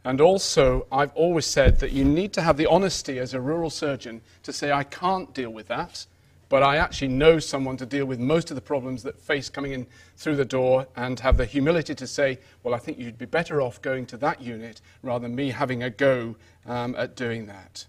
And 0.06 0.22
also, 0.22 0.86
I've 0.92 1.12
always 1.16 1.48
said 1.48 1.80
that 1.80 1.92
you 1.92 2.06
need 2.06 2.32
to 2.34 2.42
have 2.44 2.58
the 2.58 2.68
honesty 2.68 3.18
as 3.18 3.34
a 3.34 3.42
rural 3.42 3.72
surgeon 3.72 4.22
to 4.44 4.54
say, 4.54 4.72
I 4.72 4.84
can't 4.84 5.34
deal 5.34 5.50
with 5.50 5.68
that, 5.70 6.06
but 6.48 6.62
I 6.62 6.78
actually 6.78 7.08
know 7.08 7.40
someone 7.40 7.76
to 7.78 7.88
deal 7.88 8.06
with 8.06 8.20
most 8.20 8.52
of 8.52 8.56
the 8.56 8.62
problems 8.62 9.02
that 9.02 9.20
face 9.20 9.50
coming 9.50 9.72
in 9.72 9.88
through 10.16 10.36
the 10.36 10.46
door 10.46 10.86
and 10.96 11.20
have 11.22 11.38
the 11.38 11.46
humility 11.46 11.96
to 11.96 12.06
say, 12.06 12.38
well, 12.62 12.76
I 12.76 12.78
think 12.78 13.00
you'd 13.00 13.18
be 13.18 13.26
better 13.26 13.64
off 13.64 13.82
going 13.82 14.06
to 14.06 14.18
that 14.18 14.40
unit 14.40 14.80
rather 15.02 15.24
than 15.24 15.36
me 15.36 15.50
having 15.50 15.82
a 15.82 15.90
go 15.90 16.36
um, 16.68 16.94
at 17.00 17.16
doing 17.16 17.48
that. 17.48 17.88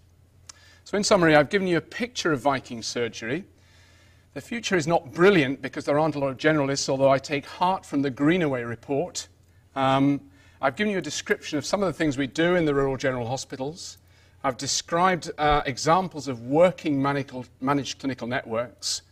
So, 0.85 0.97
in 0.97 1.05
summary, 1.05 1.37
I've 1.37 1.51
given 1.51 1.69
you 1.69 1.77
a 1.77 1.83
picture 1.83 2.33
of 2.33 2.41
Viking 2.41 2.83
surgery. 2.83 3.45
The 4.33 4.41
future 4.41 4.77
is 4.77 4.87
not 4.87 5.13
brilliant 5.13 5.61
because 5.61 5.85
there 5.85 5.99
aren't 5.99 6.15
a 6.15 6.19
lot 6.19 6.29
of 6.29 6.39
generalists, 6.39 6.89
although 6.89 7.11
I 7.11 7.19
take 7.19 7.45
heart 7.45 7.85
from 7.85 8.01
the 8.01 8.11
Greenaway 8.11 8.63
report. 8.63 9.29
Um, 9.75 10.23
I've 10.61 10.75
given 10.75 10.91
you 10.91 10.99
a 10.99 11.03
description 11.03 11.59
of 11.59 11.67
some 11.67 11.83
of 11.83 11.87
the 11.87 11.93
things 11.93 12.17
we 12.17 12.27
do 12.27 12.55
in 12.55 12.65
the 12.65 12.75
rural 12.75 12.97
general 12.97 13.27
hospitals. 13.27 13.99
I've 14.43 14.57
described 14.57 15.31
uh, 15.37 15.61
examples 15.67 16.29
of 16.29 16.41
working 16.43 17.03
managed 17.03 17.99
clinical 17.99 18.27
networks, 18.27 19.03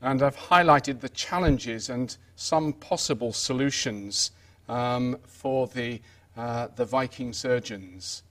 and 0.00 0.22
I've 0.22 0.36
highlighted 0.36 1.00
the 1.00 1.08
challenges 1.08 1.88
and 1.88 2.16
some 2.36 2.72
possible 2.74 3.32
solutions 3.32 4.30
um, 4.68 5.18
for 5.26 5.66
the, 5.66 6.00
uh, 6.36 6.68
the 6.76 6.84
Viking 6.84 7.32
surgeons. 7.32 8.22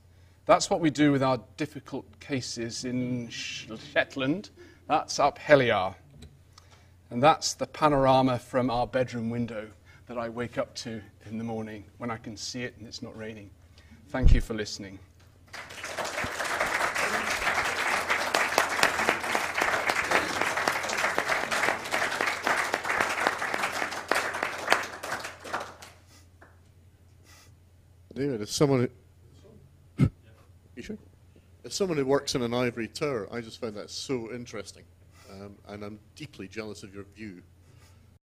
That's 0.46 0.70
what 0.70 0.80
we 0.80 0.88
do 0.88 1.12
with 1.12 1.22
our 1.22 1.40
difficult 1.58 2.06
cases 2.20 2.86
in 2.86 3.28
Shetland. 3.28 4.48
That's 4.88 5.18
up 5.18 5.38
Heliar. 5.38 5.94
And 7.10 7.22
that's 7.22 7.52
the 7.52 7.66
panorama 7.66 8.38
from 8.38 8.70
our 8.70 8.86
bedroom 8.86 9.28
window 9.28 9.68
that 10.06 10.16
I 10.16 10.30
wake 10.30 10.56
up 10.56 10.74
to 10.76 11.02
in 11.26 11.38
the 11.38 11.44
morning 11.44 11.84
when 11.98 12.10
I 12.10 12.16
can 12.16 12.36
see 12.36 12.62
it 12.62 12.74
and 12.78 12.86
it's 12.86 13.02
not 13.02 13.16
raining. 13.16 13.50
Thank 14.08 14.34
you 14.34 14.40
for 14.40 14.54
listening. 14.54 14.98
David, 28.14 28.42
as 28.42 28.50
someone 28.50 28.90
who, 29.96 30.10
you 30.76 30.82
sure? 30.82 30.98
As 31.64 31.74
someone 31.74 31.96
who 31.96 32.04
works 32.04 32.34
in 32.34 32.42
an 32.42 32.52
ivory 32.52 32.88
tower, 32.88 33.26
I 33.32 33.40
just 33.40 33.60
find 33.60 33.74
that 33.76 33.90
so 33.90 34.30
interesting 34.32 34.84
um, 35.32 35.56
and 35.68 35.82
I'm 35.82 35.98
deeply 36.14 36.48
jealous 36.48 36.82
of 36.82 36.94
your 36.94 37.04
view 37.14 37.42